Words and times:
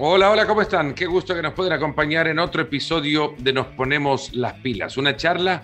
Hola, 0.00 0.30
hola, 0.30 0.46
¿cómo 0.46 0.62
están? 0.62 0.94
Qué 0.94 1.06
gusto 1.06 1.34
que 1.34 1.42
nos 1.42 1.54
puedan 1.54 1.72
acompañar 1.72 2.28
en 2.28 2.38
otro 2.38 2.62
episodio 2.62 3.34
de 3.36 3.52
Nos 3.52 3.66
Ponemos 3.66 4.32
las 4.32 4.52
Pilas, 4.54 4.96
una 4.96 5.16
charla 5.16 5.60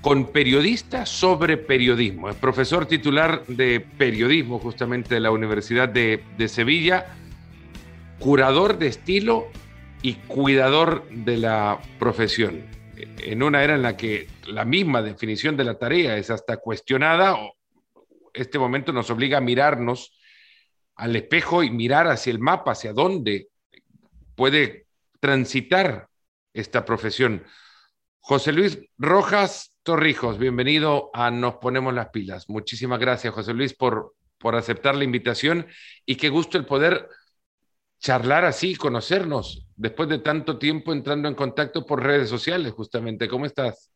con 0.00 0.26
periodistas 0.26 1.08
sobre 1.08 1.56
periodismo. 1.56 2.30
Es 2.30 2.36
profesor 2.36 2.86
titular 2.86 3.44
de 3.48 3.80
periodismo 3.80 4.60
justamente 4.60 5.16
de 5.16 5.20
la 5.20 5.32
Universidad 5.32 5.88
de, 5.88 6.22
de 6.38 6.46
Sevilla, 6.46 7.08
curador 8.20 8.78
de 8.78 8.86
estilo 8.86 9.48
y 10.00 10.14
cuidador 10.14 11.08
de 11.10 11.36
la 11.36 11.80
profesión. 11.98 12.62
En 13.18 13.42
una 13.42 13.64
era 13.64 13.74
en 13.74 13.82
la 13.82 13.96
que 13.96 14.28
la 14.46 14.64
misma 14.64 15.02
definición 15.02 15.56
de 15.56 15.64
la 15.64 15.76
tarea 15.76 16.16
es 16.16 16.30
hasta 16.30 16.58
cuestionada, 16.58 17.36
este 18.32 18.60
momento 18.60 18.92
nos 18.92 19.10
obliga 19.10 19.38
a 19.38 19.40
mirarnos 19.40 20.19
al 21.00 21.16
espejo 21.16 21.62
y 21.62 21.70
mirar 21.70 22.08
hacia 22.08 22.30
el 22.30 22.38
mapa, 22.38 22.72
hacia 22.72 22.92
dónde 22.92 23.48
puede 24.34 24.86
transitar 25.18 26.08
esta 26.52 26.84
profesión. 26.84 27.42
José 28.20 28.52
Luis 28.52 28.78
Rojas 28.98 29.78
Torrijos, 29.82 30.38
bienvenido 30.38 31.10
a 31.14 31.30
Nos 31.30 31.54
Ponemos 31.54 31.94
las 31.94 32.10
Pilas. 32.10 32.50
Muchísimas 32.50 33.00
gracias, 33.00 33.32
José 33.32 33.54
Luis, 33.54 33.74
por, 33.74 34.14
por 34.36 34.54
aceptar 34.56 34.94
la 34.94 35.04
invitación 35.04 35.66
y 36.04 36.16
qué 36.16 36.28
gusto 36.28 36.58
el 36.58 36.66
poder 36.66 37.08
charlar 37.98 38.44
así, 38.44 38.76
conocernos, 38.76 39.66
después 39.76 40.06
de 40.06 40.18
tanto 40.18 40.58
tiempo 40.58 40.92
entrando 40.92 41.28
en 41.28 41.34
contacto 41.34 41.86
por 41.86 42.02
redes 42.02 42.28
sociales, 42.28 42.74
justamente. 42.74 43.26
¿Cómo 43.26 43.46
estás? 43.46 43.90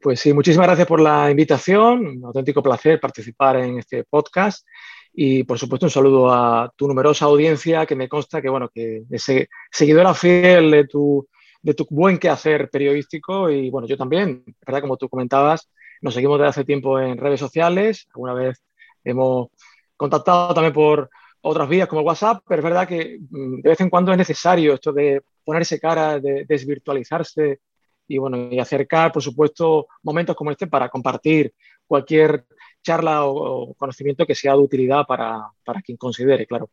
Pues 0.00 0.18
sí, 0.18 0.32
muchísimas 0.32 0.66
gracias 0.66 0.88
por 0.88 1.00
la 1.00 1.30
invitación. 1.30 2.04
Un 2.04 2.24
auténtico 2.24 2.64
placer 2.64 2.98
participar 2.98 3.58
en 3.58 3.78
este 3.78 4.02
podcast 4.02 4.66
y 5.12 5.44
por 5.44 5.58
supuesto 5.58 5.86
un 5.86 5.90
saludo 5.90 6.32
a 6.32 6.72
tu 6.74 6.88
numerosa 6.88 7.26
audiencia 7.26 7.84
que 7.86 7.96
me 7.96 8.08
consta 8.08 8.40
que, 8.40 8.48
bueno, 8.48 8.68
que 8.68 9.04
ese 9.10 9.48
seguidora 9.70 10.14
fiel 10.14 10.70
de 10.70 10.86
tu, 10.86 11.28
de 11.60 11.74
tu 11.74 11.86
buen 11.90 12.18
quehacer 12.18 12.70
periodístico 12.70 13.50
y 13.50 13.70
bueno, 13.70 13.86
yo 13.86 13.96
también, 13.96 14.44
¿verdad? 14.66 14.80
Como 14.80 14.96
tú 14.96 15.08
comentabas, 15.08 15.70
nos 16.00 16.14
seguimos 16.14 16.38
desde 16.38 16.48
hace 16.48 16.64
tiempo 16.64 16.98
en 16.98 17.18
redes 17.18 17.40
sociales, 17.40 18.08
alguna 18.14 18.34
vez 18.34 18.62
hemos 19.04 19.48
contactado 19.96 20.54
también 20.54 20.72
por 20.72 21.10
otras 21.42 21.68
vías 21.68 21.88
como 21.88 22.02
WhatsApp, 22.02 22.42
pero 22.48 22.60
es 22.60 22.64
verdad 22.64 22.88
que 22.88 23.18
mm, 23.28 23.60
de 23.60 23.68
vez 23.68 23.80
en 23.80 23.90
cuando 23.90 24.12
es 24.12 24.18
necesario 24.18 24.74
esto 24.74 24.92
de 24.92 25.22
ponerse 25.44 25.78
cara, 25.78 26.18
de 26.18 26.44
desvirtualizarse 26.48 27.60
y 28.08 28.18
bueno, 28.18 28.48
y 28.50 28.58
acercar, 28.58 29.12
por 29.12 29.22
supuesto, 29.22 29.86
momentos 30.02 30.36
como 30.36 30.50
este 30.50 30.66
para 30.66 30.88
compartir 30.88 31.52
cualquier 31.86 32.46
charla 32.82 33.24
o, 33.24 33.74
conocimiento 33.74 34.26
que 34.26 34.34
sea 34.34 34.52
de 34.52 34.58
utilidad 34.58 35.04
para, 35.06 35.52
quien 35.84 35.96
considere, 35.96 36.46
claro. 36.46 36.70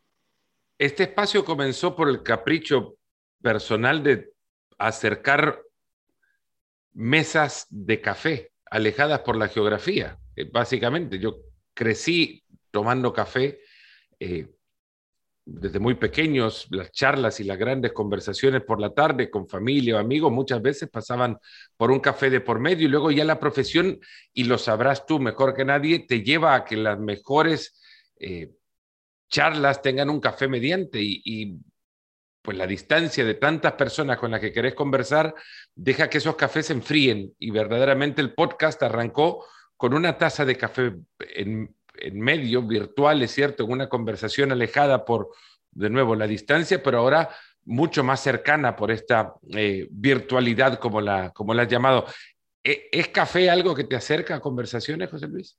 Este 0.78 1.04
espacio 1.04 1.44
comenzó 1.44 1.96
por 1.96 2.10
el 2.10 2.24
capricho 2.24 2.96
personal 3.42 4.02
de 4.04 4.32
acercar 4.78 5.62
mesas 6.94 7.68
de 7.70 8.02
café 8.02 8.52
alejadas 8.66 9.20
por 9.22 9.36
la 9.36 9.48
geografía. 9.48 10.18
Eh, 10.36 10.50
básicamente, 10.52 11.20
yo 11.20 11.42
crecí 11.74 12.44
tomando 12.72 13.14
café 13.14 13.60
eh, 14.20 14.48
desde 15.52 15.80
muy 15.80 15.95
pequeños, 15.95 16.67
las 16.69 16.92
charlas 16.92 17.39
y 17.39 17.44
las 17.44 17.58
grandes 17.58 17.92
conversaciones 17.92 18.61
por 18.64 18.80
la 18.80 18.94
tarde 18.94 19.30
con 19.30 19.47
familia 19.47 19.95
o 19.95 20.00
amigos 20.00 20.31
muchas 20.31 20.61
veces 20.61 20.89
pasaban 20.89 21.38
por 21.75 21.91
un 21.91 22.00
café 22.00 22.30
de 22.30 22.41
por 22.41 22.59
medio 22.59 22.86
y 22.86 22.89
luego 22.89 23.11
ya 23.11 23.25
la 23.25 23.39
profesión, 23.39 24.00
y 24.33 24.44
lo 24.44 24.58
sabrás 24.58 25.06
tú 25.06 25.19
mejor 25.19 25.53
que 25.53 25.66
nadie, 25.66 26.00
te 26.00 26.22
lleva 26.22 26.56
a 26.56 26.66
que 26.66 26.78
las 26.78 27.00
mejores 27.00 27.80
eh, 28.19 28.52
charlas 29.30 29.81
tengan 29.81 30.09
un 30.09 30.19
café 30.19 30.47
mediante 30.47 31.02
y, 31.02 31.22
y, 31.25 31.58
pues 32.41 32.57
la 32.57 32.66
distancia 32.66 33.25
de 33.25 33.34
tantas 33.34 33.74
personas 33.74 34.18
con 34.18 34.31
las 34.31 34.40
que 34.40 34.53
querés 34.53 34.74
conversar 34.74 35.35
deja 35.75 36.09
que 36.09 36.19
esos 36.19 36.35
cafés 36.35 36.68
se 36.68 36.74
enfríen 36.74 37.34
y 37.38 37.51
verdaderamente 37.51 38.22
el 38.22 38.34
podcast 38.34 38.81
arrancó 38.81 39.45
con 39.75 39.94
una 39.94 40.18
taza 40.18 40.45
de 40.45 40.56
café 40.56 40.94
en, 41.35 41.75
en 42.02 42.20
medio, 42.20 42.62
virtual, 42.62 43.22
es 43.22 43.32
cierto, 43.32 43.64
en 43.64 43.72
una 43.72 43.90
conversación 43.90 44.52
alejada 44.52 45.06
por, 45.06 45.30
de 45.72 45.90
nuevo, 45.90 46.16
la 46.16 46.28
distancia, 46.28 46.82
pero 46.82 47.00
ahora 47.00 47.30
mucho 47.66 48.04
más 48.04 48.22
cercana 48.22 48.76
por 48.76 48.92
esta 48.92 49.36
eh, 49.56 49.88
virtualidad, 49.92 50.80
como 50.80 51.02
la, 51.02 51.32
como 51.32 51.54
la 51.54 51.64
has 51.64 51.68
llamado. 51.68 52.06
¿E, 52.64 52.90
¿Es 52.92 53.10
café 53.10 53.50
algo 53.50 53.76
que 53.76 53.84
te 53.84 53.96
acerca 53.96 54.36
a 54.36 54.40
conversaciones, 54.40 55.10
José 55.10 55.28
Luis? 55.28 55.58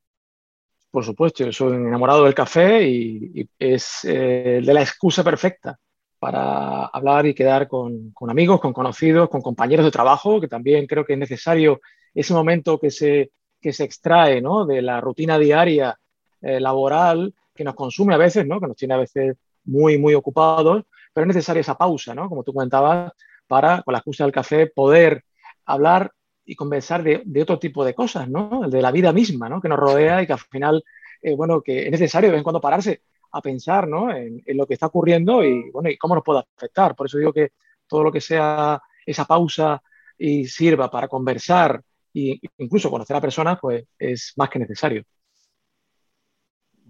Por 0.90 1.04
supuesto, 1.04 1.44
yo 1.44 1.52
soy 1.52 1.76
enamorado 1.76 2.24
del 2.24 2.34
café 2.34 2.86
y, 2.88 3.48
es 3.58 4.00
eh, 4.04 4.60
de 4.64 4.74
la 4.74 4.80
excusa 4.80 5.22
perfecta 5.22 5.78
para 6.18 6.86
hablar 6.86 7.26
y 7.26 7.34
quedar 7.34 7.68
con, 7.68 8.10
con, 8.10 8.28
amigos, 8.28 8.60
con 8.60 8.72
conocidos, 8.72 9.28
con 9.28 9.40
compañeros 9.40 9.84
de 9.84 9.92
trabajo, 9.92 10.40
que 10.40 10.48
también 10.48 10.86
creo 10.86 11.04
que 11.04 11.12
es 11.14 11.18
necesario 11.18 11.80
ese 12.12 12.34
momento 12.34 12.78
que 12.78 12.90
se, 12.90 13.30
que 13.60 13.72
se 13.72 13.84
extrae 13.84 14.42
¿no? 14.42 14.66
de 14.66 14.82
la 14.82 15.00
rutina 15.00 15.38
diaria 15.38 15.96
eh, 16.40 16.60
laboral 16.60 17.34
que 17.54 17.64
nos 17.64 17.74
consume 17.74 18.14
a 18.14 18.18
veces, 18.18 18.46
¿no? 18.46 18.60
que 18.60 18.66
nos 18.66 18.76
tiene 18.76 18.94
a 18.94 18.98
veces 18.98 19.36
muy, 19.64 19.98
muy 19.98 20.14
ocupados, 20.14 20.84
pero 21.12 21.24
es 21.24 21.34
necesaria 21.34 21.60
esa 21.60 21.76
pausa, 21.76 22.14
¿no? 22.14 22.28
como 22.28 22.42
tú 22.42 22.52
comentabas, 22.52 23.12
para, 23.46 23.82
con 23.82 23.92
la 23.92 23.98
excusa 23.98 24.24
del 24.24 24.32
café, 24.32 24.68
poder 24.68 25.24
hablar 25.66 26.12
y 26.44 26.54
conversar 26.54 27.02
de, 27.02 27.42
otro 27.42 27.58
tipo 27.58 27.84
de 27.84 27.94
cosas, 27.94 28.28
¿no? 28.28 28.68
de 28.68 28.80
la 28.80 28.92
vida 28.92 29.12
misma 29.12 29.48
¿no? 29.48 29.60
que 29.60 29.68
nos 29.68 29.78
rodea 29.78 30.22
y 30.22 30.26
que 30.26 30.32
al 30.32 30.38
final, 30.38 30.84
eh, 31.20 31.34
bueno, 31.34 31.60
que 31.60 31.84
es 31.84 31.90
necesario 31.90 32.28
de 32.28 32.32
vez 32.32 32.38
en 32.38 32.44
cuando 32.44 32.60
pararse 32.60 33.02
a 33.32 33.40
pensar 33.40 33.86
¿no? 33.88 34.10
en, 34.14 34.42
en, 34.44 34.56
lo 34.56 34.66
que 34.66 34.74
está 34.74 34.86
ocurriendo 34.86 35.44
y, 35.44 35.70
bueno, 35.70 35.90
y 35.90 35.96
cómo 35.96 36.14
nos 36.14 36.24
puede 36.24 36.44
afectar. 36.56 36.94
Por 36.94 37.06
eso 37.06 37.18
digo 37.18 37.32
que 37.32 37.52
todo 37.86 38.04
lo 38.04 38.12
que 38.12 38.20
sea 38.20 38.80
esa 39.04 39.24
pausa 39.24 39.82
y 40.16 40.46
sirva 40.46 40.90
para 40.90 41.08
conversar 41.08 41.82
e 42.14 42.40
incluso 42.58 42.90
conocer 42.90 43.16
a 43.16 43.20
personas, 43.20 43.58
pues 43.60 43.84
es 43.98 44.32
más 44.36 44.50
que 44.50 44.58
necesario. 44.58 45.04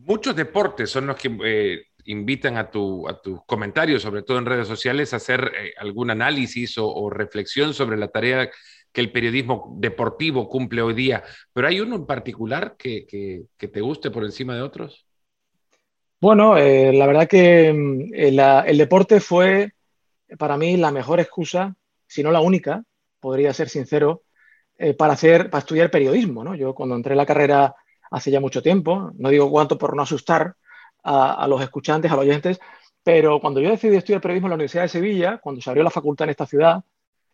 Muchos 0.07 0.35
deportes 0.35 0.91
son 0.91 1.07
los 1.07 1.17
que 1.17 1.31
eh, 1.45 1.83
invitan 2.07 2.57
a, 2.57 2.71
tu, 2.71 3.07
a 3.07 3.21
tus 3.21 3.45
comentarios, 3.45 4.01
sobre 4.01 4.23
todo 4.23 4.39
en 4.39 4.47
redes 4.47 4.67
sociales, 4.67 5.13
a 5.13 5.17
hacer 5.17 5.53
eh, 5.55 5.73
algún 5.77 6.11
análisis 6.11 6.79
o, 6.79 7.11
reflexión 7.11 7.75
sobre 7.75 7.99
la 7.99 8.09
tarea 8.09 8.51
que 8.93 9.01
el 9.01 9.13
periodismo 9.13 9.77
deportivo 9.79 10.49
cumple 10.49 10.81
hoy 10.81 10.95
día. 10.95 11.23
Pero 11.53 11.69
¿hay 11.69 11.81
uno 11.81 11.97
en 11.97 12.07
particular 12.07 12.77
que, 12.79 13.07
que, 13.07 13.69
te 13.69 13.81
guste 13.81 14.11
por 14.11 14.25
encima 14.25 14.55
de 14.55 14.63
otros? 14.63 15.07
Bueno, 16.19 16.57
eh, 16.57 16.93
la 16.95 17.07
verdad 17.07 17.29
que 17.29 17.73
mm, 17.73 18.15
el 18.15 18.79
deporte 18.79 19.21
fue 19.21 19.73
para 20.39 20.57
mí 20.57 20.77
la 20.79 20.93
mejor 20.93 21.21
excusa, 21.21 21.77
si 22.07 22.23
no 22.23 22.33
la 22.33 22.41
única, 22.41 22.83
podría 23.21 23.53
ser 23.53 23.69
sincero, 23.69 24.23
para, 24.97 25.13
hacer, 25.13 25.51
para 25.51 25.61
estudiar 25.61 25.91
periodismo. 25.91 26.43
¿no? 26.43 26.55
Yo 26.55 26.75
cuando 26.75 26.97
entré 26.97 27.13
en 27.13 27.19
la 27.19 27.27
carrera 27.27 27.75
hace 28.11 28.31
ya 28.31 28.41
mucho 28.41 28.63
tiempo, 28.63 29.13
no 29.17 29.29
digo 29.29 29.51
cuánto 29.51 29.79
por 29.79 29.97
no 29.97 30.03
asustar 30.03 30.57
a, 31.03 31.47
los 31.49 31.63
escuchantes, 31.63 32.11
a 32.11 32.17
los 32.17 32.25
oyentes, 32.25 32.61
pero 33.03 33.41
cuando 33.41 33.61
yo 33.61 33.71
decidí 33.71 33.97
estudiar 33.97 34.21
periodismo 34.21 34.49
en 34.49 34.51
la 34.51 34.55
Universidad 34.57 34.83
de 34.83 34.89
Sevilla, 34.89 35.39
cuando 35.39 35.61
se 35.61 35.71
abrió 35.71 35.83
la 35.83 35.91
facultad 35.91 36.25
en 36.25 36.31
esta 36.31 36.47
ciudad, 36.47 36.85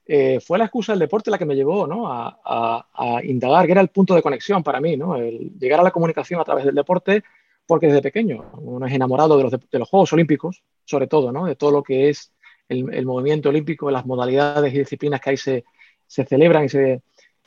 eh, 0.06 0.38
fue 0.38 0.58
la 0.58 0.64
excusa 0.66 0.92
del 0.92 1.00
deporte 1.00 1.30
la 1.30 1.38
que 1.38 1.44
me 1.44 1.56
llevó 1.56 1.86
¿no? 1.86 2.04
a, 2.08 3.20
indagar, 3.24 3.66
que 3.66 3.72
era 3.72 3.80
el 3.80 3.88
punto 3.88 4.14
de 4.14 4.22
conexión 4.22 4.62
para 4.62 4.80
mí, 4.80 4.96
¿no? 4.96 5.16
el 5.16 5.58
llegar 5.58 5.80
a 5.80 5.82
la 5.82 5.90
comunicación 5.90 6.40
a 6.40 6.44
través 6.44 6.64
del 6.64 6.74
deporte, 6.74 7.24
porque 7.66 7.88
desde 7.88 8.02
pequeño 8.02 8.52
uno 8.58 8.86
es 8.86 8.92
enamorado 8.92 9.36
de 9.36 9.42
los, 9.42 9.52
de 9.52 9.78
los 9.78 9.88
Juegos 9.88 10.12
Olímpicos, 10.12 10.62
sobre 10.84 11.08
todo, 11.08 11.32
¿no? 11.32 11.46
de 11.46 11.56
todo 11.56 11.72
lo 11.72 11.82
que 11.82 12.10
es 12.10 12.32
el, 12.68 12.92
el, 12.94 13.04
movimiento 13.06 13.48
olímpico, 13.48 13.90
las 13.90 14.06
modalidades 14.06 14.72
y 14.72 14.78
disciplinas 14.78 15.20
que 15.20 15.30
ahí 15.30 15.36
se, 15.36 15.64
se 16.06 16.24
celebran 16.24 16.64
y, 16.64 16.68
se, 16.68 17.02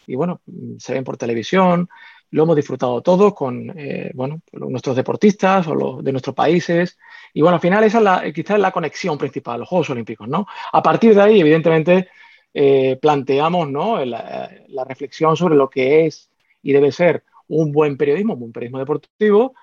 y 0.08 0.16
bueno, 0.16 0.42
se 0.80 0.94
ven 0.94 1.06
por 1.06 1.16
televisión, 1.16 1.88
lo 2.32 2.44
hemos 2.44 2.56
disfrutado 2.56 3.02
todos 3.02 3.34
con 3.34 3.74
eh, 3.78 4.12
bueno, 4.14 4.42
nuestros 4.54 4.96
deportistas 4.96 5.68
o 5.68 5.76
los 5.76 6.04
de 6.04 6.12
nuestros 6.12 6.36
países. 6.36 6.98
Y 7.34 7.42
bueno, 7.42 7.56
al 7.56 7.62
final 7.62 7.84
esa 7.84 7.98
es 7.98 8.04
la, 8.04 8.32
quizás 8.32 8.60
la 8.60 8.72
conexión 8.72 9.18
principal, 9.18 9.60
los 9.60 9.70
Juegos 9.70 9.90
Olímpicos. 9.90 10.28
¿no? 10.28 10.46
A 10.72 10.84
partir 10.84 11.16
de 11.16 11.22
ahí, 11.22 11.40
evidentemente, 11.40 12.10
eh, 12.54 12.98
planteamos 13.02 13.70
¿no? 13.70 14.04
la, 14.06 14.52
la, 14.68 14.84
reflexión 14.84 15.36
sobre 15.38 15.56
lo 15.56 15.70
que 15.70 16.06
es 16.06 16.30
y 16.62 16.74
debe 16.74 16.92
ser 16.92 17.24
un 17.48 17.72
buen 17.72 17.98
periodismo, 17.98 18.34
un 18.34 18.40
buen 18.40 18.52
periodismo 18.52 18.80
deportivo, 18.80 19.54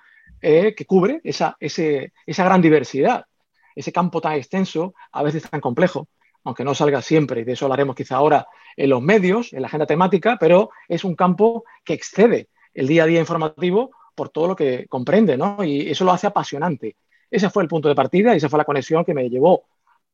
eh, 0.41 0.75
que 0.75 0.85
cubre 0.85 1.21
esa, 1.25 1.57
ese, 1.61 2.13
esa 2.27 2.45
gran 2.45 2.61
diversidad, 2.61 3.27
ese 3.75 3.93
campo 3.93 4.21
tan 4.21 4.35
extenso, 4.35 4.95
a 5.13 5.23
veces 5.23 5.49
tan 5.49 5.61
complejo, 5.61 6.09
aunque 6.45 6.65
no 6.65 6.75
salga 6.75 7.03
siempre, 7.03 7.41
y 7.41 7.45
de 7.45 7.53
eso 7.53 7.65
hablaremos 7.65 7.97
quizá 7.97 8.17
ahora 8.17 8.47
en 8.77 8.91
los 8.91 9.03
medios, 9.03 9.53
en 9.53 9.63
la 9.63 9.69
agenda 9.69 9.87
temática, 9.87 10.37
pero 10.39 10.71
es 10.89 11.05
un 11.05 11.17
campo 11.17 11.65
que 11.85 11.95
excede 11.95 12.49
el 12.77 12.87
día 12.87 13.05
a 13.05 13.07
día 13.07 13.21
informativo 13.21 13.91
por 14.15 14.29
todo 14.29 14.49
lo 14.49 14.57
que 14.57 14.87
comprende, 14.89 15.37
¿no? 15.37 15.65
Y 15.65 15.91
eso 15.91 16.05
lo 16.05 16.13
hace 16.13 16.27
apasionante. 16.27 16.97
Ese 17.31 17.51
fue 17.51 17.63
el 17.63 17.69
punto 17.69 17.89
de 17.89 17.95
partida 17.95 18.35
y 18.35 18.37
esa 18.37 18.49
fue 18.49 18.59
la 18.59 18.65
conexión 18.65 19.05
que 19.05 19.15
me 19.15 19.29
llevó 19.29 19.65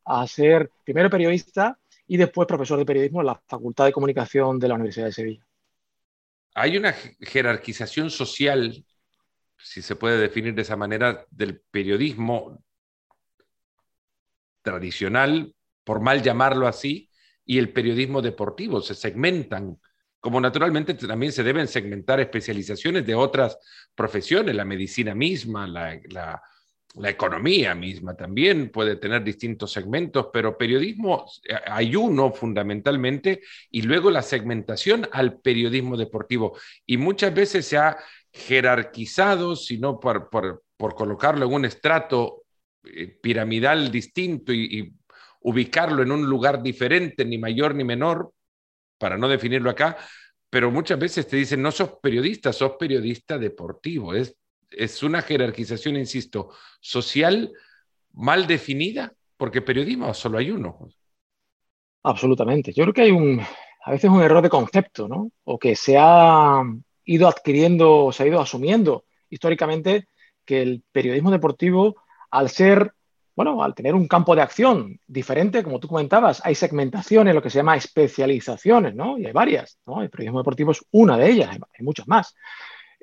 a 0.04 0.26
ser 0.26 0.70
primero 0.84 1.10
periodista 1.10 1.78
y 2.06 2.16
después 2.16 2.46
profesor 2.46 2.78
de 2.78 2.86
periodismo 2.86 3.20
en 3.20 3.26
la 3.26 3.42
Facultad 3.46 3.84
de 3.84 3.92
Comunicación 3.92 4.58
de 4.58 4.68
la 4.68 4.74
Universidad 4.74 5.06
de 5.06 5.12
Sevilla. 5.12 5.46
Hay 6.54 6.76
una 6.76 6.92
jerarquización 6.92 8.10
social, 8.10 8.84
si 9.56 9.82
se 9.82 9.96
puede 9.96 10.18
definir 10.18 10.54
de 10.54 10.62
esa 10.62 10.76
manera, 10.76 11.26
del 11.30 11.60
periodismo 11.60 12.62
tradicional, 14.62 15.54
por 15.84 16.00
mal 16.00 16.22
llamarlo 16.22 16.68
así, 16.68 17.08
y 17.44 17.58
el 17.58 17.72
periodismo 17.72 18.22
deportivo. 18.22 18.80
Se 18.80 18.94
segmentan, 18.94 19.80
como 20.22 20.40
naturalmente 20.40 20.94
también 20.94 21.32
se 21.32 21.42
deben 21.42 21.66
segmentar 21.66 22.20
especializaciones 22.20 23.04
de 23.04 23.16
otras 23.16 23.58
profesiones, 23.92 24.54
la 24.54 24.64
medicina 24.64 25.16
misma, 25.16 25.66
la, 25.66 26.40
economía 27.04 27.74
misma 27.74 28.14
también 28.14 28.70
puede 28.70 28.94
tener 28.96 29.24
distintos 29.24 29.72
segmentos, 29.72 30.28
pero 30.32 30.56
periodismo 30.56 31.24
eh, 31.42 31.54
hay 31.66 31.96
uno 31.96 32.30
fundamentalmente 32.30 33.40
y 33.68 33.82
luego 33.82 34.12
la 34.12 34.22
segmentación 34.22 35.08
al 35.10 35.40
periodismo 35.40 35.96
deportivo. 35.96 36.56
Y 36.86 36.98
muchas 36.98 37.34
veces 37.34 37.66
se 37.66 37.78
ha 37.78 37.96
jerarquizado, 38.30 39.56
sino 39.56 39.98
por, 39.98 40.30
por, 40.30 40.62
colocarlo 40.94 41.46
en 41.46 41.52
un 41.52 41.64
estrato 41.64 42.44
eh, 42.84 43.08
piramidal 43.20 43.90
distinto 43.90 44.52
y 44.52 44.94
ubicarlo 45.40 46.02
en 46.04 46.12
un 46.12 46.26
lugar 46.26 46.62
diferente, 46.62 47.24
ni 47.24 47.38
mayor 47.38 47.74
ni 47.74 47.82
menor, 47.82 48.32
para 49.02 49.18
no 49.18 49.26
definirlo 49.26 49.68
acá, 49.68 49.96
pero 50.48 50.70
muchas 50.70 50.96
veces 50.96 51.26
te 51.26 51.36
dicen, 51.36 51.60
no 51.60 51.72
sos 51.72 51.94
periodista, 52.00 52.52
sos 52.52 52.76
periodista 52.78 53.36
deportivo. 53.36 54.14
Es 54.14 54.36
es 54.76 55.02
una 55.02 55.22
jerarquización, 55.22 55.96
insisto, 55.96 56.50
social 56.80 57.52
mal 58.12 58.46
definida, 58.46 59.12
porque 59.36 59.62
periodismo 59.62 60.12
solo 60.14 60.38
hay 60.38 60.50
uno. 60.50 60.78
Absolutamente. 62.02 62.72
Yo 62.72 62.84
creo 62.84 62.94
que 62.94 63.02
hay 63.02 63.10
un, 63.10 63.40
a 63.84 63.90
veces 63.90 64.10
un 64.10 64.22
error 64.22 64.42
de 64.42 64.48
concepto, 64.48 65.08
¿no? 65.08 65.30
O 65.44 65.58
que 65.58 65.76
se 65.76 65.96
ha 65.98 66.62
ido 67.04 67.28
adquiriendo, 67.28 68.10
se 68.12 68.22
ha 68.22 68.26
ido 68.26 68.40
asumiendo 68.40 69.04
históricamente 69.30 70.08
que 70.44 70.62
el 70.62 70.82
periodismo 70.92 71.30
deportivo, 71.30 71.96
al 72.30 72.50
ser, 72.50 72.92
bueno, 73.34 73.62
al 73.62 73.74
tener 73.74 73.94
un 73.94 74.06
campo 74.06 74.34
de 74.36 74.42
acción 74.42 75.00
diferente, 75.06 75.62
como 75.62 75.80
tú 75.80 75.88
comentabas, 75.88 76.40
hay 76.44 76.54
segmentaciones, 76.54 77.34
lo 77.34 77.42
que 77.42 77.50
se 77.50 77.58
llama 77.58 77.76
especializaciones, 77.76 78.94
¿no? 78.94 79.18
Y 79.18 79.26
hay 79.26 79.32
varias, 79.32 79.78
¿no? 79.86 80.02
El 80.02 80.10
periodismo 80.10 80.40
deportivo 80.40 80.72
es 80.72 80.84
una 80.90 81.16
de 81.16 81.30
ellas, 81.30 81.50
hay 81.50 81.84
muchas 81.84 82.06
más. 82.08 82.34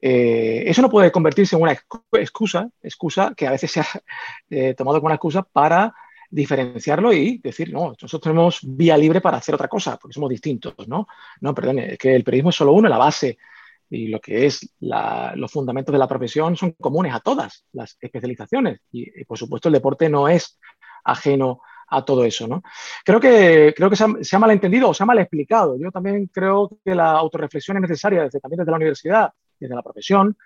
Eh, 0.02 0.64
eso 0.66 0.82
no 0.82 0.90
puede 0.90 1.12
convertirse 1.12 1.56
en 1.56 1.62
una 1.62 1.74
excusa, 2.14 2.70
excusa 2.82 3.34
que 3.36 3.48
a 3.48 3.52
veces 3.52 3.72
se 3.72 3.80
ha 3.82 3.86
eh, 4.50 4.74
tomado 4.74 5.00
como 5.00 5.08
una 5.08 5.16
excusa 5.16 5.44
para 5.44 5.94
diferenciarlo 6.30 7.12
y 7.12 7.40
decir, 7.40 7.74
no, 7.74 7.90
nosotros 8.00 8.22
tenemos 8.22 8.60
vía 8.62 8.96
libre 8.96 9.20
para 9.20 9.38
hacer 9.38 9.56
otra 9.56 9.68
cosa, 9.68 9.98
porque 9.98 10.14
somos 10.14 10.30
distintos, 10.30 10.88
¿no? 10.88 11.08
No, 11.42 11.56
perdón, 11.56 11.80
es 11.80 11.98
que 11.98 12.16
el 12.16 12.24
periodismo 12.24 12.52
es 12.52 12.56
solo 12.56 12.74
uno, 12.74 12.88
la 12.88 13.00
base 13.00 13.40
y 13.90 14.08
lo 14.08 14.20
que 14.20 14.46
es 14.46 14.74
los 14.80 15.52
fundamentos 15.52 15.94
de 15.94 16.00
la 16.00 16.08
profesión 16.08 16.56
son 16.56 16.74
comunes 16.74 17.14
a 17.14 17.20
todas 17.20 17.66
las 17.74 17.98
especializaciones 18.00 18.82
y, 18.92 19.24
por 19.26 19.38
supuesto 19.38 19.70
el 19.70 19.74
deporte 19.74 20.10
no 20.10 20.28
es 20.28 20.60
ajeno 21.04 21.62
a 21.92 22.06
todo 22.06 22.24
eso, 22.24 22.48
¿no? 22.48 22.62
Creo 23.04 23.20
que, 23.20 23.74
creo 23.76 23.90
que 23.90 23.96
se 23.96 24.04
ha, 24.04 24.08
se 24.22 24.36
ha 24.36 24.40
malentendido 24.40 24.90
o 24.90 24.94
se 24.94 25.02
ha 25.02 25.08
mal 25.08 25.18
explicado. 25.18 25.76
Yo 25.80 25.92
también 25.92 26.28
creo 26.28 26.70
que 26.86 26.94
la 26.94 27.14
autorreflexión 27.14 27.78
es 27.78 27.82
necesaria 27.82 28.24
desde, 28.24 28.40
también 28.40 28.60
desde 28.60 28.70
la 28.70 28.78
universidad 28.78 29.34
desde 29.60 29.76
la 29.76 29.84
profesión, 29.84 30.38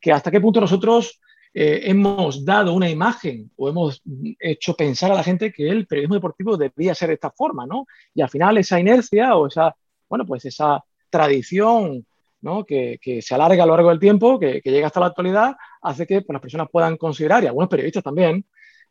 que 0.00 0.12
hasta 0.12 0.30
qué 0.30 0.40
punto 0.40 0.60
nosotros 0.60 1.20
eh, 1.52 1.80
hemos 1.84 2.44
dado 2.44 2.72
una 2.72 2.88
imagen 2.88 3.50
o 3.56 3.68
hemos 3.68 4.02
hecho 4.38 4.74
pensar 4.74 5.10
a 5.12 5.16
la 5.16 5.22
gente 5.22 5.52
que 5.52 5.68
el 5.68 5.86
periodismo 5.86 6.14
deportivo 6.14 6.56
debía 6.56 6.94
ser 6.94 7.08
de 7.08 7.14
esta 7.14 7.30
forma, 7.30 7.66
¿no? 7.66 7.86
Y 8.14 8.22
al 8.22 8.30
final 8.30 8.58
esa 8.58 8.78
inercia 8.78 9.36
o 9.36 9.46
esa, 9.46 9.74
bueno, 10.08 10.24
pues 10.24 10.44
esa 10.44 10.84
tradición 11.10 12.06
¿no? 12.40 12.64
que, 12.64 12.98
se 13.22 13.34
alarga 13.34 13.62
a 13.62 13.66
lo 13.66 13.74
largo 13.74 13.90
del 13.90 13.98
tiempo, 13.98 14.38
que, 14.38 14.60
llega 14.64 14.86
hasta 14.86 15.00
la 15.00 15.06
actualidad, 15.06 15.56
hace 15.82 16.06
que 16.06 16.22
pues, 16.22 16.34
las 16.34 16.42
personas 16.42 16.68
puedan 16.70 16.96
considerar, 16.96 17.42
y 17.42 17.46
algunos 17.46 17.68
periodistas 17.68 18.04
también, 18.04 18.44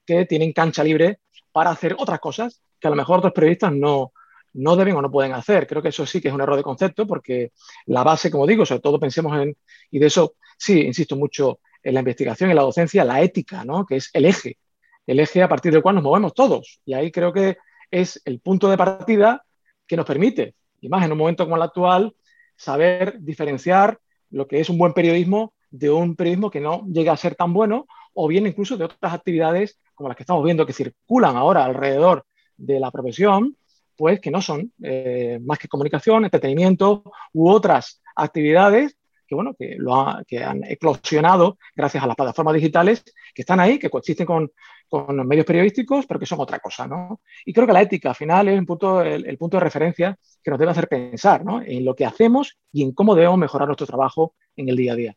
que 0.06 0.26
tienen 0.26 0.54
cancha 0.54 0.84
libre 0.84 1.20
para 1.52 1.72
hacer 1.72 1.96
otras 1.98 2.20
cosas 2.20 2.62
que 2.80 2.88
a 2.88 2.92
lo 2.92 2.96
mejor 2.96 3.20
otros 3.20 3.34
periodistas 3.34 3.74
no, 3.74 4.14
no 4.54 4.76
deben 4.76 4.96
o 4.96 5.02
no 5.02 5.12
pueden 5.12 5.34
hacer. 5.34 5.68
Creo 5.68 5.82
que 5.82 5.90
eso 5.90 6.06
sí 6.06 6.22
que 6.22 6.28
es 6.28 6.34
un 6.34 6.42
error 6.42 6.56
de 6.56 6.64
concepto 6.64 7.06
porque 7.06 7.52
la 7.86 8.04
base, 8.04 8.32
como 8.32 8.48
digo, 8.48 8.66
sobre 8.66 8.82
todo 8.82 9.00
pensemos 9.00 9.38
en, 9.40 9.56
y 9.92 10.00
de 10.00 10.08
eso 10.08 10.36
sí, 10.58 10.82
insisto 10.82 11.16
mucho 11.16 11.60
en 11.84 11.94
la 11.94 12.00
investigación 12.02 12.52
y 12.52 12.54
la 12.54 12.62
docencia, 12.62 13.04
la 13.04 13.22
ética, 13.22 13.64
¿no? 13.64 13.86
que 13.86 13.98
es 13.98 14.10
el 14.14 14.26
eje, 14.26 14.58
el 15.06 15.20
eje 15.20 15.44
a 15.44 15.48
partir 15.48 15.72
del 15.72 15.82
cual 15.82 15.96
nos 15.96 16.04
movemos 16.04 16.34
todos. 16.34 16.82
Y 16.86 16.94
ahí 16.94 17.12
creo 17.12 17.32
que 17.32 17.58
es 17.92 18.22
el 18.26 18.40
punto 18.40 18.70
de 18.70 18.78
partida 18.78 19.46
que 19.86 19.96
nos 19.96 20.06
permite, 20.06 20.56
y 20.82 20.90
más 20.90 21.06
en 21.06 21.12
un 21.12 21.18
momento 21.18 21.46
como 21.46 21.56
el 21.56 21.62
actual, 21.62 22.14
saber 22.58 23.18
diferenciar 23.20 24.00
lo 24.30 24.48
que 24.48 24.60
es 24.60 24.70
un 24.70 24.78
buen 24.78 24.94
periodismo 24.94 25.54
de 25.70 25.90
un 25.90 26.16
periodismo 26.16 26.52
que 26.52 26.60
no 26.60 26.86
llega 26.88 27.14
a 27.14 27.18
ser 27.18 27.36
tan 27.36 27.54
bueno, 27.54 27.88
o 28.14 28.28
bien 28.28 28.48
incluso 28.48 28.78
de 28.78 28.86
otras 28.86 29.14
actividades 29.14 29.80
como 29.94 30.10
las 30.10 30.18
que 30.18 30.24
estamos 30.24 30.44
viendo 30.44 30.66
que 30.66 30.74
circulan 30.74 31.36
ahora 31.36 31.66
alrededor 31.66 32.26
de 32.58 32.80
la 32.80 32.92
profesión, 32.92 33.56
pues 33.96 34.20
que 34.20 34.32
no 34.32 34.42
son 34.42 34.72
eh, 34.84 35.40
más 35.44 35.60
que 35.60 35.68
comunicación, 35.68 36.24
entretenimiento 36.24 37.04
u 37.34 37.50
otras 37.50 38.02
actividades 38.16 38.97
que, 39.28 39.36
bueno, 39.36 39.54
que, 39.58 39.76
lo 39.78 40.18
que 40.28 40.44
han 40.44 40.64
eclosionado 40.64 41.58
gracias 41.76 42.04
a 42.04 42.08
las 42.08 42.16
plataformas 42.16 42.56
digitales 42.56 43.04
que 43.34 43.42
están 43.42 43.60
ahí, 43.60 43.78
que 43.78 43.90
coexisten 43.90 44.26
con, 44.26 44.52
con 44.88 45.18
los 45.18 45.26
medios 45.26 45.46
periodísticos, 45.46 46.06
pero 46.06 46.20
que 46.20 46.26
son 46.26 46.40
otra 46.40 46.60
cosa, 46.60 46.88
¿no? 46.88 47.22
Y 47.46 47.54
creo 47.54 47.68
que 47.68 47.74
la 47.74 47.82
ética, 47.82 48.10
al 48.10 48.16
final, 48.16 48.48
es 48.48 48.58
un 48.58 48.66
punto, 48.66 49.02
el, 49.02 49.38
punto 49.38 49.58
de 49.58 49.64
referencia 49.64 50.18
que 50.42 50.52
nos 50.52 50.60
debe 50.60 50.72
hacer 50.72 50.88
pensar, 50.88 51.44
¿no? 51.44 51.62
En 51.62 51.84
lo 51.84 51.96
que 51.96 52.06
hacemos 52.06 52.58
y 52.72 52.84
en 52.84 52.94
cómo 52.94 53.16
debemos 53.16 53.38
mejorar 53.38 53.68
nuestro 53.68 53.88
trabajo 53.88 54.36
en 54.56 54.70
el 54.70 54.76
día 54.76 54.94
a 54.94 54.96
día. 54.96 55.16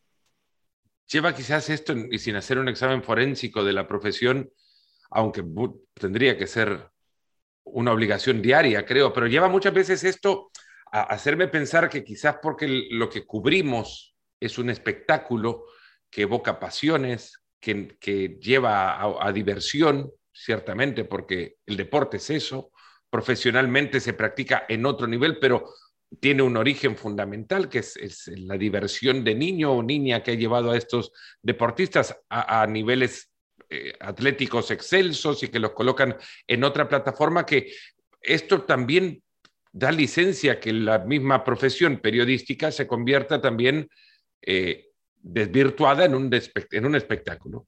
Lleva 1.06 1.34
quizás 1.34 1.70
esto, 1.70 1.94
y 2.10 2.18
sin 2.18 2.36
hacer 2.36 2.58
un 2.58 2.68
examen 2.68 3.02
forénsico 3.02 3.64
de 3.64 3.72
la 3.72 3.86
profesión, 3.86 4.50
aunque 5.10 5.44
tendría 5.94 6.36
que 6.36 6.46
ser 6.46 6.88
una 7.64 7.92
obligación 7.92 8.42
diaria, 8.42 8.84
creo, 8.84 9.12
pero 9.12 9.26
lleva 9.26 9.48
muchas 9.48 9.74
veces 9.74 10.04
esto 10.04 10.50
hacerme 10.92 11.48
pensar 11.48 11.88
que 11.88 12.04
quizás 12.04 12.36
porque 12.42 12.66
lo 12.90 13.08
que 13.08 13.24
cubrimos 13.24 14.14
es 14.40 14.58
un 14.58 14.70
espectáculo 14.70 15.66
que 16.10 16.22
evoca 16.22 16.58
pasiones, 16.58 17.42
que, 17.60 17.96
que 18.00 18.38
lleva 18.40 19.00
a, 19.24 19.32
diversión, 19.32 20.10
ciertamente, 20.32 21.04
porque 21.04 21.56
el 21.66 21.76
deporte 21.76 22.16
es 22.16 22.30
eso, 22.30 22.72
profesionalmente 23.10 24.00
se 24.00 24.14
practica 24.14 24.64
en 24.68 24.86
otro 24.86 25.06
nivel, 25.06 25.38
pero 25.38 25.64
tiene 26.18 26.42
un 26.42 26.56
origen 26.56 26.96
fundamental, 26.96 27.68
que 27.68 27.80
es, 27.80 28.30
la 28.36 28.56
diversión 28.56 29.22
de 29.22 29.34
niño 29.34 29.72
o 29.72 29.82
niña 29.82 30.22
que 30.22 30.32
ha 30.32 30.34
llevado 30.34 30.72
a 30.72 30.76
estos 30.76 31.12
deportistas 31.42 32.16
a, 32.28 32.62
a 32.62 32.66
niveles 32.66 33.30
eh, 33.68 33.92
atléticos 34.00 34.72
excelsos 34.72 35.44
y 35.44 35.48
que 35.48 35.60
los 35.60 35.72
colocan 35.72 36.16
en 36.48 36.64
otra 36.64 36.88
plataforma, 36.88 37.46
que 37.46 37.72
esto 38.20 38.62
también 38.62 39.22
da 39.72 39.92
licencia 39.92 40.58
que 40.58 40.72
la 40.72 40.98
misma 40.98 41.44
profesión 41.44 41.98
periodística 41.98 42.72
se 42.72 42.86
convierta 42.86 43.40
también 43.40 43.88
eh, 44.42 44.90
desvirtuada 45.16 46.04
en 46.04 46.14
un, 46.14 46.30
en 46.72 46.86
un 46.86 46.94
espectáculo. 46.96 47.66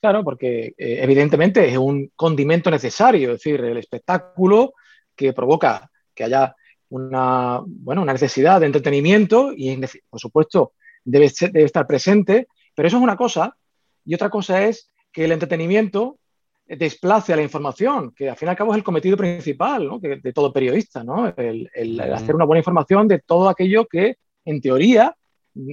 Claro, 0.00 0.22
porque 0.22 0.74
eh, 0.76 0.98
evidentemente 1.02 1.68
es 1.68 1.76
un 1.76 2.12
condimento 2.14 2.70
necesario, 2.70 3.32
es 3.32 3.38
decir, 3.38 3.60
el 3.60 3.78
espectáculo 3.78 4.74
que 5.14 5.32
provoca 5.32 5.90
que 6.14 6.24
haya 6.24 6.54
una, 6.90 7.60
bueno, 7.64 8.02
una 8.02 8.12
necesidad 8.12 8.60
de 8.60 8.66
entretenimiento 8.66 9.52
y, 9.56 9.80
por 10.08 10.20
supuesto, 10.20 10.74
debe, 11.04 11.30
debe 11.40 11.64
estar 11.64 11.86
presente, 11.86 12.46
pero 12.74 12.86
eso 12.86 12.98
es 12.98 13.02
una 13.02 13.16
cosa 13.16 13.56
y 14.04 14.14
otra 14.14 14.30
cosa 14.30 14.62
es 14.62 14.90
que 15.10 15.24
el 15.24 15.32
entretenimiento 15.32 16.18
desplace 16.66 17.32
a 17.32 17.36
la 17.36 17.42
información, 17.42 18.12
que 18.12 18.28
al 18.28 18.36
fin 18.36 18.48
y 18.48 18.50
al 18.50 18.56
cabo 18.56 18.72
es 18.72 18.78
el 18.78 18.84
cometido 18.84 19.16
principal 19.16 19.86
¿no? 19.86 19.98
de, 19.98 20.16
de, 20.16 20.32
todo 20.32 20.52
periodista, 20.52 21.04
¿no? 21.04 21.28
el, 21.28 21.70
el, 21.74 22.00
el, 22.00 22.12
hacer 22.12 22.34
una 22.34 22.44
buena 22.44 22.58
información 22.58 23.06
de 23.06 23.20
todo 23.20 23.48
aquello 23.48 23.86
que, 23.86 24.16
en 24.44 24.60
teoría, 24.60 25.14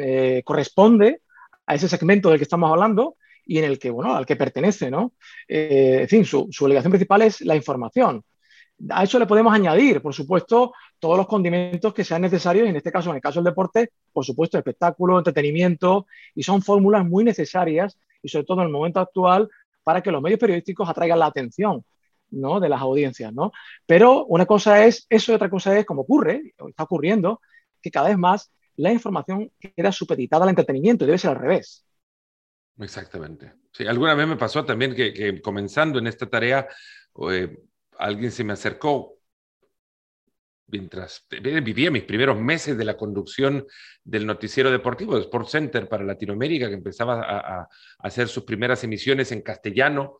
eh, 0.01 0.43
corresponde 0.45 1.21
a 1.65 1.75
ese 1.75 1.89
segmento 1.89 2.29
del 2.29 2.37
que 2.37 2.43
estamos 2.43 2.69
hablando 2.69 3.17
y 3.45 3.57
en 3.57 3.65
el 3.65 3.79
que, 3.79 3.89
bueno, 3.89 4.15
al 4.15 4.25
que 4.25 4.35
pertenece, 4.35 4.89
¿no? 4.89 5.13
Eh, 5.47 5.99
en 6.01 6.07
fin, 6.07 6.25
su, 6.25 6.47
su, 6.51 6.65
obligación 6.65 6.91
principal 6.91 7.23
es 7.23 7.41
la 7.41 7.55
información. 7.55 8.23
A 8.89 9.03
eso 9.03 9.19
le 9.19 9.25
podemos 9.25 9.53
añadir, 9.53 10.01
por 10.01 10.13
supuesto, 10.13 10.73
todos 10.99 11.17
los 11.17 11.27
condimentos 11.27 11.93
que 11.93 12.03
sean 12.03 12.21
necesarios, 12.21 12.67
en 12.67 12.75
este 12.75 12.91
caso, 12.91 13.09
en 13.09 13.17
el 13.17 13.21
caso 13.21 13.39
del 13.39 13.51
deporte, 13.51 13.91
por 14.11 14.25
supuesto, 14.25 14.57
espectáculo, 14.57 15.17
entretenimiento, 15.17 16.07
y 16.35 16.43
son 16.43 16.61
fórmulas 16.61 17.05
muy 17.05 17.23
necesarias 17.23 17.97
y 18.21 18.29
sobre 18.29 18.45
todo 18.45 18.61
en 18.61 18.67
el 18.67 18.71
momento 18.71 18.99
actual 18.99 19.49
para 19.83 20.01
que 20.01 20.11
los 20.11 20.21
medios 20.21 20.39
periodísticos 20.39 20.87
atraigan 20.87 21.19
la 21.19 21.27
atención 21.27 21.83
¿no? 22.31 22.59
de 22.59 22.69
las 22.69 22.81
audiencias. 22.81 23.33
¿no? 23.33 23.51
Pero 23.85 24.25
una 24.25 24.45
cosa 24.45 24.85
es 24.85 25.05
eso 25.09 25.31
y 25.31 25.35
otra 25.35 25.49
cosa 25.49 25.77
es, 25.77 25.85
como 25.85 26.01
ocurre, 26.01 26.53
está 26.67 26.83
ocurriendo, 26.83 27.41
que 27.81 27.91
cada 27.91 28.09
vez 28.09 28.17
más 28.17 28.51
la 28.75 28.91
información 28.91 29.51
queda 29.59 29.91
supeditada 29.91 30.43
al 30.43 30.49
entretenimiento 30.49 31.03
y 31.03 31.07
debe 31.07 31.17
ser 31.17 31.31
al 31.31 31.39
revés. 31.39 31.85
Exactamente. 32.79 33.53
Sí, 33.71 33.85
alguna 33.85 34.15
vez 34.15 34.27
me 34.27 34.35
pasó 34.35 34.65
también 34.65 34.95
que, 34.95 35.13
que 35.13 35.41
comenzando 35.41 35.99
en 35.99 36.07
esta 36.07 36.27
tarea, 36.27 36.67
eh, 37.29 37.55
alguien 37.97 38.31
se 38.31 38.43
me 38.43 38.53
acercó 38.53 39.19
mientras 40.67 41.25
vivía 41.29 41.91
mis 41.91 42.03
primeros 42.03 42.39
meses 42.39 42.77
de 42.77 42.85
la 42.85 42.97
conducción 42.97 43.65
del 44.03 44.25
noticiero 44.25 44.71
deportivo 44.71 45.15
de 45.15 45.21
Sport 45.21 45.47
Center 45.47 45.87
para 45.87 46.03
Latinoamérica, 46.03 46.67
que 46.67 46.75
empezaba 46.75 47.21
a, 47.21 47.61
a, 47.61 47.67
hacer 47.99 48.27
sus 48.27 48.43
primeras 48.43 48.83
emisiones 48.83 49.31
en 49.31 49.41
castellano. 49.41 50.17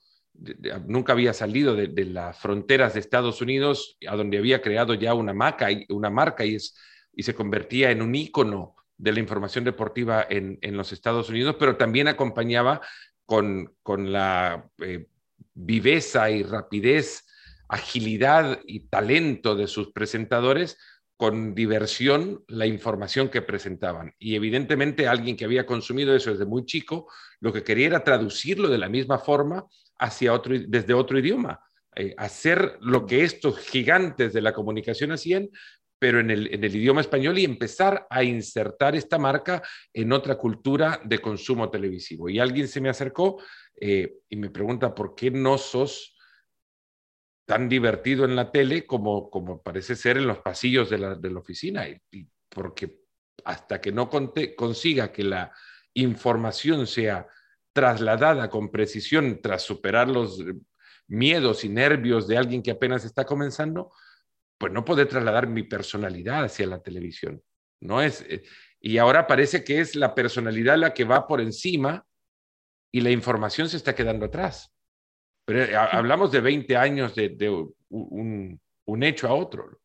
Nunca 0.88 1.13
había 1.13 1.33
salido 1.33 1.75
de, 1.75 2.05
las 2.05 2.39
fronteras 2.39 2.93
de 2.93 3.00
Estados 3.00 3.41
Unidos, 3.41 3.97
a 4.07 4.15
donde 4.15 4.38
había 4.38 4.62
creado 4.62 4.93
ya 4.93 5.13
una 5.13 5.33
marca, 5.33 5.67
una 5.89 6.09
marca 6.09 6.45
y, 6.45 6.55
es, 6.55 6.75
y 7.13 7.23
se 7.23 7.35
convertía 7.35 7.91
en 7.91 8.01
un 8.01 8.15
ícono 8.15 8.75
de 8.97 9.12
la 9.12 9.19
información 9.19 9.63
deportiva 9.63 10.25
en, 10.29 10.59
los 10.77 10.91
Estados 10.91 11.29
Unidos, 11.29 11.55
pero 11.59 11.77
también 11.77 12.07
acompañaba 12.07 12.81
con, 13.25 13.75
con 13.83 14.12
la 14.12 14.69
eh, 14.79 15.07
viveza 15.53 16.29
y 16.29 16.43
rapidez, 16.43 17.25
agilidad 17.74 18.60
y 18.65 18.88
talento 18.88 19.56
de 19.56 19.68
sus 19.68 19.92
presentadores, 19.92 20.77
con 21.18 21.56
diversión 21.56 22.44
la 22.48 22.68
información 22.68 23.30
que 23.30 23.42
presentaban. 23.42 24.13
Y 24.20 24.36
evidentemente 24.36 25.08
alguien 25.08 25.36
que 25.36 25.46
había 25.46 25.65
consumido 25.65 26.15
eso 26.15 26.32
desde 26.32 26.46
muy 26.46 26.65
chico, 26.65 27.08
lo 27.39 27.51
que 27.51 27.63
quería 27.63 27.88
era 27.88 28.03
traducirlo 28.03 28.68
de 28.68 28.77
la 28.77 28.89
misma 28.89 29.18
forma 29.18 29.65
hacia 29.98 30.34
otro, 30.34 30.56
desde 30.68 30.94
otro 30.94 31.18
idioma, 31.18 31.60
eh, 31.96 32.13
hacer 32.18 32.77
lo 32.82 33.06
que 33.06 33.24
estos 33.24 33.58
gigantes 33.60 34.34
de 34.34 34.42
la 34.42 34.53
comunicación 34.53 35.12
hacían, 35.12 35.50
pero 35.98 36.20
en 36.20 36.30
el, 36.30 36.48
idioma 36.65 37.01
español 37.01 37.39
y 37.39 37.46
empezar 37.46 38.06
a 38.10 38.24
insertar 38.24 38.96
esta 38.96 39.18
marca 39.18 39.63
en 39.94 40.12
otra 40.12 40.38
cultura 40.38 41.00
de 41.06 41.20
consumo 41.20 41.72
televisivo. 41.72 42.30
Y 42.30 42.39
alguien 42.39 42.68
se 42.68 42.82
me 42.82 42.89
acercó 42.89 43.42
eh, 43.80 44.15
y 44.30 44.36
me 44.36 44.50
pregunta, 44.50 44.94
¿por 44.94 45.15
qué 45.15 45.32
no 45.32 45.58
sos 45.58 46.12
tan 47.45 47.67
divertido 47.69 48.25
en 48.25 48.35
la 48.35 48.51
tele 48.51 48.85
como, 48.85 49.29
como 49.29 49.62
parece 49.62 49.95
ser 49.95 50.17
en 50.17 50.27
los 50.27 50.39
pasillos 50.39 50.89
de 50.89 50.97
la, 50.97 51.15
de 51.15 51.29
la 51.29 51.39
oficina? 51.39 51.88
Y, 51.88 52.27
porque 52.50 53.03
hasta 53.45 53.81
que 53.81 53.91
no 53.91 54.09
consiga 54.09 55.12
que 55.12 55.23
la 55.23 55.51
información 55.93 56.88
sea 56.88 57.27
trasladada 57.73 58.50
con 58.50 58.71
precisión 58.71 59.41
tras 59.41 59.63
superar 59.63 60.07
los 60.07 60.43
miedos 61.07 61.63
y 61.63 61.69
nervios 61.69 62.27
de 62.27 62.38
alguien 62.38 62.62
que 62.62 62.71
apenas 62.71 63.03
está 63.03 63.25
comenzando, 63.25 63.91
pues 64.57 64.71
no 64.71 64.85
puede 64.85 65.05
trasladar 65.05 65.47
mi 65.47 65.63
personalidad 65.63 66.45
hacia 66.45 66.67
la 66.67 66.81
televisión. 66.81 67.43
No 67.81 68.01
es, 68.01 68.21
eh, 68.29 68.43
y 68.79 68.97
ahora 68.97 69.27
parece 69.27 69.63
que 69.63 69.79
es 69.79 69.95
la 69.95 70.15
personalidad 70.15 70.77
la 70.77 70.93
que 70.93 71.03
va 71.03 71.27
por 71.27 71.41
encima 71.41 72.05
y 72.91 73.01
la 73.01 73.12
información 73.12 73.67
se 73.67 73.77
está 73.77 73.95
quedando 73.95 74.27
atrás. 74.27 74.73
Pero 75.45 75.63
eh, 75.63 75.75
hablamos 75.75 76.31
de 76.31 76.41
20 76.41 76.77
años 76.77 77.15
de, 77.15 77.67
un, 77.89 78.59
hecho 79.03 79.27
a 79.27 79.33
otro. 79.33 79.79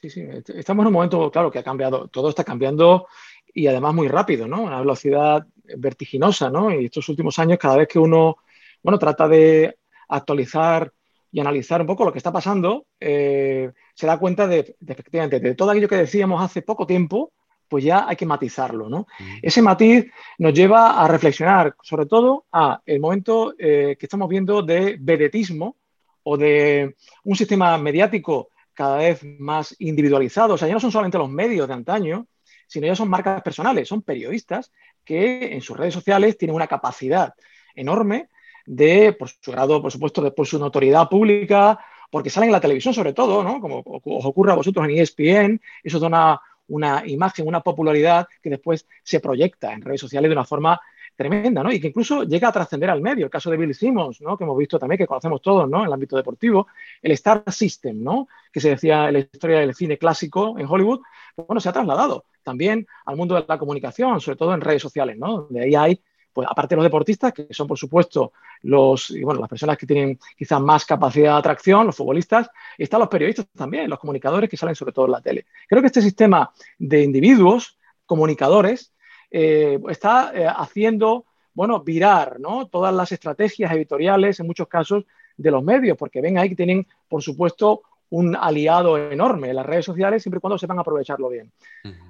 Sí, 0.00 0.10
sí, 0.10 0.26
estamos 0.54 0.82
en 0.82 0.88
un 0.88 0.92
momento, 0.92 1.30
claro, 1.30 1.50
que 1.50 1.60
ha 1.60 1.64
cambiado, 1.64 2.08
todo 2.08 2.28
está 2.28 2.44
cambiando 2.44 3.06
y 3.54 3.66
además 3.68 3.94
muy 3.94 4.08
rápido, 4.08 4.46
¿no? 4.46 4.62
Una 4.62 4.80
velocidad 4.80 5.46
vertiginosa, 5.78 6.50
¿no? 6.50 6.70
Y 6.70 6.86
estos 6.86 7.08
últimos 7.08 7.38
años, 7.38 7.58
cada 7.58 7.76
vez 7.76 7.88
que 7.88 7.98
uno, 7.98 8.36
bueno, 8.82 8.98
trata 8.98 9.28
de 9.28 9.78
actualizar 10.08 10.92
y 11.30 11.40
analizar 11.40 11.80
un 11.80 11.86
poco 11.86 12.04
lo 12.04 12.12
que 12.12 12.18
está 12.18 12.32
pasando, 12.32 12.86
eh, 13.00 13.72
se 13.94 14.06
da 14.06 14.18
cuenta 14.18 14.46
de, 14.46 14.76
efectivamente, 14.86 15.40
de 15.40 15.54
todo 15.54 15.70
aquello 15.70 15.88
que 15.88 15.96
decíamos 15.96 16.42
hace 16.42 16.62
poco 16.62 16.86
tiempo, 16.86 17.32
pues 17.68 17.84
ya 17.84 18.08
hay 18.08 18.16
que 18.16 18.26
matizarlo, 18.26 18.88
¿no? 18.88 19.06
Ese 19.42 19.62
matiz 19.62 20.06
nos 20.38 20.52
lleva 20.52 21.02
a 21.02 21.08
reflexionar, 21.08 21.74
sobre 21.82 22.06
todo, 22.06 22.46
a 22.52 22.80
el 22.86 23.00
momento 23.00 23.54
eh, 23.58 23.96
que 23.98 24.06
estamos 24.06 24.28
viendo 24.28 24.62
de 24.62 24.96
vedetismo 25.00 25.76
o 26.22 26.36
de 26.36 26.96
un 27.24 27.36
sistema 27.36 27.76
mediático 27.78 28.50
cada 28.72 28.98
vez 28.98 29.22
más 29.38 29.74
individualizado. 29.78 30.54
O 30.54 30.58
sea, 30.58 30.68
ya 30.68 30.74
no 30.74 30.80
son 30.80 30.92
solamente 30.92 31.18
los 31.18 31.30
medios 31.30 31.68
de 31.68 31.74
antaño, 31.74 32.26
sino 32.66 32.86
ya 32.86 32.96
son 32.96 33.08
marcas 33.08 33.42
personales, 33.42 33.88
son 33.88 34.02
periodistas 34.02 34.72
que 35.04 35.54
en 35.54 35.60
sus 35.60 35.76
redes 35.76 35.94
sociales 35.94 36.36
tienen 36.36 36.56
una 36.56 36.66
capacidad 36.66 37.34
enorme 37.74 38.28
de, 38.66 39.12
por 39.12 39.28
su 39.28 39.52
grado, 39.52 39.82
por 39.82 39.92
supuesto, 39.92 40.22
de 40.22 40.30
por 40.30 40.46
su 40.46 40.58
notoriedad 40.58 41.08
pública, 41.08 41.78
porque 42.10 42.30
salen 42.30 42.48
en 42.48 42.52
la 42.52 42.60
televisión 42.60 42.94
sobre 42.94 43.12
todo, 43.12 43.42
¿no? 43.42 43.60
Como 43.60 43.82
os 43.84 44.24
ocurre 44.24 44.52
a 44.52 44.56
vosotros 44.56 44.86
en 44.86 44.98
ESPN, 44.98 45.60
eso 45.82 45.98
da 45.98 46.06
una, 46.06 46.40
una 46.68 47.06
imagen, 47.06 47.46
una 47.46 47.60
popularidad 47.60 48.26
que 48.42 48.50
después 48.50 48.86
se 49.02 49.20
proyecta 49.20 49.72
en 49.72 49.82
redes 49.82 50.00
sociales 50.00 50.28
de 50.28 50.34
una 50.34 50.44
forma 50.44 50.80
tremenda, 51.16 51.62
¿no? 51.62 51.72
Y 51.72 51.80
que 51.80 51.88
incluso 51.88 52.24
llega 52.24 52.48
a 52.48 52.52
trascender 52.52 52.90
al 52.90 53.00
medio. 53.00 53.24
El 53.24 53.30
caso 53.30 53.50
de 53.50 53.56
Bill 53.56 53.74
Simmons, 53.74 54.20
¿no? 54.20 54.36
Que 54.36 54.44
hemos 54.44 54.58
visto 54.58 54.78
también, 54.78 54.98
que 54.98 55.06
conocemos 55.06 55.40
todos, 55.40 55.68
¿no? 55.68 55.80
En 55.80 55.86
el 55.86 55.92
ámbito 55.92 56.16
deportivo. 56.16 56.66
El 57.02 57.12
Star 57.12 57.44
System, 57.50 58.02
¿no? 58.02 58.28
Que 58.52 58.60
se 58.60 58.70
decía 58.70 59.08
en 59.08 59.12
la 59.14 59.18
historia 59.20 59.60
del 59.60 59.74
cine 59.74 59.98
clásico 59.98 60.58
en 60.58 60.66
Hollywood, 60.66 61.00
bueno, 61.36 61.60
se 61.60 61.68
ha 61.68 61.72
trasladado 61.72 62.24
también 62.42 62.86
al 63.06 63.16
mundo 63.16 63.34
de 63.34 63.44
la 63.48 63.58
comunicación, 63.58 64.20
sobre 64.20 64.36
todo 64.36 64.54
en 64.54 64.60
redes 64.60 64.82
sociales, 64.82 65.16
¿no? 65.16 65.42
Donde 65.42 65.62
ahí 65.62 65.74
hay, 65.74 66.00
pues 66.34 66.48
aparte 66.50 66.74
de 66.74 66.76
los 66.76 66.84
deportistas, 66.84 67.32
que 67.32 67.46
son 67.50 67.66
por 67.68 67.78
supuesto 67.78 68.32
los, 68.62 69.14
bueno, 69.22 69.40
las 69.40 69.48
personas 69.48 69.78
que 69.78 69.86
tienen 69.86 70.18
quizás 70.36 70.60
más 70.60 70.84
capacidad 70.84 71.32
de 71.32 71.38
atracción, 71.38 71.86
los 71.86 71.96
futbolistas, 71.96 72.50
y 72.76 72.82
están 72.82 73.00
los 73.00 73.08
periodistas 73.08 73.46
también, 73.56 73.88
los 73.88 74.00
comunicadores 74.00 74.50
que 74.50 74.56
salen 74.56 74.74
sobre 74.74 74.92
todo 74.92 75.06
en 75.06 75.12
la 75.12 75.20
tele. 75.20 75.46
Creo 75.68 75.80
que 75.80 75.86
este 75.86 76.02
sistema 76.02 76.50
de 76.76 77.02
individuos, 77.02 77.78
comunicadores, 78.04 78.92
eh, 79.30 79.78
está 79.88 80.32
eh, 80.34 80.46
haciendo, 80.46 81.24
bueno, 81.54 81.80
virar, 81.80 82.40
¿no? 82.40 82.66
Todas 82.66 82.92
las 82.92 83.12
estrategias 83.12 83.72
editoriales, 83.72 84.40
en 84.40 84.46
muchos 84.46 84.66
casos, 84.66 85.04
de 85.36 85.50
los 85.50 85.62
medios, 85.62 85.96
porque 85.96 86.20
ven 86.20 86.38
ahí 86.38 86.48
que 86.48 86.56
tienen, 86.56 86.86
por 87.08 87.22
supuesto, 87.22 87.82
un 88.10 88.36
aliado 88.36 88.96
enorme 89.10 89.50
en 89.50 89.56
las 89.56 89.66
redes 89.66 89.84
sociales 89.84 90.22
siempre 90.22 90.38
y 90.38 90.40
cuando 90.40 90.58
sepan 90.58 90.78
aprovecharlo 90.78 91.28
bien. 91.28 91.50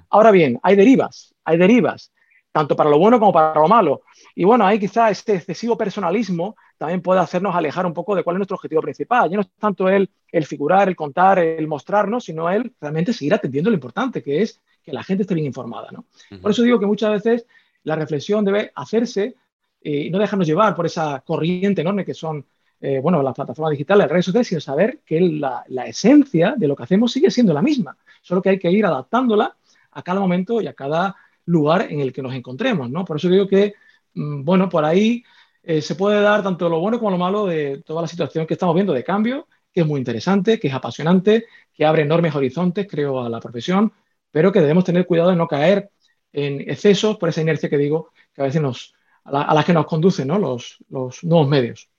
Ahora 0.09 0.31
bien, 0.31 0.59
hay 0.61 0.75
derivas, 0.75 1.33
hay 1.43 1.57
derivas, 1.57 2.11
tanto 2.55 2.73
para 2.73 2.89
lo 2.89 2.97
bueno 2.97 3.19
como 3.19 3.33
para 3.33 3.59
lo 3.59 3.67
malo. 3.67 4.03
Y 4.33 4.45
bueno, 4.45 4.65
ahí 4.65 4.79
quizá 4.79 5.09
este 5.09 5.35
excesivo 5.35 5.77
personalismo 5.77 6.55
también 6.77 7.01
puede 7.01 7.19
hacernos 7.19 7.53
alejar 7.53 7.85
un 7.85 7.91
poco 7.91 8.15
de 8.15 8.23
cuál 8.23 8.37
es 8.37 8.39
nuestro 8.39 8.55
objetivo 8.55 8.81
principal. 8.81 9.29
Ya 9.29 9.35
no 9.35 9.41
es 9.41 9.49
tanto 9.59 9.89
el, 9.89 10.09
el 10.31 10.45
figurar, 10.45 10.87
el 10.87 10.95
contar, 10.95 11.37
el 11.37 11.67
mostrarnos, 11.67 12.23
sino 12.23 12.49
el 12.49 12.73
realmente 12.79 13.11
seguir 13.11 13.33
atendiendo 13.33 13.69
lo 13.69 13.73
importante, 13.73 14.23
que 14.23 14.41
es 14.41 14.61
que 14.81 14.93
la 14.93 15.03
gente 15.03 15.23
esté 15.23 15.33
bien 15.33 15.47
informada. 15.47 15.89
¿no? 15.91 16.05
Por 16.41 16.51
eso 16.51 16.63
digo 16.63 16.79
que 16.79 16.85
muchas 16.85 17.11
veces 17.11 17.45
la 17.83 17.97
reflexión 17.97 18.45
debe 18.45 18.71
hacerse 18.73 19.35
eh, 19.81 20.03
y 20.05 20.09
no 20.09 20.17
dejarnos 20.17 20.47
llevar 20.47 20.77
por 20.77 20.85
esa 20.85 21.19
corriente 21.25 21.81
enorme 21.81 22.05
que 22.05 22.13
son 22.13 22.45
eh, 22.79 23.01
bueno, 23.01 23.21
las 23.21 23.35
plataformas 23.35 23.71
digitales, 23.71 24.03
las 24.03 24.11
redes 24.11 24.25
sociales, 24.27 24.47
sino 24.47 24.61
saber 24.61 24.99
que 25.05 25.19
la, 25.19 25.65
esencia 25.87 26.55
de 26.55 26.69
lo 26.69 26.75
que 26.77 26.83
hacemos 26.83 27.11
sigue 27.11 27.29
siendo 27.29 27.53
la 27.53 27.61
misma, 27.61 27.97
solo 28.21 28.41
que 28.41 28.51
hay 28.51 28.59
que 28.59 28.71
ir 28.71 28.85
adaptándola 28.85 29.57
a 29.91 30.01
cada 30.03 30.21
momento 30.21 30.61
y 30.61 30.67
a 30.67 30.73
cada 30.73 31.17
lugar 31.45 31.87
en 31.91 31.99
el 32.01 32.13
que 32.13 32.21
nos 32.21 32.33
encontremos, 32.33 32.89
¿no? 32.89 33.05
Por 33.05 33.17
eso 33.17 33.29
digo 33.29 33.47
que, 33.47 33.73
mm, 34.13 34.43
bueno, 34.43 34.69
por 34.69 34.85
ahí 34.85 35.23
eh, 35.63 35.81
se 35.81 35.95
puede 35.95 36.21
dar 36.21 36.43
tanto 36.43 36.69
lo 36.69 36.79
bueno 36.79 36.99
como 36.99 37.11
lo 37.11 37.17
malo 37.17 37.45
de 37.45 37.81
toda 37.85 38.01
la 38.03 38.07
situación 38.07 38.45
que 38.47 38.53
estamos 38.53 38.75
viendo 38.75 38.93
de 38.93 39.03
cambio, 39.03 39.47
que 39.71 39.81
es 39.81 39.87
muy 39.87 39.99
interesante, 39.99 40.59
que 40.59 40.67
es 40.67 40.73
apasionante, 40.73 41.45
que 41.73 41.85
abre 41.85 42.03
enormes 42.03 42.35
horizontes, 42.35 42.87
creo, 42.89 43.21
a 43.21 43.29
la 43.29 43.39
profesión, 43.39 43.91
pero 44.31 44.51
que 44.51 44.61
debemos 44.61 44.83
tener 44.83 45.05
cuidado 45.05 45.29
de 45.31 45.35
no 45.35 45.47
caer 45.47 45.89
en 46.31 46.61
excesos 46.61 47.17
por 47.17 47.29
esa 47.29 47.41
inercia 47.41 47.69
que 47.69 47.77
digo, 47.77 48.11
que 48.33 48.41
a 48.41 48.45
veces 48.45 48.61
nos, 48.61 48.93
a, 49.23 49.53
la, 49.53 49.63
que 49.63 49.73
nos 49.73 49.85
conducen 49.85 50.27
los, 50.27 50.77
los 50.89 51.23
nuevos 51.23 51.47
medios. 51.47 51.89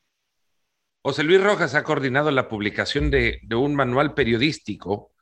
José 1.07 1.23
Luis 1.23 1.41
Rojas 1.41 1.77
ha 1.77 1.85
coordinado 1.85 2.33
la 2.33 2.49
publicación 2.49 3.13
de, 3.13 3.41
un 3.55 3.77
manual 3.77 4.13
periodístico 4.13 5.13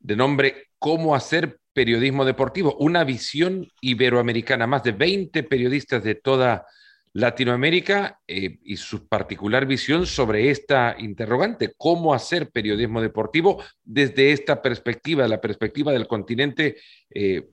de 0.00 0.16
nombre 0.16 0.70
Cómo 0.80 1.14
hacer 1.14 1.60
periodismo 1.72 2.24
deportivo, 2.24 2.76
una 2.78 3.04
visión 3.04 3.68
iberoamericana. 3.80 4.66
Más 4.66 4.82
de 4.82 4.92
20 4.92 5.42
periodistas 5.44 6.02
de 6.02 6.14
toda 6.14 6.66
Latinoamérica 7.14 8.20
eh, 8.26 8.58
y 8.64 8.76
su 8.76 9.06
particular 9.06 9.66
visión 9.66 10.06
sobre 10.06 10.50
esta 10.50 10.96
interrogante, 10.98 11.74
cómo 11.76 12.14
hacer 12.14 12.50
periodismo 12.50 13.02
deportivo 13.02 13.62
desde 13.84 14.32
esta 14.32 14.62
perspectiva, 14.62 15.28
la 15.28 15.40
perspectiva 15.40 15.92
del 15.92 16.06
continente, 16.06 16.76
eh, 17.10 17.48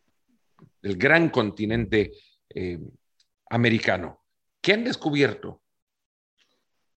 del 0.82 0.98
gran 0.98 1.30
continente 1.30 2.14
eh, 2.50 2.80
americano. 3.50 4.22
¿Qué 4.62 4.74
han 4.74 4.86
descubierto? 4.86 5.62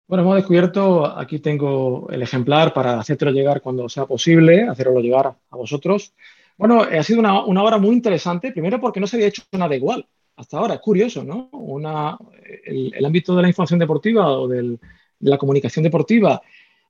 Bueno, 0.06 0.24
hemos 0.24 0.36
descubierto, 0.36 1.06
aquí 1.06 1.38
tengo 1.38 2.10
el 2.10 2.20
ejemplar 2.20 2.74
para 2.74 2.98
hacértelo 2.98 3.30
llegar 3.30 3.62
cuando 3.62 3.88
sea 3.88 4.06
posible, 4.06 4.64
hacerlo 4.64 5.00
llegar 5.00 5.26
a 5.26 5.56
vosotros. 5.56 6.14
Bueno, 6.60 6.82
ha 6.82 7.02
sido 7.02 7.20
una, 7.20 7.42
una 7.42 7.62
obra 7.62 7.78
muy 7.78 7.94
interesante, 7.94 8.52
primero 8.52 8.78
porque 8.78 9.00
no 9.00 9.06
se 9.06 9.16
había 9.16 9.28
hecho 9.28 9.42
nada 9.52 9.74
igual 9.74 10.06
hasta 10.36 10.58
ahora. 10.58 10.74
Es 10.74 10.80
curioso, 10.80 11.24
¿no? 11.24 11.48
Una, 11.52 12.18
el, 12.66 13.02
ámbito 13.02 13.34
de 13.34 13.40
la 13.40 13.48
información 13.48 13.80
deportiva 13.80 14.28
o 14.28 14.46
de 14.46 14.78
la 15.20 15.38
comunicación 15.38 15.84
deportiva, 15.84 16.42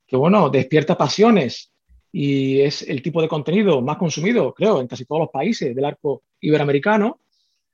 que, 0.09 0.17
bueno, 0.17 0.51
despierta 0.51 0.99
pasiones 0.99 1.71
y 2.11 2.63
es 2.63 2.83
el 2.83 3.01
tipo 3.01 3.23
de 3.23 3.29
contenido 3.29 3.81
más 3.81 3.97
consumido, 3.97 4.53
creo, 4.53 4.81
en 4.81 4.89
casi 4.89 5.05
todos 5.05 5.21
los 5.21 5.31
países 5.31 5.73
del 5.73 5.85
arco 5.85 6.25
iberoamericano, 6.41 7.21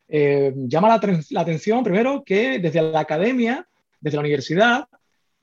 eh, 0.07 0.53
llama 0.55 0.88
la, 0.88 1.21
la 1.31 1.41
atención, 1.41 1.83
primero, 1.83 2.23
que 2.23 2.59
desde 2.59 2.83
la 2.83 3.00
academia, 3.00 3.67
desde 3.99 4.17
la 4.17 4.21
universidad, 4.21 4.87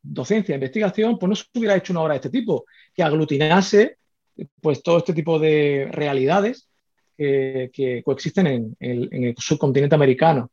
docencia, 0.04 0.54
investigación, 0.54 1.18
pues 1.18 1.30
no 1.32 1.36
se 1.36 1.46
hubiera 1.56 1.76
hecho 1.76 1.94
una 1.94 2.02
obra 2.02 2.14
de 2.14 2.18
este 2.18 2.30
tipo, 2.30 2.66
que 2.94 3.02
aglutinase 3.02 3.98
pues 4.62 4.84
todo 4.84 4.98
este 4.98 5.14
tipo 5.14 5.40
de 5.40 5.88
realidades 5.92 6.70
que, 7.18 8.02
coexisten 8.04 8.48
en 8.48 8.76
el, 8.80 9.36
subcontinente 9.38 9.96
americano. 9.96 10.52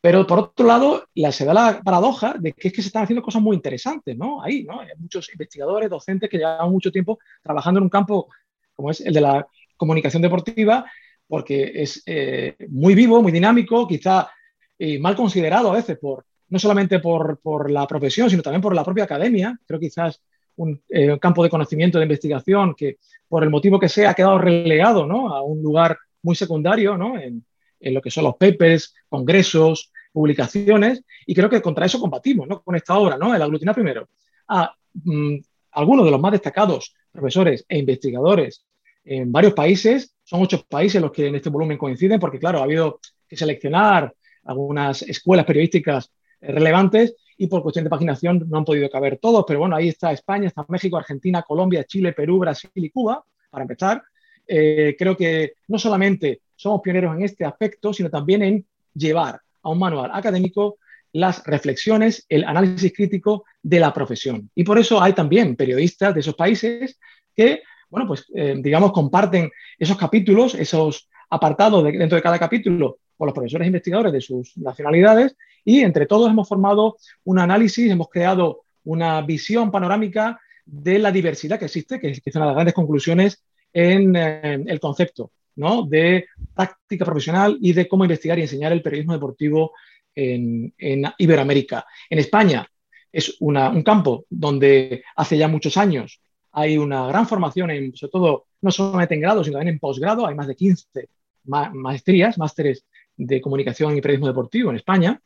Pero 0.00 0.26
por 0.26 0.38
otro 0.38 0.66
lado, 0.66 1.04
se 1.30 1.44
da 1.44 1.54
la 1.54 1.80
paradoja 1.82 2.34
de 2.38 2.52
que 2.52 2.68
es 2.68 2.74
que 2.74 2.82
se 2.82 2.88
están 2.88 3.04
haciendo 3.04 3.22
cosas 3.22 3.40
muy 3.40 3.56
interesantes, 3.56 4.16
¿no? 4.16 4.42
Ahí, 4.42 4.64
¿no? 4.64 4.80
Hay 4.80 4.88
muchos 4.98 5.30
investigadores, 5.32 5.88
docentes 5.88 6.28
que 6.28 6.38
llevan 6.38 6.70
mucho 6.70 6.90
tiempo 6.90 7.18
trabajando 7.42 7.78
en 7.78 7.84
un 7.84 7.90
campo 7.90 8.28
como 8.74 8.90
es 8.90 9.00
el 9.00 9.14
de 9.14 9.20
la 9.20 9.46
comunicación 9.76 10.22
deportiva, 10.22 10.90
porque 11.26 11.72
es 11.74 12.02
eh, 12.06 12.56
muy 12.68 12.94
vivo, 12.94 13.22
muy 13.22 13.32
dinámico, 13.32 13.86
quizá 13.86 14.30
eh, 14.78 14.98
mal 14.98 15.14
considerado 15.14 15.70
a 15.70 15.74
veces 15.74 15.98
por, 15.98 16.26
no 16.48 16.58
solamente 16.58 16.98
por, 16.98 17.38
por, 17.40 17.70
la 17.70 17.86
profesión, 17.86 18.28
sino 18.28 18.42
también 18.42 18.60
por 18.60 18.74
la 18.74 18.84
propia 18.84 19.04
academia. 19.04 19.58
Creo 19.66 19.80
que 19.80 19.86
quizás 19.86 20.20
un, 20.56 20.80
eh, 20.88 21.18
campo 21.18 21.42
de 21.42 21.50
conocimiento, 21.50 21.98
de 21.98 22.04
investigación, 22.04 22.74
que 22.74 22.98
por 23.28 23.42
el 23.42 23.50
motivo 23.50 23.78
que 23.78 23.88
sea 23.88 24.10
ha 24.10 24.14
quedado 24.14 24.38
relegado 24.38 25.06
¿no? 25.06 25.34
a 25.34 25.42
un 25.42 25.62
lugar 25.62 25.98
muy 26.22 26.36
secundario 26.36 26.96
¿no? 26.96 27.18
en, 27.18 27.44
en, 27.80 27.94
lo 27.94 28.00
que 28.00 28.10
son 28.10 28.24
los 28.24 28.36
papers, 28.36 28.94
congresos, 29.08 29.92
publicaciones, 30.12 31.02
y 31.26 31.34
creo 31.34 31.48
que 31.48 31.62
contra 31.62 31.86
eso 31.86 31.98
combatimos, 31.98 32.46
¿no? 32.46 32.62
Con 32.62 32.76
esta 32.76 32.98
obra, 32.98 33.16
¿no? 33.16 33.34
El 33.34 33.40
aglutinar 33.40 33.74
primero 33.74 34.08
a 34.48 34.74
mm, 34.92 35.36
algunos 35.72 36.04
de 36.04 36.10
los 36.10 36.20
más 36.20 36.32
destacados 36.32 36.94
profesores 37.10 37.64
e 37.68 37.78
investigadores 37.78 38.64
en 39.04 39.32
varios 39.32 39.54
países, 39.54 40.14
son 40.22 40.42
ocho 40.42 40.64
países 40.68 41.00
los 41.00 41.10
que 41.10 41.26
en 41.26 41.34
este 41.34 41.50
volumen 41.50 41.78
coinciden, 41.78 42.20
porque 42.20 42.38
claro, 42.38 42.60
ha 42.60 42.64
habido 42.64 43.00
que 43.28 43.36
seleccionar 43.36 44.14
algunas 44.44 45.02
escuelas 45.02 45.46
periodísticas 45.46 46.12
relevantes 46.40 47.16
y 47.42 47.48
por 47.48 47.60
cuestión 47.60 47.82
de 47.82 47.90
paginación 47.90 48.46
no 48.48 48.58
han 48.58 48.64
podido 48.64 48.88
caber 48.88 49.18
todos, 49.18 49.44
pero 49.44 49.58
bueno, 49.58 49.74
ahí 49.74 49.88
está 49.88 50.12
España, 50.12 50.46
está 50.46 50.64
México, 50.68 50.96
Argentina, 50.96 51.42
Colombia, 51.42 51.82
Chile, 51.82 52.12
Perú, 52.12 52.38
Brasil 52.38 52.70
y 52.74 52.88
Cuba, 52.88 53.24
para 53.50 53.62
empezar. 53.64 54.00
Eh, 54.46 54.94
creo 54.96 55.16
que 55.16 55.54
no 55.66 55.76
solamente 55.76 56.42
somos 56.54 56.80
pioneros 56.80 57.16
en 57.16 57.24
este 57.24 57.44
aspecto, 57.44 57.92
sino 57.92 58.10
también 58.10 58.42
en 58.42 58.64
llevar 58.94 59.40
a 59.60 59.70
un 59.70 59.78
manual 59.80 60.12
académico 60.14 60.78
las 61.14 61.44
reflexiones, 61.44 62.24
el 62.28 62.44
análisis 62.44 62.92
crítico 62.92 63.44
de 63.60 63.80
la 63.80 63.92
profesión. 63.92 64.48
Y 64.54 64.62
por 64.62 64.78
eso 64.78 65.02
hay 65.02 65.12
también 65.12 65.56
periodistas 65.56 66.14
de 66.14 66.20
esos 66.20 66.36
países 66.36 66.96
que, 67.34 67.64
bueno, 67.90 68.06
pues 68.06 68.24
eh, 68.36 68.54
digamos, 68.56 68.92
comparten 68.92 69.50
esos 69.80 69.96
capítulos, 69.96 70.54
esos 70.54 71.08
apartados 71.28 71.82
dentro 71.82 72.14
de 72.14 72.22
cada 72.22 72.38
capítulo 72.38 72.98
con 73.16 73.26
los 73.26 73.34
profesores 73.34 73.66
investigadores 73.66 74.12
de 74.12 74.20
sus 74.20 74.56
nacionalidades 74.56 75.36
y 75.64 75.80
entre 75.80 76.06
todos 76.06 76.30
hemos 76.30 76.48
formado 76.48 76.96
un 77.24 77.38
análisis, 77.38 77.90
hemos 77.90 78.08
creado 78.08 78.62
una 78.84 79.20
visión 79.22 79.70
panorámica 79.70 80.40
de 80.64 80.98
la 80.98 81.12
diversidad 81.12 81.58
que 81.58 81.66
existe, 81.66 82.00
que 82.00 82.08
es 82.10 82.36
una 82.36 82.44
de 82.44 82.48
las 82.48 82.54
grandes 82.54 82.74
conclusiones 82.74 83.42
en 83.72 84.14
eh, 84.16 84.64
el 84.66 84.80
concepto 84.80 85.32
¿no? 85.56 85.84
de 85.84 86.26
práctica 86.54 87.04
profesional 87.04 87.58
y 87.60 87.72
de 87.72 87.88
cómo 87.88 88.04
investigar 88.04 88.38
y 88.38 88.42
enseñar 88.42 88.72
el 88.72 88.82
periodismo 88.82 89.12
deportivo 89.12 89.72
en, 90.14 90.72
Iberoamérica. 91.18 91.86
En 92.10 92.18
España 92.18 92.66
es 93.10 93.36
un 93.40 93.82
campo 93.82 94.24
donde 94.28 95.04
hace 95.16 95.36
ya 95.36 95.48
muchos 95.48 95.76
años 95.76 96.20
hay 96.52 96.76
una 96.76 97.06
gran 97.06 97.26
formación, 97.26 97.70
en, 97.70 97.96
sobre 97.96 98.10
todo 98.10 98.46
no 98.60 98.70
solamente 98.70 99.14
en 99.14 99.22
grado, 99.22 99.42
sino 99.42 99.56
también 99.56 99.74
en 99.74 99.80
posgrado. 99.80 100.26
Hay 100.26 100.34
más 100.34 100.46
de 100.46 100.54
15 100.54 101.08
maestrías, 101.44 102.36
másteres 102.38 102.84
de 103.16 103.40
comunicación 103.40 103.96
y 103.96 104.00
periodismo 104.00 104.28
deportivo 104.28 104.70
en 104.70 104.76
España. 104.76 105.20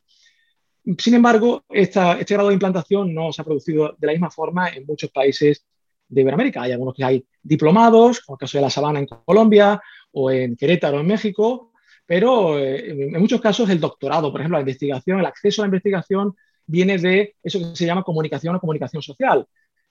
Sin 0.97 1.13
embargo, 1.13 1.63
este 1.69 1.99
grado 2.29 2.47
de 2.47 2.53
implantación 2.53 3.13
no 3.13 3.33
se 3.33 3.41
ha 3.41 3.45
producido 3.45 3.95
de 3.97 4.07
la 4.07 4.13
misma 4.13 4.31
forma 4.31 4.69
en 4.69 4.85
muchos 4.85 5.11
países 5.11 5.65
de 6.07 6.21
Iberoamérica. 6.21 6.61
Hay 6.61 6.71
algunos 6.71 6.93
que 6.93 7.03
hay 7.03 7.25
diplomados, 7.41 8.21
como 8.21 8.35
el 8.35 8.39
caso 8.39 8.57
de 8.57 8.61
La 8.61 8.69
Sabana 8.69 8.99
en 8.99 9.07
Colombia, 9.07 9.81
o 10.11 10.31
en 10.31 10.55
Querétaro, 10.55 10.99
en 10.99 11.07
México, 11.07 11.71
pero 12.05 12.57
eh, 12.57 12.91
en 12.91 13.19
muchos 13.19 13.41
casos 13.41 13.69
el 13.69 13.79
doctorado, 13.79 14.31
por 14.31 14.39
ejemplo, 14.39 14.57
la 14.57 14.61
investigación, 14.61 15.19
el 15.19 15.25
acceso 15.25 15.61
a 15.61 15.65
la 15.65 15.67
investigación 15.67 16.35
viene 16.65 16.97
de 16.97 17.35
eso 17.43 17.59
que 17.59 17.75
se 17.75 17.85
llama 17.85 18.03
comunicación 18.03 18.55
o 18.55 18.59
comunicación 18.59 19.01
social, 19.01 19.45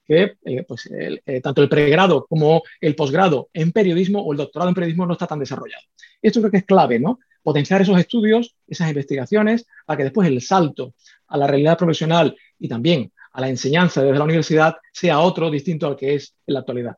que 0.06 0.36
eh, 0.44 0.64
pues, 0.66 0.88
eh, 0.92 1.40
tanto 1.40 1.62
el 1.62 1.68
pregrado 1.68 2.26
como 2.26 2.62
el 2.80 2.94
posgrado 2.94 3.48
en 3.52 3.72
periodismo 3.72 4.20
o 4.20 4.32
el 4.32 4.38
doctorado 4.38 4.68
en 4.68 4.74
periodismo 4.74 5.06
no 5.06 5.12
está 5.14 5.26
tan 5.26 5.38
desarrollado. 5.38 5.82
Esto 6.22 6.40
creo 6.40 6.50
que 6.50 6.58
es 6.58 6.64
clave, 6.64 6.98
¿no? 6.98 7.18
Potenciar 7.42 7.82
esos 7.82 7.98
estudios, 7.98 8.56
esas 8.66 8.88
investigaciones, 8.88 9.66
para 9.84 9.98
que 9.98 10.04
después 10.04 10.28
el 10.28 10.40
salto 10.40 10.94
a 11.28 11.36
la 11.36 11.46
realidad 11.46 11.78
profesional 11.78 12.36
y 12.58 12.68
también 12.68 13.12
a 13.32 13.40
la 13.40 13.48
enseñanza 13.48 14.02
desde 14.02 14.18
la 14.18 14.24
universidad 14.24 14.76
sea 14.92 15.20
otro 15.20 15.50
distinto 15.50 15.86
al 15.86 15.96
que 15.96 16.14
es 16.14 16.34
en 16.46 16.54
la 16.54 16.60
actualidad 16.60 16.96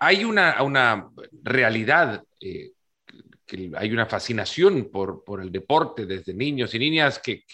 hay 0.00 0.24
una, 0.24 1.10
realidad, 1.42 2.24
eh, 2.40 2.72
que 3.48 3.72
hay 3.74 3.90
una 3.90 4.06
fascinación 4.06 4.90
por, 4.92 5.24
el 5.42 5.50
deporte 5.50 6.04
desde 6.04 6.34
niños 6.34 6.74
y 6.74 6.78
niñas 6.78 7.18
que, 7.18 7.44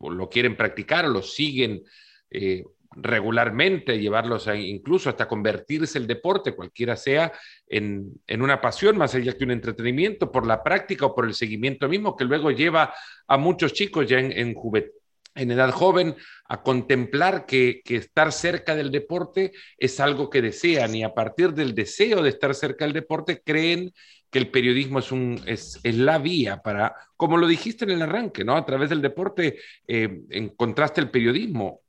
lo 0.00 0.28
quieren 0.30 0.56
practicar 0.56 1.06
lo 1.08 1.20
siguen 1.20 1.82
eh, 2.30 2.64
regularmente, 2.92 3.98
llevarlos 3.98 4.48
incluso 4.54 5.10
hasta 5.10 5.28
convertirse 5.28 5.98
el 5.98 6.06
deporte, 6.06 6.54
cualquiera 6.54 6.96
sea, 6.96 7.32
en, 7.66 8.20
una 8.30 8.60
pasión 8.60 8.96
más 8.96 9.14
allá 9.14 9.36
que 9.36 9.44
un 9.44 9.50
entretenimiento, 9.50 10.30
por 10.30 10.46
la 10.46 10.62
práctica 10.62 11.06
o 11.06 11.14
por 11.14 11.26
el 11.26 11.34
seguimiento 11.34 11.88
mismo, 11.88 12.16
que 12.16 12.24
luego 12.24 12.50
lleva 12.52 12.94
a 13.26 13.36
muchos 13.36 13.72
chicos 13.72 14.08
ya 14.08 14.18
en, 14.18 14.32
en 14.32 14.54
juventud 14.54 14.99
en 15.34 15.50
edad 15.50 15.70
joven 15.70 16.16
a 16.48 16.62
contemplar 16.62 17.46
que, 17.46 17.82
estar 17.84 18.32
cerca 18.32 18.74
del 18.74 18.90
deporte 18.90 19.52
es 19.78 20.00
algo 20.00 20.30
que 20.30 20.42
desean 20.42 20.94
y 20.94 21.04
a 21.04 21.14
partir 21.14 21.52
del 21.52 21.74
deseo 21.74 22.22
de 22.22 22.30
estar 22.30 22.54
cerca 22.54 22.84
del 22.84 22.94
deporte 22.94 23.42
creen 23.44 23.92
que 24.30 24.38
el 24.38 24.50
periodismo 24.50 25.00
es, 25.00 25.12
un, 25.12 25.40
es, 25.46 25.80
la 25.84 26.18
vía 26.18 26.62
para, 26.62 26.94
como 27.16 27.36
lo 27.36 27.46
dijiste 27.46 27.84
en 27.84 27.90
el 27.90 28.02
arranque, 28.02 28.44
¿no? 28.44 28.56
A 28.56 28.64
través 28.64 28.90
del 28.90 29.02
deporte 29.02 29.58
eh, 29.86 30.22
encontraste 30.30 31.00
el 31.00 31.10
periodismo. 31.10 31.80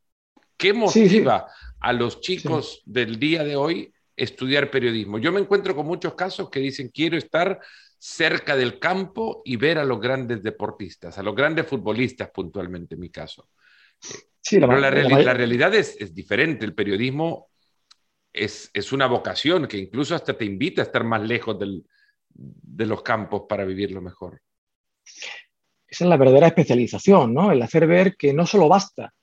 ¿Qué 0.57 0.73
motiva 0.73 1.47
a 1.79 1.93
los 1.93 2.21
chicos 2.21 2.81
del 2.85 3.19
día 3.19 3.43
de 3.43 3.55
hoy 3.55 3.93
estudiar 4.15 4.69
periodismo? 4.69 5.17
Yo 5.17 5.31
me 5.31 5.39
encuentro 5.39 5.75
con 5.75 5.87
muchos 5.87 6.13
casos 6.13 6.49
que 6.49 6.59
dicen 6.59 6.89
quiero 6.89 7.17
estar 7.17 7.59
cerca 8.03 8.55
del 8.55 8.79
campo 8.79 9.43
y 9.45 9.57
ver 9.57 9.77
a 9.77 9.83
los 9.83 10.01
grandes 10.01 10.41
deportistas, 10.41 11.19
a 11.19 11.23
los 11.23 11.35
grandes 11.35 11.67
futbolistas 11.67 12.31
puntualmente 12.31 12.95
en 12.95 13.01
mi 13.01 13.11
caso. 13.11 13.49
Sí, 14.41 14.59
la, 14.59 14.67
Pero 14.67 14.79
la, 14.79 14.89
realidad 15.35 15.75
es, 15.75 16.15
diferente. 16.15 16.65
El 16.65 16.73
periodismo 16.73 17.49
es, 18.33 18.71
una 18.91 19.05
vocación 19.05 19.67
que 19.67 19.77
incluso 19.77 20.15
hasta 20.15 20.35
te 20.35 20.45
invita 20.45 20.81
a 20.81 20.85
estar 20.85 21.03
más 21.03 21.21
lejos 21.21 21.59
de 22.33 22.85
los 22.87 23.03
campos 23.03 23.43
para 23.47 23.65
vivirlo 23.65 24.01
mejor. 24.01 24.41
Esa 25.87 26.05
es 26.05 26.09
la 26.09 26.17
verdadera 26.17 26.47
especialización, 26.47 27.35
¿no? 27.35 27.51
El 27.51 27.61
hacer 27.61 27.85
ver 27.85 28.15
que 28.17 28.33
no 28.33 28.47
solo 28.47 28.67
basta 28.67 29.13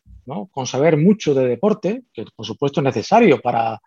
con 0.53 0.67
saber 0.69 0.97
mucho 0.97 1.35
de 1.35 1.49
deporte, 1.49 2.05
que 2.13 2.27
por 2.37 2.47
supuesto 2.47 2.79
es 2.79 2.85
necesario 2.85 3.41
para 3.41 3.81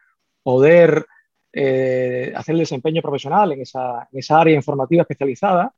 poder 0.43 1.05
eh, 1.53 2.31
hacer 2.35 2.53
el 2.53 2.59
desempeño 2.59 3.01
profesional 3.01 3.51
en 3.51 3.61
esa, 3.61 4.07
área 4.29 4.55
informativa 4.55 5.01
especializada, 5.01 5.73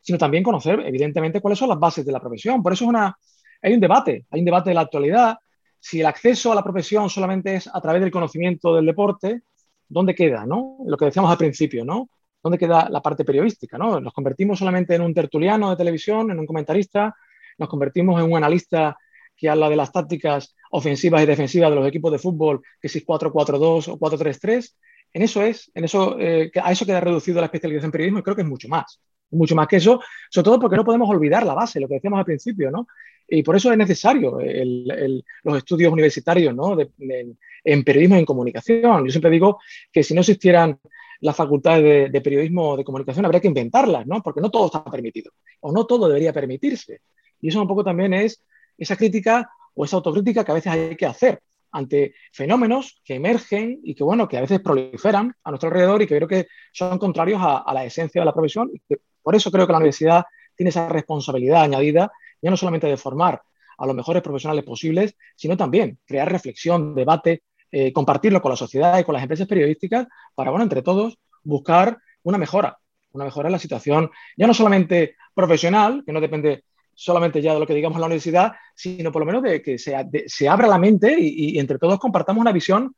sino 0.00 0.18
también 0.18 0.42
conocer, 0.42 0.80
evidentemente, 0.80 1.40
cuáles 1.40 1.58
son 1.58 1.68
las 1.68 1.78
bases 1.78 2.04
de 2.04 2.12
la 2.12 2.20
profesión. 2.20 2.62
Por 2.62 2.72
eso 2.72 2.84
es 2.84 2.88
una, 2.88 3.16
hay 3.60 3.74
un 3.74 3.80
debate, 3.80 4.26
hay 4.30 4.40
un 4.40 4.46
debate 4.46 4.70
de 4.70 4.74
la 4.74 4.80
actualidad. 4.82 5.38
Si 5.78 6.00
el 6.00 6.06
acceso 6.06 6.50
a 6.50 6.54
la 6.54 6.62
profesión 6.62 7.10
solamente 7.10 7.54
es 7.54 7.68
a 7.72 7.80
través 7.80 8.00
del 8.00 8.10
conocimiento 8.10 8.74
del 8.74 8.86
deporte, 8.86 9.42
¿dónde 9.88 10.14
queda? 10.14 10.46
¿no? 10.46 10.78
Lo 10.86 10.96
que 10.96 11.04
decíamos 11.04 11.30
al 11.30 11.38
principio, 11.38 11.84
¿no? 11.84 12.08
¿Dónde 12.42 12.58
queda 12.58 12.88
la 12.88 13.00
parte 13.00 13.24
periodística? 13.24 13.78
¿no? 13.78 14.00
Nos 14.00 14.12
convertimos 14.12 14.58
solamente 14.58 14.94
en 14.94 15.02
un 15.02 15.14
tertuliano 15.14 15.70
de 15.70 15.76
televisión, 15.76 16.30
en 16.30 16.38
un 16.38 16.46
comentarista, 16.46 17.14
nos 17.58 17.68
convertimos 17.68 18.20
en 18.20 18.30
un 18.30 18.36
analista 18.36 18.96
que 19.36 19.48
habla 19.48 19.68
de 19.68 19.76
las 19.76 19.92
tácticas 19.92 20.54
ofensivas 20.70 21.22
y 21.22 21.26
defensivas 21.26 21.70
de 21.70 21.76
los 21.76 21.86
equipos 21.86 22.10
de 22.10 22.18
fútbol, 22.18 22.62
que 22.80 22.88
si 22.88 22.98
es 22.98 23.06
4-4-2 23.06 23.88
o 23.88 23.98
4-3-3, 23.98 24.74
en 25.12 25.22
eso 25.22 25.42
es, 25.42 25.70
en 25.74 25.84
eso, 25.84 26.18
eh, 26.18 26.50
a 26.62 26.72
eso 26.72 26.86
queda 26.86 27.00
reducido 27.00 27.40
la 27.40 27.46
especialización 27.46 27.88
en 27.88 27.92
periodismo 27.92 28.18
y 28.20 28.22
creo 28.22 28.36
que 28.36 28.42
es 28.42 28.48
mucho 28.48 28.68
más, 28.68 29.00
mucho 29.30 29.54
más 29.54 29.66
que 29.66 29.76
eso, 29.76 30.00
sobre 30.30 30.44
todo 30.44 30.60
porque 30.60 30.76
no 30.76 30.84
podemos 30.84 31.08
olvidar 31.08 31.44
la 31.44 31.54
base, 31.54 31.80
lo 31.80 31.88
que 31.88 31.94
decíamos 31.94 32.18
al 32.18 32.24
principio, 32.24 32.70
¿no? 32.70 32.86
Y 33.28 33.42
por 33.42 33.56
eso 33.56 33.72
es 33.72 33.78
necesario 33.78 34.38
los 34.40 35.56
estudios 35.56 35.92
universitarios 35.92 36.54
¿no? 36.54 36.76
en 36.78 37.84
periodismo 37.84 38.16
y 38.16 38.18
en 38.18 38.24
comunicación. 38.26 39.06
Yo 39.06 39.10
siempre 39.10 39.30
digo 39.30 39.58
que 39.90 40.02
si 40.02 40.12
no 40.12 40.20
existieran 40.20 40.78
las 41.20 41.36
facultades 41.36 42.12
de, 42.12 42.20
periodismo 42.20 42.70
o 42.70 42.76
de 42.76 42.84
comunicación, 42.84 43.24
habría 43.24 43.40
que 43.40 43.48
inventarlas, 43.48 44.06
¿no? 44.06 44.22
Porque 44.22 44.40
no 44.40 44.50
todo 44.50 44.66
está 44.66 44.84
permitido, 44.84 45.32
o 45.60 45.72
no 45.72 45.86
todo 45.86 46.08
debería 46.08 46.32
permitirse. 46.32 47.00
Y 47.40 47.48
eso 47.48 47.62
un 47.62 47.68
poco 47.68 47.84
también 47.84 48.12
es 48.12 48.42
esa 48.76 48.96
crítica 48.96 49.50
o 49.74 49.84
esa 49.84 49.96
autocrítica 49.96 50.44
que 50.44 50.50
a 50.50 50.54
veces 50.54 50.72
hay 50.72 50.96
que 50.96 51.06
hacer 51.06 51.40
ante 51.72 52.14
fenómenos 52.32 53.00
que 53.04 53.14
emergen 53.14 53.80
y 53.82 53.94
que, 53.94 54.04
bueno, 54.04 54.28
que 54.28 54.38
a 54.38 54.42
veces 54.42 54.60
proliferan 54.60 55.34
a 55.42 55.50
nuestro 55.50 55.68
alrededor 55.68 56.02
y 56.02 56.06
que 56.06 56.16
creo 56.16 56.28
que 56.28 56.46
son 56.72 56.98
contrarios 56.98 57.40
a, 57.42 57.72
la 57.72 57.84
esencia 57.84 58.20
de 58.20 58.26
la 58.26 58.32
profesión. 58.32 58.70
Y 58.72 58.80
por 59.22 59.34
eso 59.34 59.50
creo 59.50 59.66
que 59.66 59.72
la 59.72 59.78
universidad 59.78 60.24
tiene 60.54 60.70
esa 60.70 60.88
responsabilidad 60.88 61.62
añadida, 61.62 62.12
ya 62.40 62.50
no 62.50 62.56
solamente 62.56 62.86
de 62.86 62.96
formar 62.96 63.42
a 63.78 63.86
los 63.86 63.96
mejores 63.96 64.22
profesionales 64.22 64.64
posibles, 64.64 65.16
sino 65.34 65.56
también 65.56 65.98
crear 66.06 66.30
reflexión, 66.30 66.94
debate, 66.94 67.42
eh, 67.70 67.92
compartirlo 67.92 68.40
con 68.42 68.50
la 68.50 68.56
sociedad 68.56 68.98
y 68.98 69.04
con 69.04 69.14
las 69.14 69.22
empresas 69.22 69.48
periodísticas 69.48 70.06
para, 70.34 70.50
bueno, 70.50 70.62
entre 70.62 70.82
todos, 70.82 71.18
buscar 71.42 71.98
una 72.22 72.38
mejora 72.38 72.78
una 73.12 73.24
mejora 73.24 73.48
en 73.48 73.52
la 73.52 73.58
situación, 73.58 74.10
ya 74.36 74.46
no 74.46 74.54
solamente 74.54 75.16
profesional, 75.34 76.02
que 76.04 76.12
no 76.12 76.20
depende 76.20 76.64
solamente 77.02 77.42
ya 77.42 77.52
de 77.52 77.58
lo 77.58 77.66
que 77.66 77.74
digamos 77.74 77.96
en 77.96 78.02
la 78.02 78.06
universidad, 78.06 78.52
sino 78.76 79.10
por 79.10 79.20
lo 79.20 79.26
menos 79.26 79.42
de 79.42 79.60
que 79.60 79.76
se, 79.76 79.96
se 80.26 80.48
abra 80.48 80.68
la 80.68 80.78
mente 80.78 81.16
y, 81.18 81.58
entre 81.58 81.78
todos 81.78 81.98
compartamos 81.98 82.40
una 82.40 82.52
visión 82.52 82.94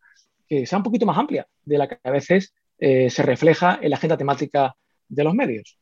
que 0.47 0.67
sea 0.67 0.79
un 0.79 0.85
poquito 0.85 1.07
más 1.07 1.17
amplia 1.17 1.47
de 1.65 1.79
la 1.79 1.89
que 1.89 1.99
a 2.05 2.11
veces 2.11 2.55
eh, 2.79 3.09
se 3.09 3.23
refleja 3.23 3.79
en 3.81 3.89
la 3.89 3.97
agenda 3.97 4.19
temática 4.19 4.75
de 5.09 5.25
los 5.25 5.35
medios. 5.35 5.79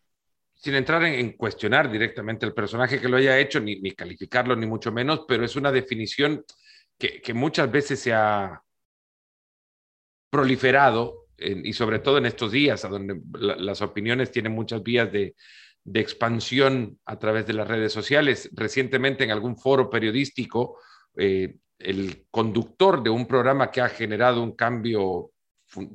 Sin 0.55 0.75
entrar 0.77 1.03
en, 1.03 1.33
cuestionar 1.33 1.91
directamente 1.91 2.47
el 2.47 2.55
personaje 2.55 3.01
que 3.01 3.09
lo 3.09 3.17
haya 3.17 3.37
hecho, 3.41 3.59
ni, 3.59 3.91
calificarlo, 3.91 4.55
ni 4.55 4.67
mucho 4.67 4.93
menos, 4.93 5.25
pero 5.27 5.45
es 5.45 5.57
una 5.57 5.73
definición 5.73 6.45
que, 6.97 7.35
muchas 7.35 7.73
veces 7.73 7.99
se 7.99 8.13
ha 8.13 8.63
proliferado, 10.31 11.27
y 11.37 11.73
sobre 11.73 11.99
todo 11.99 12.19
en 12.19 12.27
estos 12.27 12.53
días, 12.53 12.83
donde 12.83 13.21
las 13.33 13.83
opiniones 13.83 14.31
tienen 14.31 14.53
muchas 14.53 14.81
vías 14.81 15.11
de, 15.11 15.35
de 15.85 16.01
expansión 16.01 16.99
a 17.05 17.19
través 17.19 17.47
de 17.47 17.55
las 17.55 17.69
redes 17.69 17.93
sociales. 17.93 18.51
Recientemente 18.53 19.25
en 19.25 19.31
algún 19.31 19.57
foro 19.57 19.91
periodístico, 19.91 20.79
eh, 21.17 21.57
el 21.79 22.27
conductor 22.31 23.03
de 23.03 23.11
un 23.11 23.27
programa 23.27 23.71
que 23.71 23.81
ha 23.81 23.89
generado 23.89 24.43
un 24.43 24.53
cambio 24.55 25.33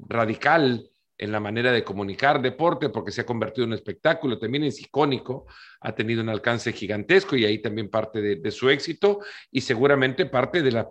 radical 0.07 0.89
en 1.19 1.31
la 1.31 1.39
manera 1.39 1.71
de 1.71 1.83
comunicar 1.83 2.41
deporte, 2.41 2.89
porque 2.89 3.11
se 3.11 3.21
ha 3.21 3.25
convertido 3.25 3.63
en 3.63 3.71
un 3.71 3.75
espectáculo, 3.75 4.37
también 4.37 4.65
es 4.65 4.79
icónico, 4.79 5.47
ha 5.81 5.95
tenido 5.95 6.21
un 6.21 6.29
alcance 6.29 6.73
gigantesco 6.73 7.35
y 7.35 7.45
ahí 7.45 7.59
también 7.59 7.89
parte 7.89 8.21
de, 8.21 8.35
de 8.35 8.51
su 8.51 8.69
éxito 8.69 9.19
y 9.49 9.61
seguramente 9.61 10.27
parte 10.27 10.61
de 10.61 10.71
las 10.71 10.85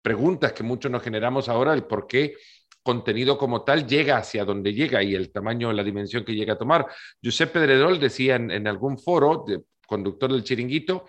preguntas 0.00 0.52
que 0.52 0.62
muchos 0.62 0.92
nos 0.92 1.02
generamos 1.02 1.48
ahora, 1.48 1.72
el 1.72 1.84
por 1.84 2.06
qué 2.06 2.34
contenido 2.84 3.38
como 3.38 3.64
tal 3.64 3.86
llega 3.86 4.18
hacia 4.18 4.44
donde 4.44 4.74
llega 4.74 5.02
y 5.02 5.14
el 5.14 5.32
tamaño, 5.32 5.72
la 5.72 5.82
dimensión 5.82 6.22
que 6.22 6.34
llega 6.34 6.52
a 6.52 6.58
tomar. 6.58 6.86
Giuseppe 7.20 7.58
Pedredol 7.58 7.98
decía 7.98 8.36
en, 8.36 8.68
algún 8.68 8.98
foro, 8.98 9.44
de, 9.48 9.62
conductor 9.86 10.30
del 10.30 10.44
chiringuito, 10.44 11.06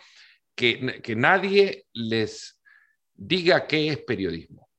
que, 0.55 1.01
que 1.03 1.15
nadie 1.17 1.85
les 1.93 2.61
diga 3.13 3.67
qué 3.67 3.89
es 3.89 3.97
periodismo. 3.99 4.69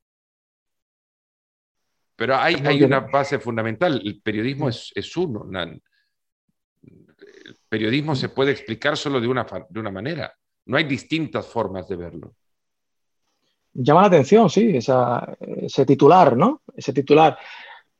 Pero 2.16 2.34
hay, 2.36 2.54
hay 2.64 2.82
una 2.82 3.00
base 3.00 3.38
fundamental, 3.38 4.00
el 4.02 4.22
periodismo 4.22 4.70
es, 4.70 4.90
es 4.94 5.14
uno. 5.18 5.46
El 5.52 5.82
periodismo 7.68 8.16
se 8.16 8.30
puede 8.30 8.52
explicar 8.52 8.96
solo 8.96 9.20
de 9.20 9.28
una, 9.28 9.46
de 9.68 9.80
una 9.80 9.90
manera, 9.90 10.34
no 10.64 10.78
hay 10.78 10.84
distintas 10.84 11.46
formas 11.46 11.86
de 11.88 11.96
verlo 11.96 12.34
llama 13.76 14.02
la 14.02 14.06
atención, 14.08 14.50
sí, 14.50 14.76
ese 14.76 15.86
titular, 15.86 16.36
¿no? 16.36 16.62
Ese 16.76 16.92
titular. 16.92 17.38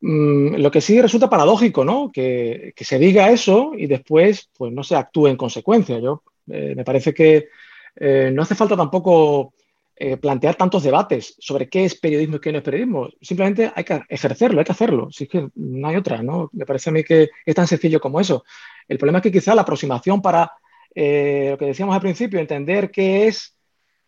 Mm, 0.01 0.57
lo 0.57 0.71
que 0.71 0.81
sí 0.81 1.01
resulta 1.01 1.31
paradójico, 1.31 1.85
¿no? 1.85 2.11
Que, 2.13 2.75
se 2.77 2.99
diga 2.99 3.31
eso 3.31 3.73
y 3.77 3.87
después, 3.87 4.51
pues 4.57 4.73
no 4.73 4.83
se 4.83 4.97
actúe 4.97 5.29
en 5.29 5.37
consecuencia. 5.37 5.99
Yo 5.99 6.23
eh, 6.49 6.75
me 6.77 6.85
parece 6.85 7.15
que 7.15 7.49
eh, 7.97 8.31
no 8.33 8.43
hace 8.43 8.55
falta 8.55 8.77
tampoco 8.77 9.55
eh, 9.97 10.17
plantear 10.19 10.55
tantos 10.57 10.83
debates 10.83 11.35
sobre 11.39 11.69
qué 11.69 11.87
es 11.87 11.99
periodismo 11.99 12.37
y 12.37 12.41
qué 12.41 12.53
no 12.53 12.59
es 12.59 12.65
periodismo. 12.65 13.09
Simplemente 13.21 13.73
hay 13.75 13.85
que 13.85 14.03
ejercerlo, 14.09 14.61
hay 14.61 14.65
que 14.65 14.73
hacerlo. 14.73 15.09
Si 15.11 15.25
es 15.25 15.31
que 15.31 15.49
no 15.55 15.89
hay 15.89 15.97
otra, 15.97 16.23
¿no? 16.23 16.51
Me 16.53 16.67
parece 16.67 16.91
a 16.91 16.93
mí 16.93 17.03
que 17.03 17.31
es 17.45 17.55
tan 17.55 17.67
sencillo 17.67 18.01
como 18.01 18.21
eso. 18.21 18.45
El 18.89 18.99
problema 18.99 19.19
es 19.19 19.23
que 19.23 19.33
quizá 19.33 19.55
la 19.55 19.63
aproximación 19.63 20.23
para 20.23 20.53
lo 20.95 21.59
que 21.59 21.67
decíamos 21.67 21.95
al 21.95 22.01
principio, 22.01 22.41
entender 22.41 22.91
qué 22.91 23.27
es 23.27 23.56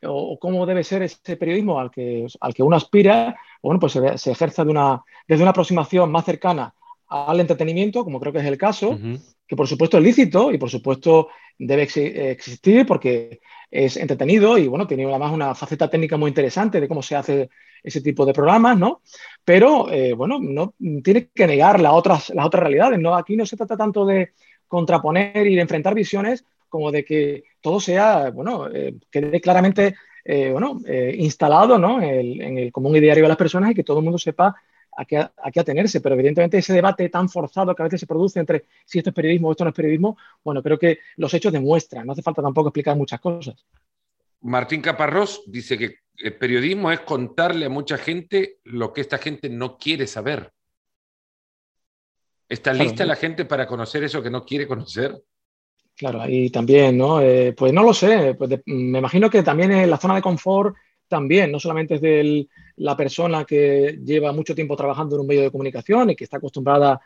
o, 0.05 0.39
cómo 0.39 0.67
debe 0.67 0.85
ser 0.85 1.03
ese 1.03 1.37
periodismo 1.37 1.81
al 1.81 1.91
que, 1.91 2.27
al 2.41 2.55
que 2.55 2.63
uno 2.63 2.77
aspira, 2.77 3.37
bueno, 3.63 3.81
pues 3.81 3.93
se, 3.93 4.19
se 4.19 4.33
ejerza 4.33 4.65
de 4.65 4.71
una, 4.71 5.03
desde 5.27 5.43
una 5.43 5.51
aproximación 5.51 6.11
más 6.11 6.25
cercana 6.25 6.75
al 7.09 7.41
entretenimiento, 7.41 8.05
como 8.05 8.21
creo 8.21 8.33
que 8.33 8.41
es 8.41 8.45
el 8.45 8.59
caso, 8.59 8.99
que 9.47 9.57
por 9.57 9.67
supuesto 9.67 9.97
es 9.97 10.05
lícito 10.05 10.53
y 10.53 10.59
por 10.59 10.69
supuesto 10.69 11.29
debe 11.59 11.83
existir 11.85 12.87
porque 12.87 13.41
es 13.71 13.97
entretenido 13.97 14.59
y 14.59 14.69
bueno, 14.69 14.87
tiene 14.87 15.07
además 15.07 15.33
una 15.33 15.55
faceta 15.55 15.89
técnica 15.89 16.17
muy 16.17 16.29
interesante 16.29 16.81
de 16.81 16.89
cómo 16.89 17.03
se 17.03 17.17
hace 17.17 17.49
ese 17.83 18.01
tipo 18.03 18.27
de 18.27 18.35
programas, 18.35 18.79
¿no? 18.79 19.03
Pero 19.45 19.91
eh, 19.91 20.13
bueno, 20.13 20.39
no 20.41 20.75
tiene 21.03 21.31
que 21.35 21.47
negar 21.47 21.81
las 21.81 21.93
otras, 21.93 22.31
las 22.31 22.45
otras 22.45 22.63
realidades, 22.63 22.99
¿no? 22.99 23.15
Aquí 23.15 23.37
no 23.37 23.47
se 23.47 23.57
trata 23.57 23.77
tanto 23.77 24.05
de 24.05 24.33
contraponer 24.67 25.47
y 25.47 25.55
de 25.55 25.63
enfrentar 25.63 25.95
visiones, 25.95 26.45
como 26.69 26.91
de 26.91 27.05
que 27.05 27.45
todo 27.61 27.81
sea, 27.81 28.31
bueno, 28.31 28.69
eh, 28.69 28.95
quede 29.11 29.41
claramente, 29.41 29.97
eh, 30.25 30.51
bueno, 30.51 30.81
eh, 30.87 31.15
instalado, 31.19 31.79
¿no? 31.79 32.01
En 32.03 32.59
el, 32.59 32.73
común 32.73 32.97
ideario 32.97 33.25
de 33.25 33.29
las 33.29 33.37
personas 33.37 33.71
y 33.71 33.75
que 33.75 33.85
todo 33.85 33.99
el 33.99 34.05
mundo 34.05 34.19
sepa 34.19 34.55
a 34.97 35.05
qué, 35.05 35.17
a 35.19 35.51
qué, 35.53 35.61
atenerse. 35.61 36.01
Pero 36.01 36.15
evidentemente 36.15 36.59
ese 36.59 36.73
debate 36.73 37.09
tan 37.09 37.29
forzado 37.29 37.75
que 37.75 37.83
a 37.83 37.85
veces 37.85 38.01
se 38.01 38.07
produce 38.07 38.41
entre 38.41 38.65
si 38.85 38.99
esto 38.99 39.11
es 39.11 39.15
periodismo 39.15 39.49
o 39.49 39.53
esto 39.53 39.65
no 39.65 39.71
es 39.71 39.77
periodismo, 39.77 40.17
bueno, 40.45 40.63
creo 40.63 40.79
que 40.79 40.99
los 41.17 41.33
hechos 41.35 41.53
demuestran, 41.53 42.07
no 42.07 42.13
hace 42.13 42.23
falta 42.23 42.43
tampoco 42.43 42.69
explicar 42.69 42.97
muchas 42.97 43.21
cosas. 43.21 43.57
Martín 44.41 44.81
Caparrós 44.81 45.43
dice 45.47 45.77
que 45.77 45.97
el 46.19 46.35
periodismo 46.37 46.91
es 46.91 47.01
contarle 47.01 47.67
a 47.67 47.71
mucha 47.71 47.97
gente 47.97 48.59
lo 48.65 48.93
que 48.93 49.01
esta 49.01 49.19
gente 49.19 49.49
no 49.49 49.79
quiere 49.79 50.07
saber. 50.07 50.53
¿Está 52.49 52.73
lista 52.73 53.05
la 53.05 53.17
gente 53.17 53.45
para 53.45 53.67
conocer 53.67 54.03
eso 54.05 54.23
que 54.23 54.31
no 54.31 54.45
quiere 54.45 54.67
conocer? 54.67 55.23
Claro, 55.99 56.23
ahí 56.23 56.49
también, 56.49 56.97
¿no? 56.97 57.21
Eh, 57.21 57.53
pues 57.55 57.73
no 57.73 57.83
lo 57.83 57.93
sé, 57.93 58.35
pues 58.35 58.61
me 58.67 59.01
imagino 59.01 59.29
que 59.29 59.43
también 59.43 59.73
en 59.73 59.91
la 59.91 59.97
zona 59.97 60.15
de 60.15 60.23
confort 60.23 60.77
también, 61.09 61.51
no 61.51 61.59
solamente 61.59 61.97
es 61.97 62.01
de 62.01 62.47
la 62.77 62.97
persona 62.97 63.45
que 63.45 63.99
lleva 64.05 64.33
mucho 64.33 64.55
tiempo 64.55 64.77
trabajando 64.77 65.17
en 65.17 65.23
un 65.23 65.27
medio 65.27 65.43
de 65.43 65.51
comunicación 65.51 66.11
y 66.11 66.15
que 66.15 66.23
está 66.23 66.37
acostumbrada 66.37 67.01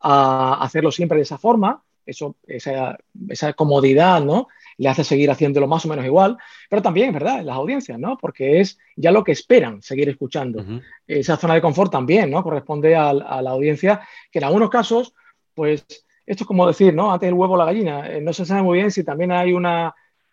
a 0.00 0.58
hacerlo 0.64 0.90
siempre 0.90 1.18
de 1.18 1.22
esa 1.22 1.38
forma, 1.38 1.80
eso, 2.04 2.34
esa, 2.44 2.98
esa 3.28 3.52
comodidad, 3.52 4.20
¿no? 4.20 4.48
Le 4.78 4.88
hace 4.88 5.04
seguir 5.04 5.30
haciéndolo 5.30 5.68
más 5.68 5.84
o 5.84 5.88
menos 5.88 6.04
igual, 6.04 6.36
pero 6.68 6.82
también, 6.82 7.10
es 7.10 7.14
verdad, 7.14 7.40
las 7.44 7.54
audiencias, 7.54 8.00
¿no? 8.00 8.18
Porque 8.20 8.60
es 8.60 8.78
ya 8.96 9.12
lo 9.12 9.22
que 9.22 9.30
esperan 9.30 9.80
seguir 9.80 10.08
escuchando. 10.08 10.64
Esa 11.06 11.36
zona 11.36 11.54
de 11.54 11.62
confort 11.62 11.92
también, 11.92 12.32
¿no? 12.32 12.42
Corresponde 12.42 12.96
a, 12.96 13.10
a 13.10 13.40
la 13.42 13.50
audiencia, 13.50 14.00
que 14.32 14.40
en 14.40 14.46
algunos 14.46 14.70
casos, 14.70 15.14
pues 15.54 16.03
esto 16.26 16.44
es 16.44 16.48
como 16.48 16.66
decir, 16.66 16.94
¿no? 16.94 17.12
Antes 17.12 17.28
el 17.28 17.34
huevo 17.34 17.54
o 17.54 17.56
la 17.56 17.66
gallina. 17.66 18.10
Eh, 18.10 18.20
no 18.20 18.32
se 18.32 18.44
sabe 18.44 18.62
muy 18.62 18.78
bien 18.78 18.90
si 18.90 19.04
también 19.04 19.32
hay 19.32 19.52
un 19.52 19.66
eh, 19.66 19.90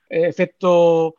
efecto 0.09 1.15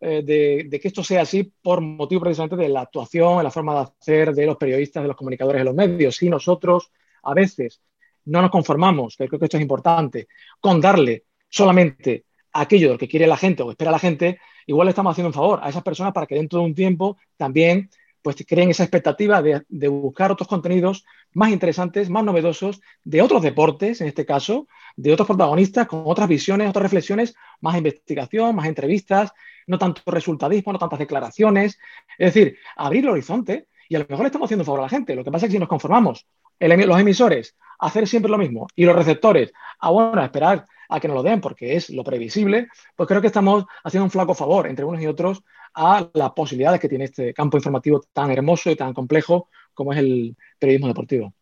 eh, 0.00 0.22
de, 0.22 0.80
que 0.80 0.88
esto 0.88 1.02
sea 1.02 1.22
así 1.22 1.52
por 1.62 1.80
motivo 1.80 2.22
precisamente 2.22 2.56
de 2.56 2.68
la 2.68 2.82
actuación, 2.82 3.42
la 3.42 3.50
forma 3.50 3.74
de 3.74 3.80
hacer 3.80 4.34
de 4.34 4.46
los 4.46 4.56
periodistas, 4.56 5.02
de 5.02 5.08
los 5.08 5.16
comunicadores 5.16 5.60
de 5.60 5.64
los 5.64 5.74
medios. 5.74 6.16
Si 6.16 6.28
nosotros 6.28 6.90
a 7.22 7.34
veces 7.34 7.80
no 8.26 8.42
nos 8.42 8.50
conformamos, 8.50 9.16
creo 9.16 9.38
que 9.38 9.44
esto 9.44 9.56
es 9.56 9.62
importante, 9.62 10.28
con 10.60 10.80
darle 10.80 11.24
solamente 11.48 12.24
aquello 12.52 12.88
de 12.88 12.94
lo 12.94 12.98
que 12.98 13.08
quiere 13.08 13.26
la 13.26 13.36
gente 13.36 13.62
o 13.62 13.70
espera 13.70 13.90
la 13.90 13.98
gente, 13.98 14.40
igual 14.66 14.86
le 14.86 14.90
estamos 14.90 15.12
haciendo 15.12 15.28
un 15.28 15.34
favor 15.34 15.60
a 15.62 15.68
esas 15.68 15.82
personas 15.82 16.12
para 16.12 16.26
que 16.26 16.34
dentro 16.34 16.58
de 16.58 16.64
un 16.64 16.74
tiempo 16.74 17.16
también 17.36 17.88
pues 18.26 18.44
creen 18.44 18.70
esa 18.70 18.82
expectativa 18.82 19.40
de, 19.40 19.86
buscar 19.86 20.32
otros 20.32 20.48
contenidos 20.48 21.04
más 21.32 21.50
interesantes, 21.50 22.10
más 22.10 22.24
novedosos, 22.24 22.80
de 23.04 23.22
otros 23.22 23.40
deportes, 23.40 24.00
en 24.00 24.08
este 24.08 24.26
caso, 24.26 24.66
de 24.96 25.12
otros 25.12 25.28
protagonistas, 25.28 25.86
con 25.86 26.02
otras 26.06 26.28
visiones, 26.28 26.68
otras 26.68 26.82
reflexiones, 26.82 27.36
más 27.60 27.76
investigación, 27.76 28.56
más 28.56 28.66
entrevistas, 28.66 29.30
no 29.68 29.78
tanto 29.78 30.02
resultadismo, 30.06 30.72
no 30.72 30.78
tantas 30.80 30.98
declaraciones. 30.98 31.78
Es 32.18 32.34
decir, 32.34 32.58
abrir 32.74 33.04
el 33.04 33.10
horizonte 33.10 33.68
y 33.88 33.94
a 33.94 34.00
lo 34.00 34.06
mejor 34.08 34.24
le 34.24 34.26
estamos 34.26 34.48
haciendo 34.48 34.64
favor 34.64 34.80
a 34.80 34.82
la 34.82 34.88
gente. 34.88 35.14
Lo 35.14 35.22
que 35.22 35.30
pasa 35.30 35.46
es 35.46 35.50
que 35.50 35.58
si 35.58 35.60
nos 35.60 35.68
conformamos, 35.68 36.26
los 36.58 37.00
emisores, 37.00 37.56
hacer 37.78 38.08
siempre 38.08 38.28
lo 38.28 38.38
mismo 38.38 38.66
y 38.74 38.86
los 38.86 38.96
receptores, 38.96 39.52
a 39.78 39.90
bueno, 39.90 40.24
esperar 40.24 40.64
a 40.88 41.00
que 41.00 41.08
nos 41.08 41.16
lo 41.16 41.22
den 41.22 41.40
porque 41.40 41.76
es 41.76 41.90
lo 41.90 42.04
previsible, 42.04 42.68
pues 42.94 43.08
creo 43.08 43.20
que 43.20 43.26
estamos 43.28 43.64
haciendo 43.84 44.04
un 44.04 44.10
flaco 44.10 44.34
favor 44.34 44.66
entre 44.66 44.84
unos 44.84 45.02
y 45.02 45.06
otros 45.06 45.42
a 45.74 46.08
las 46.14 46.32
posibilidades 46.32 46.80
que 46.80 46.88
tiene 46.88 47.04
este 47.04 47.34
campo 47.34 47.56
informativo 47.58 48.02
tan 48.12 48.30
hermoso 48.30 48.70
y 48.70 48.76
tan 48.76 48.94
complejo 48.94 49.48
como 49.74 49.92
es 49.92 49.98
el 49.98 50.36
periodismo 50.58 50.88
deportivo. 50.88 51.34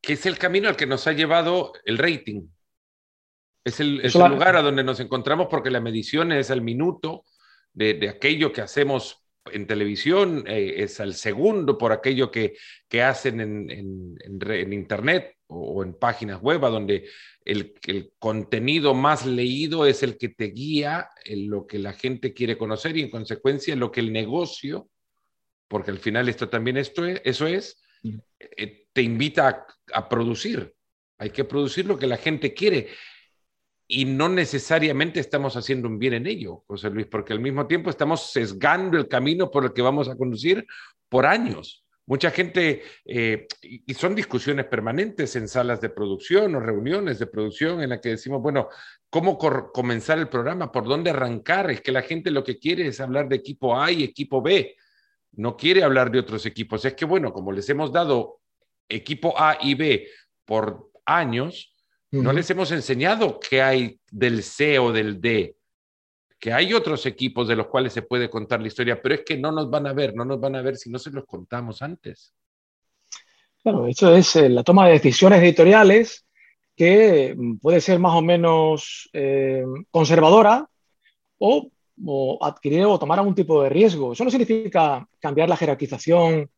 Que 0.00 0.14
es 0.14 0.26
el 0.26 0.38
camino 0.38 0.68
al 0.68 0.76
que 0.76 0.86
nos 0.86 1.06
ha 1.06 1.12
llevado 1.12 1.72
el 1.84 1.98
rating. 1.98 2.48
Es 3.64 3.78
el, 3.78 3.98
lugar 3.98 4.56
a 4.56 4.62
donde 4.62 4.82
nos 4.82 4.98
encontramos 4.98 5.46
porque 5.48 5.70
la 5.70 5.80
medición 5.80 6.32
es 6.32 6.50
el 6.50 6.62
minuto 6.62 7.24
de, 7.72 8.08
aquello 8.08 8.52
que 8.52 8.60
hacemos 8.60 9.21
en 9.50 9.66
televisión, 9.66 10.44
eh, 10.46 10.74
es 10.78 11.00
el 11.00 11.14
segundo 11.14 11.76
por 11.76 11.92
aquello 11.92 12.30
que, 12.30 12.56
que 12.88 13.02
hacen 13.02 13.40
en, 13.40 14.16
en 14.20 14.72
Internet 14.72 15.36
o 15.48 15.82
en 15.82 15.94
páginas 15.94 16.40
web, 16.40 16.60
donde 16.60 17.08
el, 17.44 17.74
el, 17.86 18.12
contenido 18.18 18.94
más 18.94 19.26
leído 19.26 19.86
es 19.86 20.02
el 20.02 20.16
que 20.16 20.28
te 20.28 20.46
guía 20.46 21.08
en 21.24 21.50
lo 21.50 21.66
que 21.66 21.78
la 21.78 21.92
gente 21.92 22.32
quiere 22.32 22.56
conocer 22.56 22.96
y 22.96 23.02
en 23.02 23.10
consecuencia 23.10 23.76
lo 23.76 23.90
que 23.90 24.00
el 24.00 24.12
negocio, 24.12 24.88
porque 25.68 25.90
al 25.90 25.98
final 25.98 26.28
esto 26.28 26.48
también 26.48 26.76
esto 26.76 27.04
es, 27.04 27.20
eso 27.24 27.46
es, 27.46 27.82
eh, 28.38 28.86
te 28.92 29.02
invita 29.02 29.66
a, 29.92 30.08
producir. 30.08 30.74
Hay 31.18 31.30
que 31.30 31.44
producir 31.44 31.86
lo 31.86 31.98
que 31.98 32.06
la 32.06 32.16
gente 32.16 32.52
quiere 32.52 32.88
y 33.92 34.04
no 34.04 34.28
necesariamente 34.28 35.20
estamos 35.20 35.56
haciendo 35.56 35.88
un 35.88 35.98
bien 35.98 36.14
en 36.14 36.26
ello, 36.26 36.64
José 36.66 36.90
Luis, 36.90 37.06
porque 37.06 37.32
al 37.32 37.40
mismo 37.40 37.66
tiempo 37.66 37.90
estamos 37.90 38.32
sesgando 38.32 38.96
el 38.96 39.08
camino 39.08 39.50
por 39.50 39.64
el 39.64 39.72
que 39.72 39.82
vamos 39.82 40.08
a 40.08 40.16
conducir 40.16 40.66
por 41.08 41.26
años 41.26 41.82
Mucha 42.04 42.32
gente, 42.32 42.82
eh, 43.04 43.46
y 43.62 43.94
son 43.94 44.16
discusiones 44.16 44.66
permanentes 44.66 45.36
en 45.36 45.46
salas 45.46 45.80
de 45.80 45.88
producción 45.88 46.54
o 46.56 46.60
reuniones 46.60 47.20
de 47.20 47.28
producción 47.28 47.80
en 47.80 47.90
las 47.90 48.00
que 48.00 48.10
decimos, 48.10 48.42
bueno, 48.42 48.68
¿cómo 49.08 49.38
comenzar 49.38 50.18
el 50.18 50.28
programa? 50.28 50.72
¿Por 50.72 50.84
dónde 50.84 51.10
arrancar? 51.10 51.70
Es 51.70 51.80
que 51.80 51.92
la 51.92 52.02
gente 52.02 52.32
lo 52.32 52.42
que 52.42 52.58
quiere 52.58 52.88
es 52.88 53.00
hablar 53.00 53.28
de 53.28 53.36
equipo 53.36 53.80
A 53.80 53.92
y 53.92 54.02
equipo 54.02 54.42
B. 54.42 54.74
No 55.32 55.56
quiere 55.56 55.84
hablar 55.84 56.10
de 56.10 56.18
otros 56.18 56.44
equipos. 56.44 56.84
Es 56.84 56.94
que, 56.94 57.04
bueno, 57.04 57.32
como 57.32 57.52
les 57.52 57.68
hemos 57.70 57.92
dado 57.92 58.40
equipo 58.88 59.40
A 59.40 59.58
y 59.60 59.74
B 59.76 60.08
por 60.44 60.90
años, 61.06 61.71
no 62.12 62.32
les 62.32 62.48
hemos 62.50 62.70
enseñado 62.70 63.40
qué 63.40 63.62
hay 63.62 64.00
del 64.10 64.42
C 64.42 64.78
o 64.78 64.92
del 64.92 65.20
D 65.20 65.56
que 66.42 66.52
hay 66.52 66.74
otros 66.74 67.06
equipos 67.06 67.46
de 67.46 67.54
los 67.54 67.68
cuales 67.68 67.92
se 67.92 68.02
puede 68.02 68.28
contar 68.28 68.60
la 68.60 68.66
historia, 68.66 69.00
pero 69.00 69.14
es 69.14 69.20
que 69.24 69.38
no 69.38 69.52
nos 69.52 69.70
van 69.70 69.86
a 69.86 69.92
ver, 69.92 70.12
no 70.16 70.24
nos 70.24 70.40
van 70.40 70.56
a 70.56 70.60
ver 70.60 70.76
si 70.76 70.90
no 70.90 70.98
se 70.98 71.12
los 71.12 71.24
contamos 71.24 71.82
antes. 71.82 72.34
Claro, 73.62 73.86
eso 73.86 74.12
es 74.12 74.34
eh, 74.34 74.48
la 74.48 74.64
toma 74.64 74.88
de 74.88 74.94
decisiones 74.94 75.40
editoriales 75.40 76.26
que 76.74 77.32
mm, 77.38 77.58
puede 77.58 77.80
ser 77.80 78.00
más 78.00 78.14
o 78.14 78.22
menos 78.22 79.08
eh, 79.12 79.62
conservadora 79.88 80.68
o, 81.38 81.70
adquirir 82.40 82.86
o 82.86 82.98
tomar 82.98 83.20
algún 83.20 83.36
tipo 83.36 83.62
de 83.62 83.68
riesgo. 83.68 84.12
Eso 84.12 84.24
no 84.24 84.30
significa 84.32 85.06
cambiar 85.20 85.48
la 85.48 85.56
jerarquización 85.56 86.50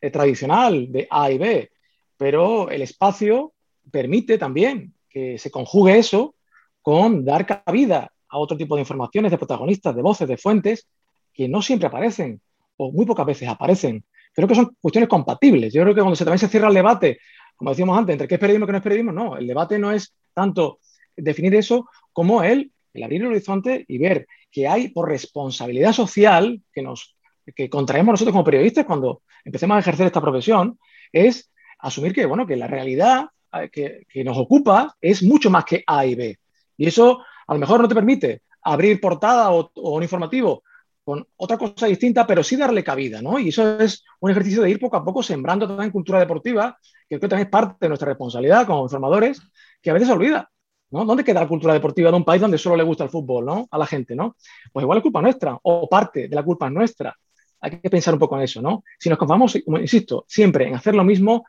eh, 0.00 0.10
tradicional 0.10 0.90
de 0.90 1.06
A 1.08 1.30
y 1.30 1.38
B, 1.38 1.70
pero 2.16 2.70
el 2.70 2.82
espacio 2.82 3.52
permite 3.88 4.36
también 4.36 4.94
se 5.38 5.50
conjugue 5.50 5.98
eso 5.98 6.34
con 6.82 7.24
dar 7.24 7.46
cabida 7.46 8.12
a 8.28 8.38
otro 8.38 8.56
tipo 8.56 8.74
de 8.74 8.82
informaciones, 8.82 9.30
de 9.30 9.38
protagonistas, 9.38 9.94
de 9.94 10.02
voces, 10.02 10.28
de 10.28 10.36
fuentes, 10.36 10.86
que 11.32 11.48
no 11.48 11.62
siempre 11.62 11.88
aparecen 11.88 12.40
o 12.76 12.92
muy 12.92 13.06
pocas 13.06 13.26
veces 13.26 13.48
aparecen. 13.48 14.04
Creo 14.32 14.46
que 14.46 14.54
son 14.54 14.76
cuestiones 14.80 15.08
compatibles. 15.08 15.72
Yo 15.72 15.82
creo 15.82 15.94
que 15.94 16.00
cuando 16.00 16.16
se, 16.16 16.24
también 16.24 16.38
se 16.38 16.48
cierra 16.48 16.68
el 16.68 16.74
debate, 16.74 17.18
como 17.56 17.70
decíamos 17.70 17.98
antes, 17.98 18.12
entre 18.14 18.28
qué 18.28 18.34
es 18.34 18.40
periodismo 18.40 18.64
y 18.64 18.68
qué 18.68 18.72
no 18.72 18.78
es 18.78 18.84
periodismo, 18.84 19.12
no, 19.12 19.36
el 19.36 19.46
debate 19.46 19.78
no 19.78 19.92
es 19.92 20.14
tanto 20.32 20.80
definir 21.16 21.54
eso 21.54 21.88
como 22.12 22.42
el, 22.42 22.70
el 22.94 23.02
abrir 23.02 23.22
el 23.22 23.28
horizonte 23.28 23.84
y 23.88 23.98
ver 23.98 24.26
que 24.50 24.68
hay 24.68 24.88
por 24.88 25.08
responsabilidad 25.08 25.92
social 25.92 26.62
que 26.72 26.82
nos 26.82 27.16
que 27.54 27.70
contraemos 27.70 28.12
nosotros 28.12 28.32
como 28.32 28.44
periodistas 28.44 28.84
cuando 28.84 29.22
empecemos 29.44 29.76
a 29.76 29.80
ejercer 29.80 30.06
esta 30.06 30.20
profesión, 30.20 30.78
es 31.12 31.50
asumir 31.78 32.12
que, 32.12 32.26
bueno, 32.26 32.46
que 32.46 32.56
la 32.56 32.66
realidad 32.66 33.28
que, 33.72 34.06
nos 34.24 34.36
ocupa 34.38 34.96
es 35.00 35.22
mucho 35.22 35.50
más 35.50 35.64
que 35.64 35.82
A 35.86 36.06
y 36.06 36.14
B. 36.14 36.38
Y 36.76 36.86
eso 36.86 37.20
a 37.46 37.54
lo 37.54 37.60
mejor 37.60 37.80
no 37.80 37.88
te 37.88 37.94
permite 37.94 38.42
abrir 38.62 39.00
portada 39.00 39.50
o, 39.50 39.70
un 39.74 40.02
informativo 40.02 40.62
con 41.04 41.26
otra 41.36 41.56
cosa 41.56 41.86
distinta, 41.86 42.26
pero 42.26 42.42
sí 42.42 42.54
darle 42.54 42.84
cabida, 42.84 43.22
¿no? 43.22 43.38
Y 43.38 43.48
eso 43.48 43.80
es 43.80 44.04
un 44.20 44.30
ejercicio 44.30 44.62
de 44.62 44.70
ir 44.70 44.78
poco 44.78 44.98
a 44.98 45.04
poco 45.04 45.22
sembrando 45.22 45.66
también 45.66 45.90
cultura 45.90 46.18
deportiva, 46.18 46.76
que 47.08 47.18
creo 47.18 47.20
que 47.20 47.28
también 47.28 47.46
es 47.46 47.50
parte 47.50 47.76
de 47.80 47.88
nuestra 47.88 48.08
responsabilidad 48.08 48.66
como 48.66 48.82
informadores, 48.82 49.40
que 49.80 49.88
a 49.88 49.94
veces 49.94 50.08
se 50.08 50.12
olvida, 50.12 50.50
¿no? 50.90 51.06
¿Dónde 51.06 51.24
queda 51.24 51.40
la 51.40 51.48
cultura 51.48 51.72
deportiva 51.72 52.10
de 52.10 52.16
un 52.18 52.26
país 52.26 52.42
donde 52.42 52.58
solo 52.58 52.76
le 52.76 52.82
gusta 52.82 53.04
el 53.04 53.10
fútbol, 53.10 53.46
¿no? 53.46 53.66
A 53.70 53.78
la 53.78 53.86
gente, 53.86 54.14
¿no? 54.14 54.36
Pues 54.70 54.82
igual 54.82 54.98
es 54.98 55.02
culpa 55.02 55.22
nuestra, 55.22 55.58
o 55.62 55.88
parte 55.88 56.28
de 56.28 56.36
la 56.36 56.42
culpa 56.42 56.66
es 56.66 56.72
nuestra. 56.72 57.16
Hay 57.60 57.80
que 57.80 57.88
pensar 57.88 58.12
un 58.12 58.20
poco 58.20 58.36
en 58.36 58.42
eso, 58.42 58.60
¿no? 58.60 58.84
Si 58.98 59.08
nos 59.08 59.18
conformamos, 59.18 59.56
insisto, 59.56 60.26
siempre 60.28 60.68
en 60.68 60.74
hacer 60.74 60.94
lo 60.94 61.04
mismo, 61.04 61.46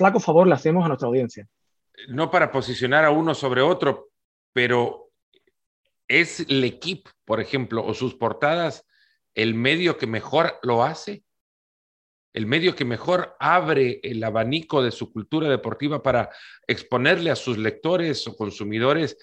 flaco 0.00 0.18
favor 0.18 0.46
le 0.46 0.54
hacemos 0.54 0.84
a 0.84 0.88
nuestra 0.88 1.06
audiencia. 1.06 1.46
No 2.08 2.30
para 2.30 2.50
posicionar 2.50 3.04
a 3.04 3.10
uno 3.10 3.34
sobre 3.34 3.60
otro, 3.60 4.08
pero 4.52 5.10
¿Es 6.10 6.40
el 6.40 6.64
equipo, 6.64 7.08
por 7.24 7.40
ejemplo, 7.40 7.86
o 7.86 7.94
sus 7.94 8.16
portadas 8.16 8.84
el 9.36 9.54
medio 9.54 9.96
que 9.96 10.08
mejor 10.08 10.58
lo 10.64 10.82
hace? 10.82 11.22
¿El 12.32 12.46
medio 12.46 12.74
que 12.74 12.84
mejor 12.84 13.36
abre 13.38 14.00
el 14.02 14.24
abanico 14.24 14.82
de 14.82 14.90
su 14.90 15.12
cultura 15.12 15.48
deportiva 15.48 16.02
para 16.02 16.30
exponerle 16.66 17.30
a 17.30 17.36
sus 17.36 17.58
lectores 17.58 18.26
o 18.26 18.34
consumidores 18.34 19.16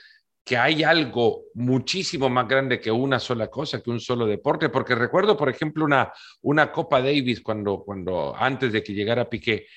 que 0.46 0.56
hay 0.56 0.84
algo 0.84 1.48
muchísimo 1.56 2.30
más 2.30 2.48
grande 2.48 2.80
que 2.80 2.90
una 2.90 3.20
sola 3.20 3.48
cosa, 3.48 3.82
que 3.82 3.90
un 3.90 4.00
solo 4.00 4.26
deporte? 4.26 4.70
Porque 4.70 4.96
recuerdo, 4.96 5.36
por 5.36 5.50
ejemplo, 5.50 5.84
una, 5.84 6.14
una 6.44 6.72
Copa 6.72 7.02
Davis 7.02 7.42
cuando, 7.42 7.84
cuando 7.84 8.34
antes 8.34 8.72
de 8.72 8.82
que 8.82 8.94
llegara 8.94 9.30
Piqué, 9.30 9.68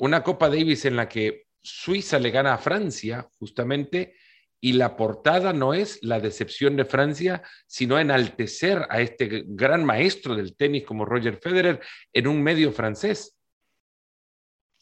una 0.00 0.22
Copa 0.22 0.48
Davis 0.48 0.86
en 0.86 0.96
la 0.96 1.08
que 1.08 1.46
Suiza 1.62 2.18
le 2.18 2.30
gana 2.30 2.54
a 2.54 2.58
Francia, 2.58 3.28
justamente, 3.38 4.14
y 4.58 4.72
la 4.72 4.96
portada 4.96 5.52
no 5.52 5.74
es 5.74 5.98
la 6.02 6.20
decepción 6.20 6.74
de 6.76 6.86
Francia, 6.86 7.42
sino 7.66 7.98
enaltecer 7.98 8.86
a 8.88 9.00
este 9.02 9.44
gran 9.46 9.84
maestro 9.84 10.34
del 10.34 10.56
tenis 10.56 10.84
como 10.84 11.04
Roger 11.04 11.36
Federer 11.36 11.80
en 12.12 12.26
un 12.26 12.42
medio 12.42 12.72
francés. 12.72 13.36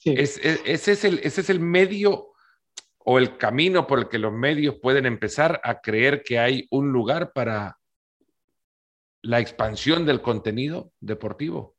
ese, 0.05 0.63
es 0.65 1.05
el, 1.05 1.21
ese 1.25 1.41
es 1.41 1.51
el 1.51 1.61
medio 1.61 2.29
o 2.99 3.19
el 3.19 3.37
camino 3.39 3.89
por 3.89 3.99
el 3.99 4.09
que 4.09 4.19
los 4.19 4.33
medios 4.33 4.77
pueden 4.81 5.05
empezar 5.07 5.61
a 5.65 5.81
creer 5.81 6.23
que 6.23 6.39
hay 6.39 6.67
un 6.71 6.93
lugar 6.93 7.33
para 7.33 7.79
la 9.23 9.41
expansión 9.41 10.07
del 10.07 10.23
contenido 10.23 10.93
deportivo. 11.01 11.77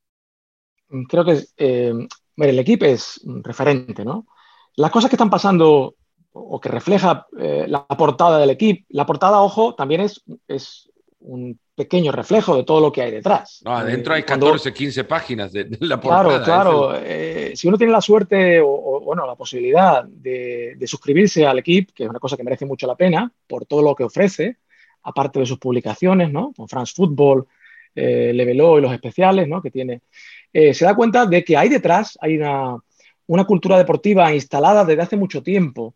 Creo 1.08 1.24
que 1.24 1.44
eh, 1.58 1.94
el 2.40 2.60
equipo 2.60 2.86
es 2.86 3.22
referente, 3.44 4.06
¿no? 4.06 4.28
Las 4.76 4.92
cosas 4.92 5.10
que 5.10 5.16
están 5.16 5.30
pasando 5.30 5.96
o 6.32 6.60
que 6.60 6.70
refleja 6.70 7.28
eh, 7.38 7.66
la 7.68 7.86
portada 7.86 8.40
del 8.40 8.52
equipo. 8.52 8.86
La 8.90 9.06
portada, 9.06 9.42
ojo, 9.42 9.76
también 9.76 10.02
es, 10.02 10.24
es 10.48 10.90
un 11.20 11.60
pequeño 11.76 12.12
reflejo 12.12 12.56
de 12.56 12.64
todo 12.64 12.82
lo 12.82 12.92
que 12.92 13.02
hay 13.02 13.12
detrás. 13.12 13.62
No, 13.64 13.76
adentro 13.76 14.14
hay 14.14 14.24
14, 14.24 14.74
15 14.74 15.04
páginas 15.06 15.52
de, 15.52 15.66
la 15.80 16.00
portada. 16.00 16.44
Claro, 16.44 16.90
claro. 16.90 17.02
Eh, 17.02 17.54
si 17.56 17.68
uno 17.68 17.78
tiene 17.78 17.94
la 17.94 18.02
suerte 18.02 18.60
o, 18.62 19.02
bueno, 19.02 19.26
la 19.26 19.36
posibilidad 19.36 20.04
de, 20.04 20.78
suscribirse 20.86 21.46
al 21.46 21.60
equipo, 21.60 21.94
que 21.96 22.04
es 22.04 22.10
una 22.10 22.20
cosa 22.20 22.36
que 22.36 22.44
merece 22.44 22.66
mucho 22.66 22.86
la 22.86 22.96
pena 22.96 23.32
por 23.48 23.66
todo 23.66 23.82
lo 23.82 23.96
que 23.96 24.04
ofrece, 24.04 24.58
aparte 25.04 25.40
de 25.40 25.46
sus 25.46 25.58
publicaciones, 25.58 26.32
¿no? 26.32 26.54
Con 26.56 26.68
France 26.68 26.94
Football, 26.96 27.48
eh, 27.96 28.32
Leveló 28.34 28.78
y 28.78 28.82
los 28.82 28.94
especiales, 28.94 29.48
¿no? 29.48 29.62
Que 29.62 29.72
tiene, 29.72 30.02
se 30.54 30.86
da 30.86 30.96
cuenta 30.96 31.26
de 31.26 31.44
que 31.44 31.56
hay 31.58 31.70
detrás, 31.70 32.18
hay 32.22 32.38
una, 32.38 32.78
una 33.28 33.46
cultura 33.46 33.78
deportiva 33.78 34.34
instalada 34.34 34.84
desde 34.84 35.04
hace 35.04 35.18
mucho 35.18 35.44
tiempo 35.44 35.94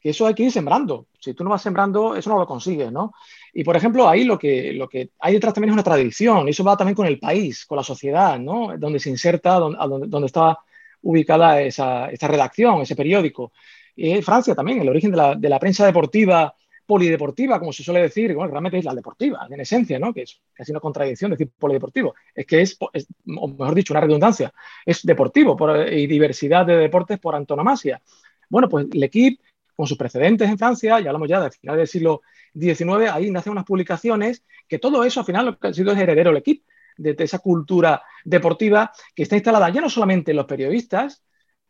que 0.00 0.10
eso 0.10 0.26
hay 0.26 0.34
que 0.34 0.44
ir 0.44 0.52
sembrando. 0.52 1.06
Si 1.20 1.34
tú 1.34 1.44
no 1.44 1.50
vas 1.50 1.62
sembrando, 1.62 2.16
eso 2.16 2.30
no 2.30 2.38
lo 2.38 2.46
consigues, 2.46 2.90
¿no? 2.90 3.12
Y, 3.52 3.62
por 3.64 3.76
ejemplo, 3.76 4.08
ahí 4.08 4.24
lo 4.24 4.38
que, 4.38 4.72
lo 4.72 4.88
que 4.88 5.10
hay 5.18 5.34
detrás 5.34 5.52
también 5.52 5.70
es 5.70 5.74
una 5.74 5.82
tradición, 5.82 6.48
y 6.48 6.52
eso 6.52 6.64
va 6.64 6.76
también 6.76 6.96
con 6.96 7.06
el 7.06 7.18
país, 7.18 7.66
con 7.66 7.76
la 7.76 7.84
sociedad, 7.84 8.38
¿no? 8.38 8.76
Donde 8.78 8.98
se 8.98 9.10
inserta, 9.10 9.54
donde, 9.54 10.06
donde 10.06 10.26
está 10.26 10.58
ubicada 11.02 11.60
esa, 11.60 12.06
esta 12.06 12.28
redacción, 12.28 12.80
ese 12.80 12.96
periódico. 12.96 13.52
Y 13.94 14.22
Francia 14.22 14.54
también, 14.54 14.80
el 14.80 14.88
origen 14.88 15.10
de 15.10 15.16
la, 15.18 15.34
de 15.34 15.48
la, 15.48 15.58
prensa 15.58 15.84
deportiva, 15.84 16.54
polideportiva, 16.90 17.60
como 17.60 17.72
se 17.72 17.84
suele 17.84 18.02
decir, 18.02 18.34
bueno, 18.34 18.50
realmente 18.50 18.76
es 18.76 18.84
la 18.84 18.96
deportiva, 18.96 19.46
en 19.48 19.60
esencia, 19.60 19.96
¿no? 20.00 20.12
Que 20.12 20.22
es 20.22 20.40
casi 20.52 20.72
una 20.72 20.80
contradicción 20.80 21.30
decir 21.30 21.48
polideportivo. 21.56 22.16
Es 22.34 22.44
que 22.46 22.62
es, 22.62 22.76
o 22.80 23.46
mejor 23.46 23.76
dicho, 23.76 23.92
una 23.92 24.00
redundancia, 24.00 24.52
es 24.84 25.06
deportivo 25.06 25.56
y 25.88 26.08
diversidad 26.08 26.66
de 26.66 26.74
deportes 26.74 27.20
por 27.20 27.36
antonomasia. 27.36 28.02
Bueno, 28.48 28.68
pues 28.68 28.88
el 28.92 29.04
equipo 29.04 29.40
con 29.76 29.86
sus 29.86 29.96
precedentes 29.96 30.50
en 30.50 30.58
Francia, 30.58 30.98
ya 30.98 31.10
hablamos 31.10 31.28
ya 31.28 31.40
del 31.40 31.52
final 31.52 31.76
del 31.76 31.86
siglo 31.86 32.22
XIX, 32.58 33.12
ahí 33.12 33.30
nacen 33.30 33.52
unas 33.52 33.64
publicaciones 33.64 34.42
que 34.66 34.80
todo 34.80 35.04
eso 35.04 35.20
al 35.20 35.26
final 35.26 35.46
lo 35.46 35.58
que 35.60 35.68
ha 35.68 35.72
sido 35.72 35.92
es 35.92 35.98
heredero 35.98 36.30
el 36.32 36.38
equipo 36.38 36.64
de, 36.96 37.14
esa 37.20 37.38
cultura 37.38 38.02
deportiva 38.24 38.90
que 39.14 39.22
está 39.22 39.36
instalada 39.36 39.70
ya 39.70 39.80
no 39.80 39.88
solamente 39.88 40.32
en 40.32 40.38
los 40.38 40.46
periodistas, 40.46 41.22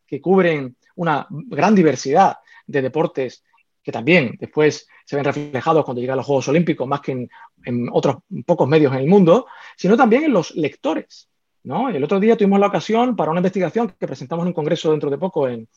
que 0.07 0.23
cubren 0.23 0.79
una 0.97 1.27
gran 1.29 1.75
diversidad 1.75 2.39
de 2.67 2.81
deportes 2.81 3.45
que 3.83 3.93
también 3.93 4.37
después 4.39 4.87
se 5.05 5.17
ven 5.17 5.25
reflejados 5.25 5.85
cuando 5.85 6.01
llegan 6.01 6.17
los 6.17 6.27
Juegos 6.27 6.49
Olímpicos, 6.49 6.87
más 6.87 7.01
que 7.01 7.29
en, 7.65 7.89
otros 7.93 8.17
pocos 8.47 8.69
medios 8.69 8.93
en 8.93 9.01
el 9.01 9.07
mundo, 9.07 9.47
sino 9.77 9.97
también 9.97 10.25
en 10.25 10.33
los 10.33 10.55
lectores. 10.55 11.29
¿no? 11.63 11.89
El 11.89 12.03
otro 12.05 12.21
día 12.21 12.37
tuvimos 12.37 12.61
la 12.61 12.69
ocasión 12.69 13.17
para 13.17 13.31
una 13.31 13.41
investigación 13.41 13.95
que 13.99 14.07
presentamos 14.07 14.45
en 14.45 14.49
un 14.49 14.55
congreso 14.55 14.91
dentro 14.91 15.11
de 15.11 15.19
poco 15.19 15.49
en, 15.49 15.69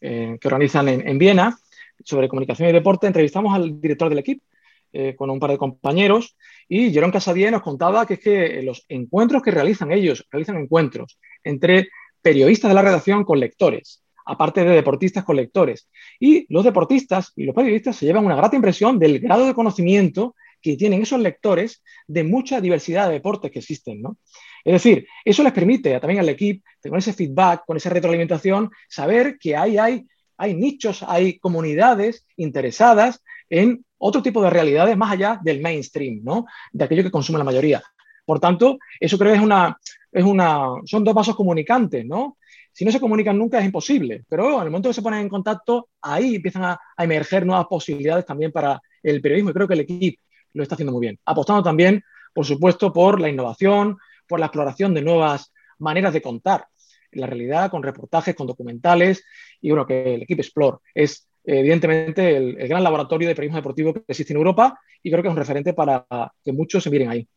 que 0.00 0.40
organizan 0.44 0.88
en 0.88 1.18
Viena, 1.18 1.58
sobre 2.04 2.28
comunicación 2.28 2.68
y 2.68 2.72
deporte, 2.72 3.06
entrevistamos 3.06 3.54
al 3.54 3.80
director 3.80 4.08
del 4.08 4.18
equipo 4.18 4.44
eh, 4.92 5.14
con 5.14 5.30
un 5.30 5.38
par 5.38 5.52
de 5.52 5.58
compañeros 5.58 6.36
y 6.68 6.92
Jerón 6.92 7.12
Casadie 7.12 7.48
nos 7.52 7.62
contaba 7.62 8.06
que 8.06 8.14
es 8.14 8.20
que 8.20 8.60
los 8.64 8.84
encuentros 8.88 9.40
que 9.40 9.52
realizan 9.52 9.92
ellos, 9.92 10.26
realizan 10.32 10.56
encuentros 10.56 11.16
entre 11.44 11.90
periodistas 12.20 12.70
de 12.70 12.74
la 12.74 12.82
redacción 12.82 13.24
con 13.24 13.38
lectores, 13.38 14.02
aparte 14.30 14.64
de 14.64 14.70
deportistas 14.70 15.24
con 15.24 15.36
lectores. 15.36 15.88
Y 16.18 16.46
los 16.52 16.64
deportistas 16.64 17.32
y 17.36 17.44
los 17.44 17.54
periodistas 17.54 17.96
se 17.96 18.06
llevan 18.06 18.24
una 18.24 18.36
grata 18.36 18.56
impresión 18.56 18.98
del 18.98 19.20
grado 19.20 19.46
de 19.46 19.54
conocimiento 19.54 20.36
que 20.62 20.76
tienen 20.76 21.02
esos 21.02 21.20
lectores 21.20 21.82
de 22.06 22.22
mucha 22.24 22.60
diversidad 22.60 23.08
de 23.08 23.14
deportes 23.14 23.50
que 23.50 23.60
existen, 23.60 24.02
¿no? 24.02 24.18
Es 24.62 24.74
decir, 24.74 25.06
eso 25.24 25.42
les 25.42 25.52
permite 25.52 25.98
también 26.00 26.20
al 26.20 26.28
equipo, 26.28 26.62
con 26.86 26.98
ese 26.98 27.14
feedback, 27.14 27.64
con 27.66 27.78
esa 27.78 27.88
retroalimentación, 27.88 28.70
saber 28.88 29.38
que 29.38 29.56
ahí 29.56 29.78
hay 29.78 30.06
hay 30.40 30.54
nichos, 30.54 31.02
hay 31.06 31.38
comunidades 31.38 32.26
interesadas 32.36 33.22
en 33.50 33.84
otro 33.98 34.22
tipo 34.22 34.42
de 34.42 34.48
realidades 34.48 34.96
más 34.96 35.12
allá 35.12 35.38
del 35.42 35.60
mainstream, 35.60 36.20
¿no? 36.24 36.46
De 36.72 36.84
aquello 36.84 37.02
que 37.02 37.10
consume 37.10 37.36
la 37.36 37.44
mayoría. 37.44 37.82
Por 38.24 38.40
tanto, 38.40 38.78
eso 38.98 39.18
creo 39.18 39.32
que 39.32 39.36
es 39.36 39.44
una, 39.44 39.78
es 40.10 40.24
una, 40.24 40.66
son 40.86 41.04
dos 41.04 41.12
vasos 41.12 41.36
comunicantes, 41.36 42.06
¿no? 42.06 42.38
Si 42.72 42.84
no 42.84 42.92
se 42.92 43.00
comunican 43.00 43.36
nunca 43.38 43.58
es 43.58 43.64
imposible, 43.64 44.24
pero 44.28 44.56
en 44.58 44.62
el 44.64 44.70
momento 44.70 44.88
que 44.88 44.94
se 44.94 45.02
ponen 45.02 45.20
en 45.20 45.28
contacto, 45.28 45.88
ahí 46.02 46.36
empiezan 46.36 46.64
a, 46.64 46.80
emerger 46.98 47.44
nuevas 47.44 47.66
posibilidades 47.66 48.24
también 48.24 48.52
para 48.52 48.80
el 49.02 49.20
periodismo 49.20 49.50
y 49.50 49.54
creo 49.54 49.68
que 49.68 49.74
el 49.74 49.80
equipo 49.80 50.22
lo 50.54 50.62
está 50.62 50.74
haciendo 50.74 50.92
muy 50.92 51.00
bien. 51.00 51.18
Apostando 51.24 51.62
también, 51.62 52.02
por 52.32 52.44
supuesto, 52.44 52.92
por 52.92 53.20
la 53.20 53.28
innovación, 53.28 53.98
por 54.28 54.40
la 54.40 54.46
exploración 54.46 54.94
de 54.94 55.02
nuevas 55.02 55.52
maneras 55.78 56.12
de 56.12 56.22
contar 56.22 56.66
la 57.12 57.26
realidad, 57.26 57.70
con 57.70 57.82
reportajes, 57.82 58.34
con 58.34 58.46
documentales 58.46 59.24
y 59.60 59.70
bueno, 59.70 59.86
que 59.86 60.14
el 60.14 60.22
equipo 60.22 60.42
Explore 60.42 60.78
es 60.94 61.28
evidentemente 61.44 62.36
el, 62.36 62.68
gran 62.68 62.84
laboratorio 62.84 63.28
de 63.28 63.34
periodismo 63.34 63.58
deportivo 63.58 63.94
que 63.94 64.02
existe 64.06 64.32
en 64.32 64.38
Europa 64.38 64.78
y 65.02 65.10
creo 65.10 65.22
que 65.22 65.28
es 65.28 65.32
un 65.32 65.38
referente 65.38 65.72
para 65.72 66.06
que 66.44 66.52
muchos 66.52 66.82
se 66.84 66.90
miren 66.90 67.08
ahí. 67.08 67.28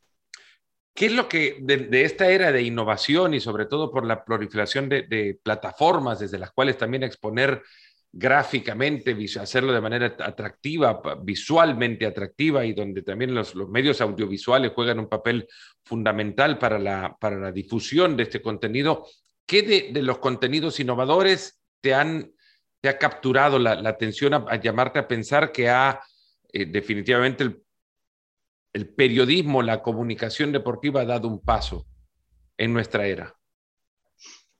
¿Qué 0.93 1.08
es 1.08 1.12
lo 1.12 1.27
que 1.27 1.58
de, 1.60 2.03
esta 2.03 2.29
era 2.29 2.51
de 2.51 2.62
innovación 2.62 3.34
y 3.34 3.39
sobre 3.39 3.65
todo 3.65 3.91
por 3.91 4.06
la 4.06 4.23
proliferación 4.23 4.89
de, 4.89 5.39
plataformas 5.41 6.19
desde 6.19 6.38
las 6.38 6.51
cuales 6.51 6.77
también 6.77 7.01
exponer 7.03 7.63
gráficamente, 8.12 9.17
hacerlo 9.39 9.73
de 9.73 9.82
manera 9.82 10.15
atractiva, 10.19 11.01
visualmente 11.23 12.06
atractiva 12.06 12.63
y 12.63 12.73
donde 12.73 13.01
también 13.01 13.34
los, 13.34 13.56
medios 13.56 14.01
audiovisuales 14.01 14.71
juegan 14.75 14.99
un 14.99 15.10
papel 15.10 15.47
fundamental 15.84 16.60
para 16.60 16.77
la, 16.77 17.17
para 17.19 17.38
la 17.39 17.51
difusión 17.51 18.15
de 18.15 18.23
este 18.23 18.39
contenido? 18.39 19.08
¿Qué 19.47 19.89
de, 19.91 20.01
los 20.03 20.19
contenidos 20.19 20.79
innovadores 20.79 21.60
te, 21.82 21.95
han, 21.95 22.32
te 22.82 22.89
ha 22.89 22.99
capturado 22.99 23.58
la, 23.58 23.71
atención 23.89 24.36
a, 24.36 24.62
llamarte 24.62 24.99
a 24.99 25.08
pensar 25.08 25.51
que 25.51 25.69
ha 25.69 25.99
eh, 26.51 26.67
definitivamente 26.67 27.43
el 27.43 27.62
el 28.73 28.89
periodismo, 28.89 29.62
la 29.62 29.81
comunicación 29.81 30.51
deportiva 30.51 31.01
ha 31.01 31.05
dado 31.05 31.27
un 31.27 31.39
paso 31.39 31.86
en 32.57 32.73
nuestra 32.73 33.05
era? 33.05 33.36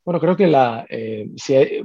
Bueno, 0.06 0.20
creo 0.20 0.36
que 0.36 0.48
la, 0.48 0.86
eh, 0.90 1.30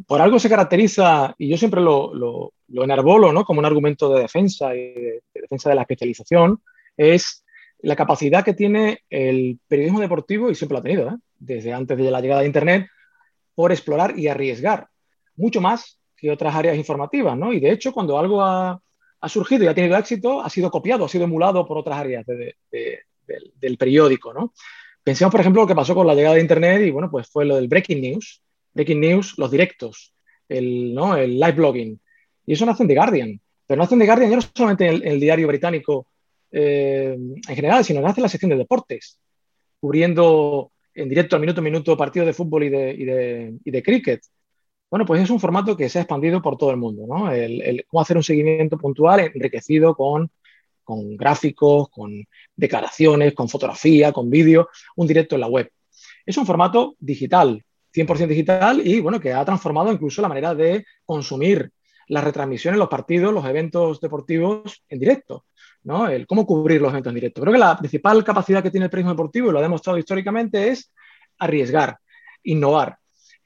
por 0.06 0.20
algo 0.20 0.38
se 0.38 0.48
caracteriza, 0.48 1.34
y 1.38 1.48
yo 1.48 1.56
siempre 1.56 1.80
lo, 1.80 2.12
lo, 2.14 2.52
enarbolo 2.84 3.32
¿no? 3.32 3.44
como 3.44 3.60
un 3.60 3.66
argumento 3.66 4.12
de 4.12 4.22
defensa 4.22 4.74
y 4.74 4.92
de, 4.92 5.22
defensa 5.32 5.70
de 5.70 5.76
la 5.76 5.82
especialización, 5.82 6.60
es 6.96 7.44
la 7.80 7.94
capacidad 7.94 8.44
que 8.44 8.54
tiene 8.54 9.04
el 9.08 9.60
periodismo 9.68 10.00
deportivo, 10.00 10.50
y 10.50 10.54
siempre 10.54 10.74
lo 10.74 10.80
ha 10.80 10.82
tenido, 10.82 11.08
¿eh? 11.08 11.16
desde 11.38 11.72
antes 11.72 11.96
de 11.96 12.10
la 12.10 12.20
llegada 12.20 12.40
de 12.40 12.48
Internet, 12.48 12.88
por 13.54 13.70
explorar 13.70 14.18
y 14.18 14.26
arriesgar, 14.26 14.88
mucho 15.36 15.60
más 15.60 16.00
que 16.16 16.30
otras 16.30 16.54
áreas 16.54 16.76
informativas. 16.76 17.38
¿no? 17.38 17.52
Y 17.52 17.60
de 17.60 17.70
hecho, 17.70 17.92
cuando 17.92 18.18
algo 18.18 18.42
ha, 18.42 18.82
ha 19.20 19.28
surgido 19.28 19.64
y 19.64 19.66
ha 19.66 19.74
tenido 19.74 19.96
éxito, 19.96 20.40
ha 20.40 20.50
sido 20.50 20.70
copiado, 20.70 21.04
ha 21.04 21.08
sido 21.08 21.24
emulado 21.24 21.66
por 21.66 21.78
otras 21.78 21.98
áreas 21.98 22.24
del, 22.26 23.76
periódico, 23.78 24.32
¿no? 24.32 24.52
Pensemos, 25.02 25.32
por 25.32 25.40
ejemplo, 25.40 25.62
lo 25.62 25.68
que 25.68 25.74
pasó 25.74 25.94
con 25.94 26.06
la 26.06 26.14
llegada 26.14 26.34
de 26.34 26.40
Internet 26.40 26.82
y, 26.82 26.90
bueno, 26.90 27.10
pues 27.10 27.28
fue 27.28 27.44
lo 27.44 27.56
del 27.56 27.68
breaking 27.68 28.00
news, 28.00 28.42
breaking 28.74 29.00
news, 29.00 29.34
los 29.38 29.50
directos, 29.50 30.12
el, 30.48 30.94
¿no? 30.94 31.16
el 31.16 31.38
live 31.38 31.52
blogging. 31.52 32.00
Y 32.46 32.52
eso 32.52 32.66
nace 32.66 32.82
en 32.82 32.88
The 32.88 32.94
Guardian. 32.94 33.40
Pero 33.66 33.82
nace 33.82 33.94
en 33.94 34.00
The 34.00 34.06
Guardian 34.06 34.30
ya 34.30 34.36
no 34.36 34.42
solamente 34.42 34.86
en 34.86 35.06
el, 35.06 35.20
diario 35.20 35.46
británico 35.46 36.06
eh, 36.50 37.16
en 37.16 37.56
general, 37.56 37.84
sino 37.84 38.00
nace 38.00 38.20
en 38.20 38.22
la 38.22 38.28
sección 38.28 38.50
de 38.50 38.56
deportes, 38.56 39.18
cubriendo 39.80 40.72
en 40.94 41.08
directo 41.08 41.36
al 41.36 41.40
minuto 41.40 41.60
a 41.60 41.64
minuto 41.64 41.96
partidos 41.96 42.26
de 42.26 42.34
fútbol 42.34 42.64
y 42.64 42.68
de, 42.68 43.54
y 43.64 43.70
de 43.70 43.82
cricket. 43.82 44.20
Bueno, 44.90 45.04
pues 45.04 45.22
es 45.22 45.30
un 45.30 45.40
formato 45.40 45.76
que 45.76 45.88
se 45.88 45.98
ha 45.98 46.02
expandido 46.02 46.40
por 46.40 46.56
todo 46.56 46.70
el 46.70 46.78
mundo, 46.78 47.06
¿no? 47.06 47.30
El, 47.30 47.84
cómo 47.88 48.00
hacer 48.00 48.16
un 48.16 48.22
seguimiento 48.22 48.78
puntual 48.78 49.20
enriquecido 49.20 49.94
con, 49.94 50.30
con 50.82 51.16
gráficos, 51.16 51.90
con 51.90 52.26
declaraciones, 52.56 53.34
con 53.34 53.48
fotografía, 53.48 54.12
con 54.12 54.30
vídeo, 54.30 54.68
un 54.96 55.06
directo 55.06 55.34
en 55.34 55.42
la 55.42 55.46
web. 55.48 55.70
Es 56.24 56.38
un 56.38 56.46
formato 56.46 56.96
digital, 56.98 57.62
100% 57.94 58.26
digital 58.26 58.86
y 58.86 59.00
bueno, 59.00 59.20
que 59.20 59.32
ha 59.32 59.44
transformado 59.44 59.92
incluso 59.92 60.22
la 60.22 60.28
manera 60.28 60.54
de 60.54 60.84
consumir 61.04 61.70
las 62.08 62.24
retransmisiones, 62.24 62.78
los 62.78 62.88
partidos, 62.88 63.34
los 63.34 63.44
eventos 63.44 64.00
deportivos 64.00 64.82
en 64.88 64.98
directo, 64.98 65.44
¿no? 65.84 66.08
El 66.08 66.26
cómo 66.26 66.46
cubrir 66.46 66.80
los 66.80 66.90
eventos 66.90 67.10
en 67.10 67.16
directo. 67.16 67.42
Creo 67.42 67.52
que 67.52 67.58
la 67.58 67.76
principal 67.76 68.24
capacidad 68.24 68.62
que 68.62 68.70
tiene 68.70 68.84
el 68.84 68.90
periodismo 68.90 69.12
deportivo, 69.12 69.48
y 69.48 69.52
lo 69.52 69.58
ha 69.58 69.62
demostrado 69.62 69.98
históricamente, 69.98 70.68
es 70.68 70.90
arriesgar, 71.38 71.98
innovar. 72.42 72.97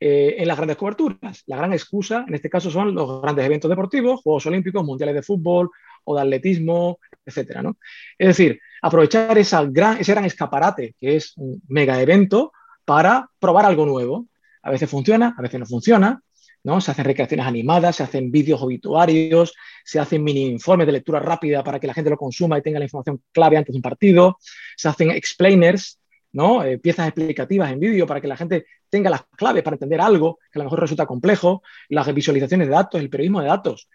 Eh, 0.04 0.42
en 0.42 0.48
las 0.48 0.56
grandes 0.56 0.76
coberturas. 0.76 1.44
La 1.46 1.56
gran 1.56 1.72
excusa, 1.72 2.24
en 2.26 2.34
este 2.34 2.50
caso, 2.50 2.72
son 2.72 2.92
los 2.92 3.22
grandes 3.22 3.46
eventos 3.46 3.68
deportivos, 3.68 4.20
Juegos 4.20 4.44
Olímpicos, 4.46 4.84
Mundiales 4.84 5.14
de 5.14 5.22
Fútbol 5.22 5.70
o 6.02 6.16
de 6.16 6.22
atletismo, 6.22 6.98
etcétera, 7.24 7.62
¿no? 7.62 7.76
Es 8.18 8.26
decir, 8.26 8.58
aprovechar 8.82 9.38
esa 9.38 9.62
gran, 9.64 9.98
ese 9.98 10.10
gran 10.10 10.24
escaparate 10.24 10.96
que 11.00 11.14
es 11.14 11.34
un 11.36 11.62
mega 11.68 12.02
evento 12.02 12.52
para 12.84 13.30
probar 13.38 13.64
algo 13.64 13.86
nuevo. 13.86 14.26
A 14.64 14.72
veces 14.72 14.90
funciona, 14.90 15.36
a 15.38 15.40
veces 15.40 15.60
no 15.60 15.66
funciona, 15.66 16.20
¿no? 16.64 16.80
Se 16.80 16.90
hacen 16.90 17.04
recreaciones 17.04 17.46
animadas, 17.46 17.94
se 17.94 18.02
hacen 18.02 18.32
vídeos 18.32 18.60
obituarios, 18.60 19.54
se 19.84 20.00
hacen 20.00 20.24
mini 20.24 20.46
informes 20.46 20.88
de 20.88 20.94
lectura 20.94 21.20
rápida 21.20 21.62
para 21.62 21.78
que 21.78 21.86
la 21.86 21.94
gente 21.94 22.10
lo 22.10 22.16
consuma 22.16 22.58
y 22.58 22.62
tenga 22.62 22.80
la 22.80 22.86
información 22.86 23.22
clave 23.30 23.56
antes 23.56 23.72
de 23.72 23.78
un 23.78 23.82
partido, 23.82 24.36
se 24.76 24.88
hacen 24.88 25.12
explainers, 25.12 26.00
¿no? 26.32 26.64
Eh, 26.64 26.78
piezas 26.78 27.06
explicativas 27.06 27.70
en 27.70 27.78
vídeo 27.78 28.04
para 28.04 28.20
que 28.20 28.26
la 28.26 28.36
gente 28.36 28.64
tenga 28.92 29.08
las 29.08 29.24
claves 29.36 29.62
para 29.62 29.76
entender 29.76 30.02
algo 30.02 30.38
que 30.52 30.58
a 30.58 30.60
lo 30.60 30.64
mejor 30.64 30.80
resulta 30.80 31.06
complejo, 31.06 31.62
las 31.88 32.12
visualizaciones 32.14 32.68
de 32.68 32.74
datos, 32.74 33.00
el 33.00 33.08
periodismo 33.08 33.40
de 33.40 33.46
datos, 33.46 33.88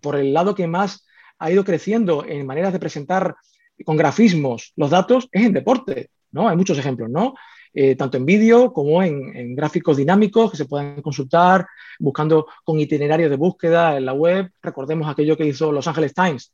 por 0.00 0.16
el 0.16 0.32
lado 0.32 0.54
que 0.54 0.66
más 0.66 1.06
ha 1.38 1.50
ido 1.50 1.64
creciendo 1.64 2.24
en 2.26 2.46
maneras 2.46 2.72
de 2.72 2.78
presentar 2.78 3.36
con 3.84 3.98
grafismos 3.98 4.72
los 4.74 4.88
datos 4.88 5.28
es 5.30 5.44
en 5.44 5.52
deporte, 5.52 6.10
¿no? 6.32 6.48
Hay 6.48 6.56
muchos 6.56 6.78
ejemplos, 6.78 7.10
¿no? 7.10 7.34
Eh, 7.74 7.94
tanto 7.94 8.16
en 8.16 8.24
vídeo 8.24 8.72
como 8.72 9.02
en, 9.02 9.54
gráficos 9.54 9.98
dinámicos 9.98 10.50
que 10.50 10.56
se 10.56 10.64
pueden 10.64 11.02
consultar 11.02 11.66
buscando 11.98 12.46
con 12.64 12.80
itinerarios 12.80 13.28
de 13.28 13.36
búsqueda 13.36 13.98
en 13.98 14.06
la 14.06 14.14
web. 14.14 14.50
Recordemos 14.62 15.06
aquello 15.08 15.36
que 15.36 15.44
hizo 15.44 15.70
Los 15.70 15.86
Angeles 15.86 16.14
Times 16.14 16.52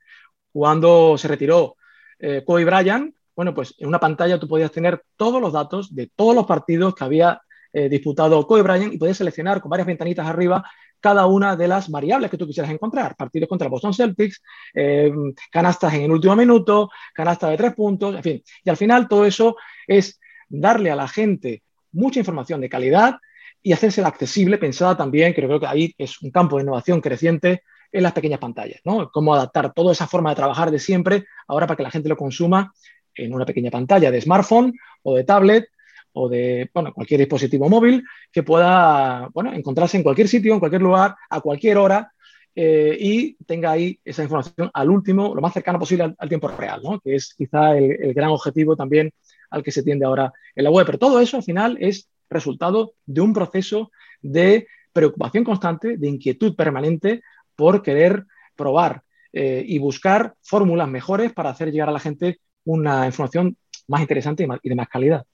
cuando 0.52 1.16
se 1.16 1.28
retiró 1.28 1.76
eh, 2.18 2.42
Kobe 2.44 2.64
Bryant, 2.64 3.14
bueno, 3.37 3.54
pues 3.54 3.74
en 3.78 3.87
una 3.87 4.00
pantalla 4.00 4.40
tú 4.40 4.48
podías 4.48 4.72
tener 4.72 5.04
todos 5.16 5.40
los 5.40 5.52
datos 5.52 5.94
de 5.94 6.11
todos 6.14 6.35
los 6.35 6.46
partidos 6.46 6.94
que 6.94 7.04
había 7.04 7.40
eh, 7.74 7.88
disputado 7.88 8.46
Kobe 8.46 8.62
Bryant 8.62 8.94
y 8.94 8.98
podías 8.98 9.16
seleccionar 9.16 9.60
con 9.60 9.68
varias 9.68 9.87
ventanitas 9.87 10.26
arriba 10.26 10.64
cada 11.00 11.26
una 11.26 11.56
de 11.56 11.68
las 11.68 11.90
variables 11.90 12.30
que 12.30 12.38
tú 12.38 12.46
quisieras 12.46 12.72
encontrar. 12.72 13.16
Partidos 13.16 13.48
contra 13.48 13.68
Boston 13.68 13.92
Celtics, 13.92 14.40
eh, 14.72 15.12
canastas 15.50 15.92
en 15.94 16.02
el 16.02 16.12
último 16.12 16.34
minuto, 16.37 16.88
canastas 17.12 17.50
de 17.50 17.56
tres 17.56 17.74
puntos, 17.74 18.14
en 18.14 18.22
fin. 18.22 18.42
Y 18.64 18.70
al 18.70 18.76
final 18.76 19.08
todo 19.08 19.26
eso 19.26 19.56
es 19.87 20.20
darle 20.48 20.90
a 20.90 20.96
la 20.96 21.08
gente 21.08 21.62
mucha 21.92 22.20
información 22.20 22.60
de 22.60 22.68
calidad 22.68 23.16
y 23.60 23.72
hacérsela 23.72 24.08
accesible, 24.08 24.56
pensada 24.56 24.96
también, 24.96 25.32
creo 25.32 25.58
que 25.58 25.66
ahí 25.66 25.94
es 25.98 26.22
un 26.22 26.30
campo 26.30 26.56
de 26.56 26.62
innovación 26.62 27.00
creciente 27.00 27.64
en 27.90 28.02
las 28.02 28.12
pequeñas 28.12 28.38
pantallas, 28.38 28.80
¿no? 28.84 29.10
Cómo 29.10 29.34
adaptar 29.34 29.72
toda 29.72 29.92
esa 29.92 30.06
forma 30.06 30.30
de 30.30 30.37
trabajar 30.37 30.70
de 30.70 30.78
siempre 30.78 31.24
ahora 31.48 31.66
para 31.66 31.76
que 31.76 31.82
la 31.82 31.90
gente 31.90 32.08
lo 32.08 32.16
consuma 32.16 32.72
en 33.14 33.34
una 33.34 33.44
pequeña 33.44 33.70
pantalla 33.70 34.10
de 34.10 34.20
smartphone 34.20 34.72
o 35.02 35.16
de 35.16 35.24
tablet 35.24 35.68
o 36.14 36.29
de 36.29 36.70
bueno, 36.72 36.92
cualquier 36.92 37.20
dispositivo 37.20 37.68
móvil 37.68 38.03
que 38.33 38.42
pueda 38.42 39.29
bueno, 39.33 39.53
encontrarse 39.53 39.96
en 39.96 40.03
cualquier 40.03 40.29
sitio, 40.29 40.55
en 40.55 40.61
cualquier 40.61 40.83
lugar, 40.83 41.14
a 41.29 41.40
cualquier 41.40 41.79
hora 41.79 42.11
eh, 42.57 42.96
y 42.98 43.35
tenga 43.44 43.72
ahí 43.72 43.98
esa 44.05 44.22
información 44.22 44.70
al 44.72 44.90
último, 44.90 45.35
lo 45.35 45.40
más 45.40 45.53
cercano 45.53 45.79
posible 45.79 46.14
al, 46.16 46.29
tiempo 46.29 46.48
real, 46.48 46.81
¿no? 46.83 47.00
que 47.00 47.16
es 47.16 47.35
quizá 47.35 47.77
el, 47.77 48.14
gran 48.14 48.31
objetivo 48.31 48.77
también 48.77 49.12
al 49.50 49.62
que 49.62 49.72
se 49.72 49.83
tiende 49.83 50.05
ahora 50.05 50.33
en 50.55 50.64
la 50.64 50.70
web. 50.70 50.87
Pero 50.87 50.98
todo 50.98 51.20
eso 51.20 51.37
al 51.37 51.42
final 51.42 51.77
es 51.81 52.09
resultado 52.31 52.94
de 53.07 53.20
un 53.20 53.33
proceso 53.33 53.90
de 54.22 54.68
preocupación 54.92 55.42
constante, 55.42 55.96
de 55.96 56.09
inquietud 56.09 56.55
permanente 56.55 57.22
por 57.57 57.83
querer 57.83 58.24
probar 58.55 59.03
eh, 59.33 59.64
y 59.66 59.79
buscar 59.79 60.35
fórmulas 60.42 60.88
mejores 60.88 61.33
para 61.33 61.50
hacer 61.50 61.72
llegar 61.72 61.88
a 61.88 61.92
la 61.92 62.00
gente 62.00 62.38
una 62.64 63.07
información 63.07 63.57
más 63.88 64.00
interesante 64.00 64.46
y, 64.62 64.68
de 64.68 64.74
más 64.74 64.88
calidad. 64.88 65.27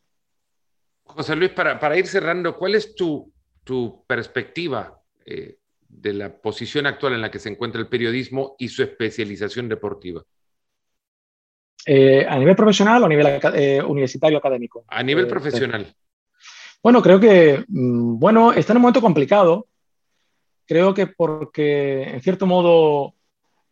José 1.15 1.37
Luis, 1.37 1.51
para, 1.51 1.97
ir 1.97 2.07
cerrando, 2.07 2.57
¿cuál 2.57 2.75
es 2.75 2.95
tu, 2.95 3.33
perspectiva 4.07 5.01
eh, 5.25 5.59
de 5.89 6.13
la 6.13 6.33
posición 6.41 6.87
actual 6.87 7.15
en 7.15 7.21
la 7.21 7.31
que 7.31 7.39
se 7.39 7.49
encuentra 7.49 7.81
el 7.81 7.89
periodismo 7.89 8.57
y 8.59 8.69
su 8.69 8.83
especialización 8.83 9.69
deportiva? 9.69 10.25
Eh, 11.87 12.27
¿A 12.29 12.39
nivel 12.39 12.57
profesional 12.57 13.03
o 13.03 13.07
a 13.07 13.09
nivel 13.09 13.41
eh, 13.55 13.83
universitario 13.83 14.39
académico? 14.39 14.85
A 14.89 15.03
nivel 15.03 15.27
profesional. 15.27 15.95
Bueno, 16.83 17.03
creo 17.03 17.21
que, 17.21 17.65
mm, 17.69 18.19
bueno, 18.19 18.53
está 18.53 18.73
en 18.73 18.79
un 18.79 18.83
momento 18.83 19.01
complicado. 19.01 19.67
Creo 20.67 20.95
que 20.95 21.07
porque, 21.07 22.03
en 22.05 22.21
cierto 22.21 22.47
modo, 22.47 23.15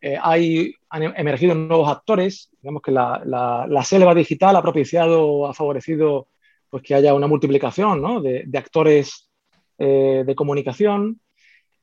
eh, 0.00 0.16
hay, 0.20 0.74
han 0.90 1.02
emergido 1.16 1.54
nuevos 1.54 1.88
actores, 1.88 2.50
digamos 2.60 2.82
que 2.82 2.90
la, 2.92 3.22
la, 3.24 3.84
selva 3.84 4.14
digital 4.14 4.56
ha 4.56 4.62
propiciado, 4.62 5.48
ha 5.48 5.54
favorecido 5.54 6.28
pues, 6.70 6.82
que 6.82 6.94
haya 6.94 7.14
una 7.14 7.26
multiplicación 7.26 8.00
¿no? 8.00 8.20
de, 8.20 8.44
de, 8.46 8.58
actores 8.58 9.30
eh, 9.78 10.24
de 10.26 10.34
comunicación. 10.34 11.20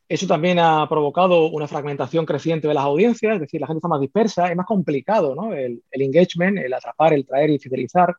Eso 0.07 0.27
también 0.27 0.59
ha 0.59 0.87
provocado 0.87 1.47
una 1.47 1.67
fragmentación 1.67 2.25
creciente 2.25 2.67
de 2.67 2.73
las 2.75 2.83
audiencias, 2.83 3.35
es 3.35 3.41
decir, 3.41 3.59
la 3.59 3.67
gente 3.67 3.79
está 3.79 3.87
más 3.87 4.01
dispersa, 4.01 4.49
es 4.49 4.55
más 4.55 4.67
complicado 4.67 5.33
¿no? 5.33 5.53
el, 5.53 5.81
el, 5.89 6.01
engagement, 6.01 6.59
el 6.59 6.73
atrapar, 6.73 7.13
el 7.13 7.25
traer 7.25 7.49
y 7.49 7.59
fidelizar 7.59 8.15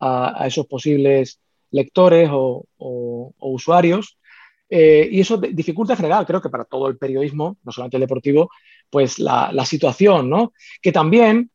a, 0.00 0.42
a 0.42 0.46
esos 0.48 0.66
posibles 0.66 1.40
lectores 1.70 2.28
o, 2.32 2.66
usuarios. 3.38 4.18
Eh, 4.68 5.08
y 5.12 5.20
eso 5.20 5.36
dificulta 5.36 5.92
en 5.92 5.98
general, 5.98 6.26
creo 6.26 6.40
que 6.40 6.48
para 6.48 6.64
todo 6.64 6.88
el 6.88 6.96
periodismo, 6.96 7.58
no 7.62 7.72
solamente 7.72 7.98
el 7.98 8.02
deportivo, 8.02 8.50
pues 8.88 9.18
la, 9.18 9.52
la 9.52 9.66
situación, 9.66 10.30
¿no? 10.30 10.52
Que 10.80 10.92
también 10.92 11.50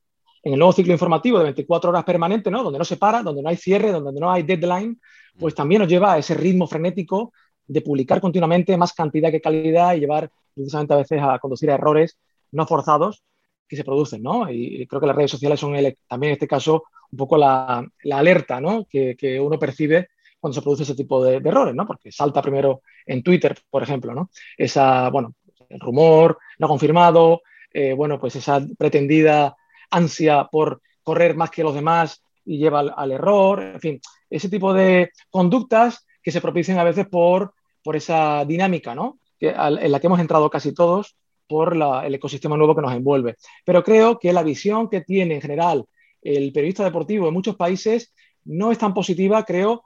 en 0.47 0.53
el 0.53 0.59
nuevo 0.59 0.71
ciclo 0.71 0.93
informativo 0.93 1.39
de 1.39 1.43
24 1.43 1.89
horas 1.89 2.05
permanente, 2.05 2.49
¿no? 2.49 2.63
Donde 2.63 2.79
no 2.79 2.85
se 2.85 2.95
para, 2.95 3.21
donde 3.21 3.41
no 3.41 3.49
hay 3.49 3.57
cierre, 3.57 3.91
donde 3.91 4.17
no 4.17 4.31
hay 4.31 4.43
deadline, 4.43 4.97
pues 5.37 5.53
también 5.53 5.81
nos 5.81 5.89
lleva 5.89 6.13
a 6.13 6.17
ese 6.19 6.35
ritmo 6.35 6.67
frenético 6.67 7.33
de 7.67 7.81
publicar 7.81 8.21
continuamente 8.21 8.77
más 8.77 8.93
cantidad 8.93 9.29
que 9.29 9.41
calidad 9.41 9.93
y 9.93 9.99
llevar 9.99 10.31
precisamente 10.55 10.93
a 10.93 10.97
veces 10.97 11.21
a 11.21 11.37
conducir 11.39 11.69
a 11.69 11.73
errores 11.73 12.17
no 12.51 12.65
forzados 12.65 13.25
que 13.67 13.75
se 13.75 13.83
producen, 13.83 14.23
¿no? 14.23 14.49
Y 14.49 14.87
creo 14.87 15.01
que 15.01 15.07
las 15.07 15.17
redes 15.17 15.31
sociales 15.31 15.59
son 15.59 15.73
también 16.07 16.29
en 16.29 16.35
este 16.35 16.47
caso 16.47 16.83
un 17.11 17.17
poco 17.17 17.37
la, 17.37 17.85
alerta, 18.09 18.61
¿no? 18.61 18.85
Que, 18.89 19.37
uno 19.41 19.59
percibe 19.59 20.07
cuando 20.39 20.53
se 20.53 20.61
produce 20.61 20.83
ese 20.83 20.95
tipo 20.95 21.21
de, 21.25 21.35
errores, 21.35 21.75
¿no? 21.75 21.85
Porque 21.85 22.09
salta 22.09 22.41
primero 22.41 22.83
en 23.05 23.21
Twitter, 23.21 23.53
por 23.69 23.83
ejemplo, 23.83 24.13
¿no? 24.13 24.29
Esa, 24.57 25.09
bueno, 25.09 25.33
el 25.67 25.81
rumor 25.81 26.37
no 26.57 26.69
confirmado, 26.69 27.41
eh, 27.73 27.91
bueno, 27.91 28.17
pues 28.17 28.37
esa 28.37 28.65
pretendida 28.77 29.56
ansia 29.89 30.47
por 30.51 30.81
correr 31.03 31.35
más 31.35 31.51
que 31.51 31.63
los 31.63 31.73
demás 31.73 32.21
y 32.45 32.57
lleva 32.57 32.79
al, 32.79 33.11
error, 33.11 33.61
en 33.61 33.79
fin, 33.79 34.01
ese 34.29 34.49
tipo 34.49 34.73
de 34.73 35.11
conductas 35.29 36.05
que 36.21 36.31
se 36.31 36.41
propician 36.41 36.79
a 36.79 36.83
veces 36.83 37.07
por, 37.07 37.53
por 37.83 37.95
esa 37.95 38.45
dinámica, 38.45 38.95
¿no? 38.95 39.19
En 39.39 39.91
la 39.91 39.99
que 39.99 40.07
hemos 40.07 40.19
entrado 40.19 40.49
casi 40.49 40.73
todos 40.73 41.15
por 41.47 41.75
el 41.75 42.15
ecosistema 42.15 42.57
nuevo 42.57 42.75
que 42.75 42.81
nos 42.81 42.93
envuelve. 42.93 43.35
Pero 43.63 43.83
creo 43.83 44.19
que 44.19 44.33
la 44.33 44.43
visión 44.43 44.89
que 44.89 45.01
tiene 45.01 45.35
en 45.35 45.41
general 45.41 45.85
el 46.21 46.51
periodista 46.51 46.83
deportivo 46.83 47.27
en 47.27 47.33
muchos 47.33 47.55
países 47.55 48.13
no 48.45 48.71
es 48.71 48.77
tan 48.77 48.93
positiva, 48.93 49.43
creo, 49.43 49.83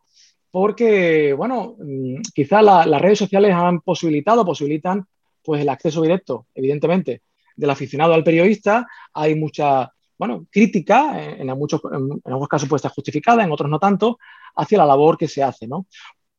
porque, 0.50 1.34
bueno, 1.34 1.76
mm, 1.80 2.22
quizá 2.34 2.62
las 2.62 3.02
redes 3.02 3.20
sociales 3.20 3.54
han 3.54 3.82
posibilitado, 3.82 4.46
posibilitan, 4.46 5.06
pues 5.44 5.62
el 5.62 5.70
acceso 5.70 6.02
directo, 6.02 6.48
evidentemente, 6.54 7.22
del 7.62 7.70
aficionado 7.70 8.16
al 8.16 8.24
periodista. 8.24 8.88
Hay 9.14 9.36
mucha, 9.36 9.92
bueno, 10.18 10.48
crítica, 10.50 11.24
en, 11.24 11.48
muchos, 11.50 11.80
en, 11.86 12.20
algunos 12.26 12.50
casos 12.50 12.68
puede 12.68 12.80
estar 12.80 12.92
justificada, 12.92 13.44
en 13.44 13.52
otros 13.52 13.70
no 13.70 13.78
tanto, 13.78 14.18
hacia 14.56 14.80
la 14.80 14.86
labor 14.88 15.16
que 15.16 15.28
se 15.28 15.44
hace, 15.44 15.68
¿no? 15.68 15.86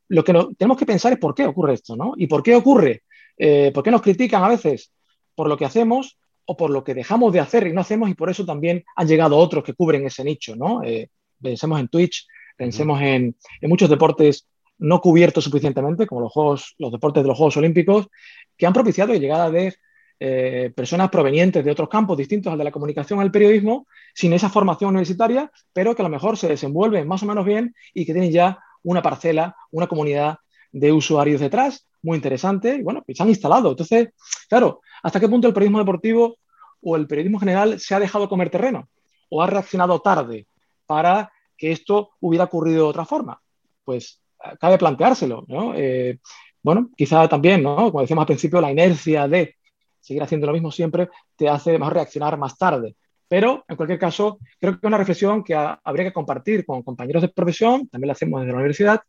Lo 0.08 0.24
que 0.24 0.32
tenemos 0.58 0.76
que 0.76 0.84
pensar 0.84 1.12
es 1.12 1.18
por 1.18 1.32
qué 1.34 1.46
ocurre 1.46 1.74
esto, 1.74 1.96
¿no? 1.96 2.14
¿Y 2.16 2.26
por 2.26 2.42
qué 2.42 2.56
ocurre? 2.56 3.04
Eh, 3.38 3.70
¿Por 3.72 3.84
qué 3.84 3.92
nos 3.92 4.02
critican 4.02 4.42
a 4.42 4.48
veces? 4.48 4.92
¿Por 5.34 5.48
lo 5.48 5.56
que 5.56 5.64
hacemos 5.64 6.18
o 6.44 6.56
por 6.56 6.70
lo 6.70 6.82
que 6.82 6.92
dejamos 6.92 7.32
de 7.32 7.40
hacer 7.40 7.68
y 7.68 7.72
no 7.72 7.80
hacemos? 7.80 8.10
Y 8.10 8.14
por 8.14 8.28
eso 8.28 8.44
también 8.44 8.84
han 8.96 9.06
llegado 9.06 9.38
otros 9.38 9.62
que 9.62 9.74
cubren 9.74 10.04
ese 10.04 10.24
nicho, 10.24 10.56
¿no? 10.56 10.82
Eh, 10.82 11.08
pensemos 11.40 11.78
en 11.78 11.86
Twitch, 11.86 12.26
pensemos 12.56 13.00
en, 13.00 13.36
en, 13.60 13.68
muchos 13.70 13.88
deportes 13.88 14.48
no 14.78 15.00
cubiertos 15.00 15.44
suficientemente, 15.44 16.06
como 16.06 16.22
los, 16.22 16.32
juegos, 16.32 16.74
los 16.78 16.90
deportes 16.90 17.22
de 17.22 17.28
los 17.28 17.38
Juegos 17.38 17.56
Olímpicos, 17.56 18.08
que 18.56 18.66
han 18.66 18.72
propiciado 18.72 19.12
la 19.12 19.18
llegada 19.18 19.50
de 19.50 19.76
eh, 20.20 20.72
personas 20.74 21.10
provenientes 21.10 21.64
de 21.64 21.70
otros 21.70 21.88
campos 21.88 22.16
distintos 22.16 22.52
al 22.52 22.58
de 22.58 22.64
la 22.64 22.70
comunicación 22.70 23.20
al 23.20 23.30
periodismo, 23.30 23.86
sin 24.14 24.32
esa 24.32 24.48
formación 24.48 24.90
universitaria, 24.90 25.50
pero 25.72 25.94
que 25.94 26.02
a 26.02 26.04
lo 26.04 26.08
mejor 26.08 26.36
se 26.36 26.48
desenvuelven 26.48 27.08
más 27.08 27.22
o 27.22 27.26
menos 27.26 27.44
bien 27.44 27.74
y 27.94 28.04
que 28.04 28.12
tienen 28.12 28.30
ya 28.30 28.58
una 28.82 29.02
parcela, 29.02 29.56
una 29.70 29.86
comunidad 29.86 30.38
de 30.70 30.92
usuarios 30.92 31.40
detrás, 31.40 31.86
muy 32.02 32.16
interesante, 32.16 32.76
y 32.76 32.82
bueno, 32.82 33.02
pues 33.04 33.16
se 33.16 33.22
han 33.22 33.28
instalado. 33.28 33.70
Entonces, 33.70 34.10
claro, 34.48 34.80
¿hasta 35.02 35.20
qué 35.20 35.28
punto 35.28 35.46
el 35.48 35.54
periodismo 35.54 35.78
deportivo 35.78 36.36
o 36.82 36.96
el 36.96 37.06
periodismo 37.06 37.38
general 37.38 37.78
se 37.78 37.94
ha 37.94 38.00
dejado 38.00 38.28
comer 38.28 38.50
terreno? 38.50 38.88
¿O 39.28 39.42
ha 39.42 39.46
reaccionado 39.46 40.00
tarde 40.00 40.46
para 40.86 41.32
que 41.56 41.72
esto 41.72 42.10
hubiera 42.20 42.44
ocurrido 42.44 42.84
de 42.84 42.90
otra 42.90 43.04
forma? 43.04 43.40
Pues 43.84 44.20
eh, 44.44 44.56
cabe 44.60 44.78
planteárselo, 44.78 45.44
¿no? 45.46 45.74
Eh, 45.74 46.18
bueno, 46.62 46.90
quizá 46.96 47.28
también, 47.28 47.62
¿no? 47.62 47.76
Como 47.90 48.00
decíamos 48.00 48.22
al 48.22 48.26
principio, 48.26 48.60
la 48.60 48.70
inercia 48.70 49.28
de 49.28 49.56
seguir 50.02 50.22
haciendo 50.22 50.46
lo 50.46 50.52
mismo 50.52 50.70
siempre 50.70 51.08
te 51.36 51.48
hace 51.48 51.78
mejor 51.78 51.94
reaccionar 51.94 52.36
más 52.36 52.58
tarde. 52.58 52.96
Pero, 53.28 53.64
en 53.66 53.76
cualquier 53.76 53.98
caso, 53.98 54.38
creo 54.60 54.72
que 54.72 54.78
es 54.78 54.88
una 54.88 54.98
reflexión 54.98 55.42
que 55.42 55.54
habría 55.54 56.04
que 56.04 56.12
compartir 56.12 56.66
con 56.66 56.82
compañeros 56.82 57.22
de 57.22 57.28
profesión, 57.28 57.88
también 57.88 58.08
la 58.08 58.12
hacemos 58.12 58.40
desde 58.40 58.52
la 58.52 58.58
universidad, 58.58 59.00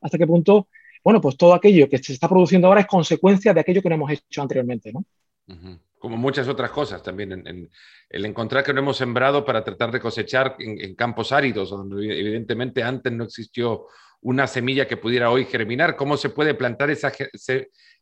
hasta 0.00 0.16
qué 0.16 0.26
punto, 0.26 0.68
bueno, 1.04 1.20
pues 1.20 1.36
todo 1.36 1.52
aquello 1.52 1.88
que 1.88 1.98
se 1.98 2.14
está 2.14 2.28
produciendo 2.28 2.68
ahora 2.68 2.80
es 2.80 2.86
consecuencia 2.86 3.52
de 3.52 3.60
aquello 3.60 3.82
que 3.82 3.88
no 3.90 3.96
hemos 3.96 4.10
hecho 4.12 4.40
anteriormente, 4.40 4.92
¿no? 4.92 5.04
Como 5.98 6.16
muchas 6.16 6.48
otras 6.48 6.70
cosas 6.70 7.02
también, 7.02 7.32
en, 7.32 7.70
el 8.08 8.24
encontrar 8.24 8.64
que 8.64 8.72
no 8.72 8.80
hemos 8.80 8.96
sembrado 8.96 9.44
para 9.44 9.62
tratar 9.62 9.90
de 9.90 10.00
cosechar 10.00 10.56
en, 10.58 10.94
campos 10.94 11.32
áridos, 11.32 11.70
donde 11.70 12.18
evidentemente 12.18 12.82
antes 12.82 13.12
no 13.12 13.24
existió 13.24 13.86
una 14.26 14.48
semilla 14.48 14.88
que 14.88 14.96
pudiera 14.96 15.30
hoy 15.30 15.44
germinar. 15.44 15.94
¿Cómo 15.94 16.16
se 16.16 16.30
puede 16.30 16.54
plantar 16.54 16.90
esa, 16.90 17.12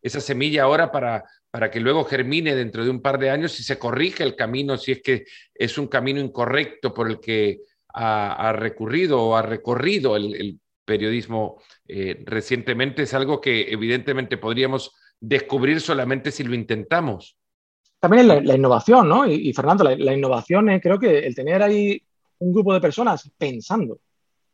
esa 0.01 0.21
semilla 0.21 0.63
ahora 0.63 0.91
para, 0.91 1.23
para 1.51 1.71
que 1.71 1.81
luego 1.81 2.05
germine 2.05 2.55
dentro 2.55 2.83
de 2.83 2.89
un 2.89 3.03
par 3.03 3.19
de 3.19 3.29
años 3.29 3.61
y 3.61 3.63
se 3.63 3.79
corrige 3.79 4.23
el 4.23 4.35
camino 4.35 4.79
si 4.79 4.93
es 4.93 5.03
que 5.03 5.27
es 5.55 5.77
un 5.77 5.87
camino 5.87 6.21
incorrecto 6.21 6.95
por 6.95 7.11
el 7.11 7.21
que 7.21 7.61
ha, 7.93 8.55
recurrido 8.55 9.21
o 9.21 9.37
ha 9.37 9.43
recorrido 9.43 10.17
el, 10.17 10.59
periodismo 10.87 11.61
eh, 11.89 12.23
recientemente. 12.25 13.03
Es 13.03 13.13
algo 13.13 13.39
que 13.39 13.71
evidentemente 13.71 14.39
podríamos 14.39 14.93
descubrir 15.21 15.81
solamente 15.83 16.31
si 16.31 16.43
lo 16.43 16.55
intentamos. 16.55 17.37
También 18.01 18.29
la, 18.29 18.41
la 18.41 18.55
innovación, 18.55 19.09
¿no? 19.09 19.27
Y, 19.27 19.53
Fernando, 19.53 19.85
la, 19.85 20.15
innovación 20.15 20.71
es 20.71 20.83
creo 20.83 20.99
que 20.99 21.19
el 21.19 21.35
tener 21.35 21.63
ahí 21.63 22.03
un 22.39 22.53
grupo 22.53 22.73
de 22.73 22.81
personas 22.81 23.31
pensando. 23.39 23.99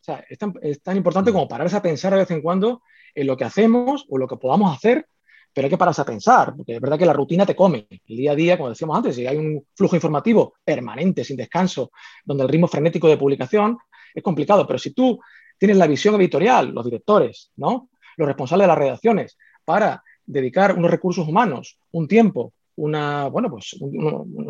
O 0.00 0.02
sea, 0.02 0.24
es 0.28 0.38
tan, 0.82 0.96
importante 0.96 1.30
como 1.30 1.46
pararse 1.46 1.76
a 1.76 1.82
pensar 1.82 2.12
de 2.12 2.20
vez 2.20 2.30
en 2.30 2.40
cuando 2.40 2.82
en 3.14 3.26
lo 3.26 3.36
que 3.36 3.44
hacemos 3.44 4.06
o 4.08 4.16
lo 4.18 4.26
que 4.26 4.36
podamos 4.36 4.74
hacer 4.74 5.06
pero 5.52 5.66
hay 5.66 5.70
que 5.70 5.78
pararse 5.78 6.02
a 6.02 6.04
pensar, 6.04 6.54
porque 6.56 6.76
es 6.76 6.80
verdad 6.80 6.98
que 6.98 7.06
la 7.06 7.12
rutina 7.12 7.44
te 7.44 7.56
come. 7.56 7.88
El 7.90 8.16
día 8.16 8.32
a 8.32 8.34
día, 8.36 8.56
como 8.56 8.68
decíamos 8.68 8.96
antes, 8.96 9.16
si 9.16 9.26
hay 9.26 9.36
un 9.36 9.66
flujo 9.74 9.96
informativo 9.96 10.54
permanente, 10.64 11.24
sin 11.24 11.36
descanso, 11.36 11.90
donde 12.24 12.44
el 12.44 12.48
ritmo 12.48 12.68
frenético 12.68 13.08
de 13.08 13.16
publicación 13.16 13.76
es 14.14 14.22
complicado, 14.22 14.66
pero 14.66 14.78
si 14.78 14.92
tú 14.92 15.18
tienes 15.58 15.76
la 15.76 15.86
visión 15.86 16.14
editorial, 16.14 16.70
los 16.72 16.84
directores, 16.84 17.50
¿no? 17.56 17.88
los 18.16 18.28
responsables 18.28 18.64
de 18.64 18.68
las 18.68 18.78
redacciones, 18.78 19.36
para 19.64 20.02
dedicar 20.24 20.76
unos 20.76 20.90
recursos 20.90 21.26
humanos, 21.26 21.78
un 21.92 22.06
tiempo, 22.06 22.52
una, 22.76 23.26
bueno, 23.28 23.50
pues 23.50 23.76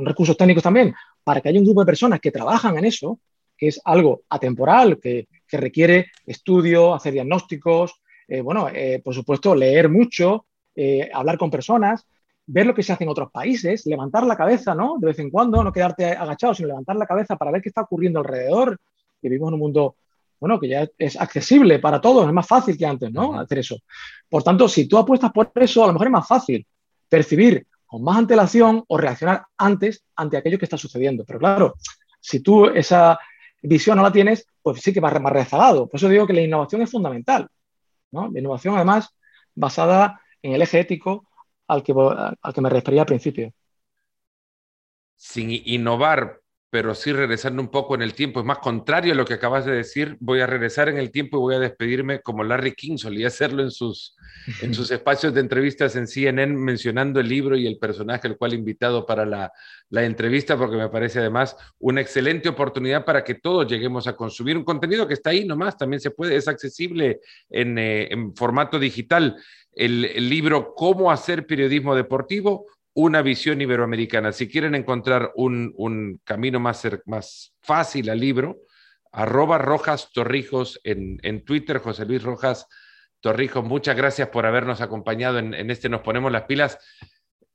recursos 0.03 0.37
técnicos 0.37 0.63
también, 0.63 0.95
para 1.25 1.41
que 1.41 1.49
haya 1.49 1.59
un 1.59 1.65
grupo 1.65 1.81
de 1.81 1.87
personas 1.87 2.21
que 2.21 2.31
trabajan 2.31 2.77
en 2.79 2.85
eso, 2.85 3.19
que 3.57 3.69
es 3.69 3.81
algo 3.85 4.23
atemporal, 4.29 5.01
que, 5.01 5.27
requiere 5.57 6.11
estudio, 6.27 6.95
hacer 6.95 7.13
diagnósticos, 7.13 8.01
eh, 8.31 8.41
bueno, 8.43 8.69
eh, 8.73 9.01
por 9.05 9.13
supuesto, 9.13 9.57
leer 9.57 9.89
mucho, 9.89 10.47
eh, 10.75 11.11
hablar 11.13 11.37
con 11.37 11.51
personas, 11.51 12.07
ver 12.47 12.65
lo 12.65 12.75
que 12.75 12.83
se 12.85 12.93
hace 12.93 13.03
en 13.03 13.11
otros 13.11 13.31
países, 13.33 13.85
levantar 13.87 14.25
la 14.25 14.37
cabeza, 14.37 14.73
¿no? 14.75 14.99
De 15.01 15.09
vez 15.09 15.19
en 15.19 15.31
cuando, 15.31 15.65
no 15.65 15.73
quedarte 15.73 16.07
agachado, 16.07 16.55
sino 16.55 16.69
levantar 16.69 16.95
la 16.95 17.07
cabeza 17.07 17.37
para 17.37 17.51
ver 17.51 17.61
qué 17.61 17.71
está 17.71 17.83
ocurriendo 17.83 18.21
alrededor. 18.21 18.79
Que 19.21 19.29
vivimos 19.29 19.49
en 19.49 19.55
un 19.55 19.61
mundo, 19.61 19.97
bueno, 20.39 20.61
que 20.61 20.69
ya 20.69 20.89
es 20.97 21.21
accesible 21.21 21.81
para 21.81 22.01
todos, 22.01 22.27
es 22.27 22.33
más 22.33 22.47
fácil 22.47 22.79
que 22.79 22.87
antes, 22.87 23.13
¿no? 23.13 23.39
Hacer 23.39 23.59
eso. 23.59 23.77
Por 24.29 24.45
tanto, 24.45 24.69
si 24.69 24.87
tú 24.87 24.97
apuestas 24.97 25.33
por 25.33 25.51
eso, 25.57 25.83
a 25.83 25.89
lo 25.89 25.93
mejor 25.93 26.07
es 26.07 26.13
más 26.13 26.29
fácil 26.29 26.65
percibir 27.09 27.67
con 27.85 28.05
más 28.05 28.19
antelación 28.19 28.85
o 28.87 28.97
reaccionar 28.97 29.45
antes 29.59 30.05
ante 30.15 30.37
aquello 30.37 30.59
que 30.59 30.67
está 30.67 30.77
sucediendo. 30.77 31.25
Pero 31.25 31.41
claro, 31.41 31.75
si 32.21 32.39
tú 32.41 32.67
esa 32.67 33.19
visión 33.63 33.97
no 33.97 34.03
la 34.03 34.13
tienes, 34.13 34.47
pues 34.63 34.81
sí 34.81 34.93
que 34.93 35.01
vas 35.01 35.21
más 35.21 35.33
rezagado. 35.33 35.89
Por 35.89 35.99
eso 35.99 36.09
digo 36.09 36.27
que 36.27 36.33
la 36.33 36.43
innovación 36.43 36.83
es 36.83 36.91
fundamental. 36.91 37.49
¿no? 38.11 38.31
La 38.31 38.39
innovación, 38.39 38.75
además, 38.77 39.15
basada 39.55 40.21
en 40.43 40.53
el 40.53 40.63
eje 40.63 40.81
ético 40.81 41.29
al 41.67 41.83
que, 41.83 41.93
al 41.93 42.55
que 42.55 42.61
me 42.61 42.71
refería 42.71 43.03
al 43.03 43.07
principio. 43.07 43.53
Sin 45.17 45.51
innovar, 45.51 46.40
pero 46.71 46.95
sí 46.95 47.13
regresando 47.13 47.61
un 47.61 47.69
poco 47.69 47.97
en 47.97 48.03
el 48.03 48.15
tiempo, 48.15 48.41
es 48.41 48.47
más 48.47 48.59
contrario 48.59 49.13
a 49.13 49.17
lo 49.17 49.25
que 49.25 49.35
acabas 49.35 49.65
de 49.65 49.73
decir, 49.73 50.17
voy 50.21 50.41
a 50.41 50.47
regresar 50.47 50.89
en 50.89 50.99
el 50.99 51.11
tiempo 51.11 51.37
y 51.37 51.41
voy 51.41 51.55
a 51.57 51.59
despedirme 51.59 52.21
como 52.21 52.45
Larry 52.45 52.75
King 52.75 52.97
solía 52.97 53.27
hacerlo 53.27 53.63
en 53.63 53.73
sus, 53.73 54.17
en 54.63 54.73
sus 54.73 54.91
espacios 54.93 55.35
de 55.35 55.41
entrevistas 55.41 55.97
en 55.97 56.07
CNN, 56.07 56.57
mencionando 56.57 57.19
el 57.19 57.29
libro 57.29 57.57
y 57.57 57.67
el 57.67 57.79
personaje 57.79 58.29
al 58.29 58.37
cual 58.37 58.55
invitado 58.55 59.05
para 59.05 59.27
la, 59.27 59.53
la 59.89 60.05
entrevista, 60.05 60.57
porque 60.57 60.77
me 60.77 60.89
parece 60.89 61.19
además 61.19 61.57
una 61.81 62.01
excelente 62.01 62.49
oportunidad 62.49 63.05
para 63.05 63.25
que 63.25 63.35
todos 63.35 63.67
lleguemos 63.67 64.07
a 64.07 64.15
consumir 64.15 64.57
un 64.57 64.65
contenido 64.65 65.09
que 65.09 65.15
está 65.15 65.31
ahí 65.31 65.45
nomás, 65.45 65.77
también 65.77 66.01
se 66.01 66.13
puede, 66.13 66.37
es 66.37 66.47
accesible 66.47 67.21
en, 67.51 67.79
eh, 67.79 68.13
en 68.13 68.35
formato 68.37 68.79
digital. 68.79 69.37
El, 69.73 70.29
libro 70.29 70.75
Cómo 70.75 71.11
hacer 71.11 71.47
periodismo 71.47 71.95
deportivo, 71.95 72.67
una 72.95 73.23
visión 73.23 73.61
iberoamericana. 73.61 74.33
Si 74.33 74.49
quieren 74.49 74.75
encontrar 74.75 75.33
un, 75.35 76.21
camino 76.25 76.61
más, 76.61 76.87
más 77.07 77.55
fácil 77.61 78.11
al 78.11 78.21
libro, 78.21 78.59
arroba 79.13 79.59
Rojas 79.59 80.11
Torrijos 80.13 80.81
en, 80.85 81.19
en, 81.23 81.45
Twitter, 81.45 81.79
José 81.79 82.05
Luis 82.05 82.23
Rojas 82.23 82.67
Torrijos, 83.21 83.65
muchas 83.65 83.97
gracias 83.97 84.29
por 84.29 84.47
habernos 84.47 84.81
acompañado 84.81 85.39
en, 85.39 85.55
en, 85.55 85.71
este 85.71 85.89
Nos 85.89 86.01
Ponemos 86.01 86.33
las 86.33 86.45
Pilas. 86.45 86.79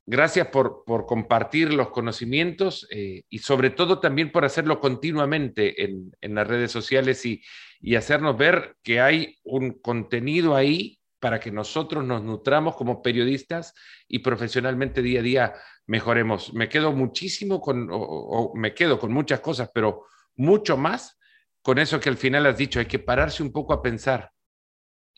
gracias 0.05 0.47
por, 0.47 0.83
por 0.85 1.05
compartir 1.05 1.73
los 1.73 1.89
conocimientos 1.89 2.87
eh, 2.91 3.23
y 3.29 3.39
sobre 3.39 3.71
todo 3.71 3.99
también 3.99 4.31
por 4.31 4.45
hacerlo 4.45 4.79
continuamente 4.79 5.83
en, 5.83 6.11
en 6.21 6.35
las 6.35 6.47
redes 6.47 6.71
sociales 6.71 7.25
y, 7.25 7.41
y 7.79 7.95
hacernos 7.95 8.37
ver 8.37 8.75
que 8.83 8.99
hay 9.01 9.37
un 9.43 9.79
contenido 9.79 10.55
ahí 10.55 10.99
para 11.25 11.39
que 11.39 11.49
nosotros 11.49 12.05
nos 12.05 12.21
nutramos 12.21 12.75
como 12.75 13.01
periodistas 13.01 13.73
y 14.07 14.19
profesionalmente 14.19 15.01
día 15.01 15.21
a 15.21 15.23
día 15.23 15.53
mejoremos. 15.87 16.53
Me 16.53 16.69
quedo 16.69 16.91
muchísimo 16.91 17.59
con, 17.59 17.89
o, 17.91 18.51
me 18.53 18.75
quedo 18.75 18.99
con 18.99 19.11
muchas 19.11 19.39
cosas, 19.39 19.71
pero 19.73 20.03
mucho 20.35 20.77
más 20.77 21.17
con 21.63 21.79
eso 21.79 21.99
que 21.99 22.09
al 22.09 22.17
final 22.17 22.45
has 22.45 22.59
dicho, 22.59 22.79
hay 22.79 22.85
que 22.85 22.99
pararse 22.99 23.41
un 23.41 23.51
poco 23.51 23.73
a 23.73 23.81
pensar 23.81 24.29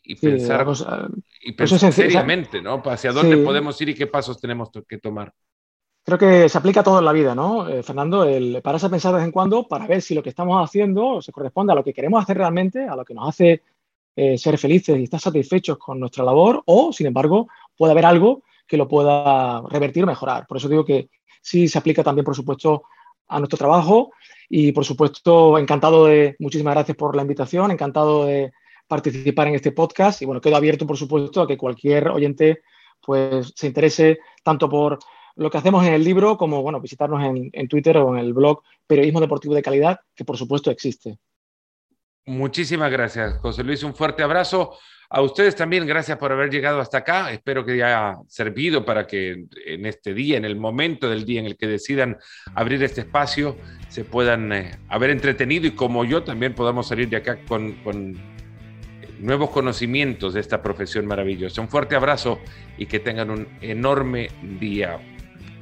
y 0.02 0.14
pensar, 0.14 0.66
y 1.42 1.52
pensar 1.52 1.92
seriamente, 1.92 2.62
¿no? 2.62 2.82
Hacia 2.86 3.12
dónde 3.12 3.36
podemos 3.36 3.78
ir 3.82 3.90
y 3.90 3.94
qué 3.94 4.06
pasos 4.06 4.40
tenemos 4.40 4.70
que 4.88 4.96
tomar. 4.96 5.30
Creo 6.04 6.16
que 6.16 6.48
se 6.48 6.56
aplica 6.56 6.82
todo 6.82 7.00
en 7.00 7.04
la 7.04 7.12
vida, 7.12 7.34
¿no, 7.34 7.68
eh, 7.68 7.82
Fernando? 7.82 8.24
El 8.24 8.62
pararse 8.62 8.86
a 8.86 8.88
pensar 8.88 9.12
de 9.12 9.18
vez 9.18 9.26
en 9.26 9.32
cuando 9.32 9.68
para 9.68 9.86
ver 9.86 10.00
si 10.00 10.14
lo 10.14 10.22
que 10.22 10.30
estamos 10.30 10.56
haciendo 10.64 11.20
se 11.20 11.32
corresponde 11.32 11.74
a 11.74 11.76
lo 11.76 11.84
que 11.84 11.92
queremos 11.92 12.22
hacer 12.22 12.38
realmente, 12.38 12.88
a 12.88 12.96
lo 12.96 13.04
que 13.04 13.12
nos 13.12 13.28
hace 13.28 13.62
eh, 14.20 14.36
ser 14.36 14.58
felices 14.58 14.98
y 14.98 15.04
estar 15.04 15.20
satisfechos 15.20 15.78
con 15.78 16.00
nuestra 16.00 16.24
labor 16.24 16.60
o, 16.66 16.92
sin 16.92 17.06
embargo, 17.06 17.46
puede 17.76 17.92
haber 17.92 18.04
algo 18.04 18.42
que 18.66 18.76
lo 18.76 18.88
pueda 18.88 19.62
revertir 19.70 20.02
o 20.02 20.08
mejorar. 20.08 20.44
Por 20.48 20.56
eso 20.56 20.68
digo 20.68 20.84
que 20.84 21.08
sí 21.40 21.68
se 21.68 21.78
aplica 21.78 22.02
también, 22.02 22.24
por 22.24 22.34
supuesto, 22.34 22.82
a 23.28 23.38
nuestro 23.38 23.56
trabajo 23.56 24.10
y, 24.48 24.72
por 24.72 24.84
supuesto, 24.84 25.56
encantado 25.56 26.06
de, 26.06 26.34
muchísimas 26.40 26.74
gracias 26.74 26.96
por 26.96 27.14
la 27.14 27.22
invitación, 27.22 27.70
encantado 27.70 28.24
de 28.24 28.50
participar 28.88 29.46
en 29.46 29.54
este 29.54 29.70
podcast 29.70 30.20
y, 30.20 30.24
bueno, 30.24 30.40
quedo 30.40 30.56
abierto, 30.56 30.84
por 30.84 30.96
supuesto, 30.96 31.42
a 31.42 31.46
que 31.46 31.56
cualquier 31.56 32.08
oyente 32.08 32.62
pues 33.00 33.52
se 33.54 33.68
interese 33.68 34.18
tanto 34.42 34.68
por 34.68 34.98
lo 35.36 35.48
que 35.48 35.58
hacemos 35.58 35.86
en 35.86 35.94
el 35.94 36.02
libro 36.02 36.36
como, 36.36 36.60
bueno, 36.60 36.80
visitarnos 36.80 37.22
en, 37.22 37.50
en 37.52 37.68
Twitter 37.68 37.96
o 37.98 38.16
en 38.16 38.18
el 38.18 38.34
blog 38.34 38.62
Periodismo 38.84 39.20
Deportivo 39.20 39.54
de 39.54 39.62
Calidad, 39.62 40.00
que 40.16 40.24
por 40.24 40.36
supuesto 40.36 40.72
existe. 40.72 41.20
Muchísimas 42.28 42.92
gracias, 42.92 43.38
José 43.38 43.64
Luis. 43.64 43.82
Un 43.82 43.94
fuerte 43.94 44.22
abrazo. 44.22 44.76
A 45.08 45.22
ustedes 45.22 45.56
también, 45.56 45.86
gracias 45.86 46.18
por 46.18 46.30
haber 46.30 46.50
llegado 46.50 46.78
hasta 46.78 46.98
acá. 46.98 47.32
Espero 47.32 47.64
que 47.64 47.72
haya 47.72 48.18
servido 48.26 48.84
para 48.84 49.06
que 49.06 49.46
en 49.64 49.86
este 49.86 50.12
día, 50.12 50.36
en 50.36 50.44
el 50.44 50.54
momento 50.54 51.08
del 51.08 51.24
día 51.24 51.40
en 51.40 51.46
el 51.46 51.56
que 51.56 51.66
decidan 51.66 52.18
abrir 52.54 52.82
este 52.82 53.00
espacio, 53.00 53.56
se 53.88 54.04
puedan 54.04 54.52
eh, 54.52 54.78
haber 54.90 55.08
entretenido 55.08 55.66
y 55.66 55.70
como 55.70 56.04
yo 56.04 56.22
también 56.22 56.54
podamos 56.54 56.88
salir 56.88 57.08
de 57.08 57.16
acá 57.16 57.38
con, 57.46 57.74
nuevos 59.20 59.48
conocimientos 59.48 60.34
de 60.34 60.40
esta 60.40 60.60
profesión 60.60 61.06
maravillosa. 61.06 61.62
Un 61.62 61.70
fuerte 61.70 61.96
abrazo 61.96 62.40
y 62.76 62.84
que 62.84 62.98
tengan 62.98 63.30
un 63.30 63.48
enorme 63.62 64.28
día 64.60 65.00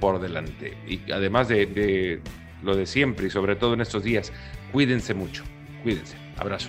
por 0.00 0.20
delante. 0.20 0.76
Y 0.88 1.12
además 1.12 1.46
de 1.46 2.20
lo 2.64 2.74
de 2.74 2.86
siempre 2.86 3.28
y 3.28 3.30
sobre 3.30 3.54
todo 3.54 3.74
en 3.74 3.82
estos 3.82 4.02
días, 4.02 4.32
cuídense 4.72 5.14
mucho. 5.14 5.44
Cuídense. 5.86 6.16
Abrazo. 6.36 6.68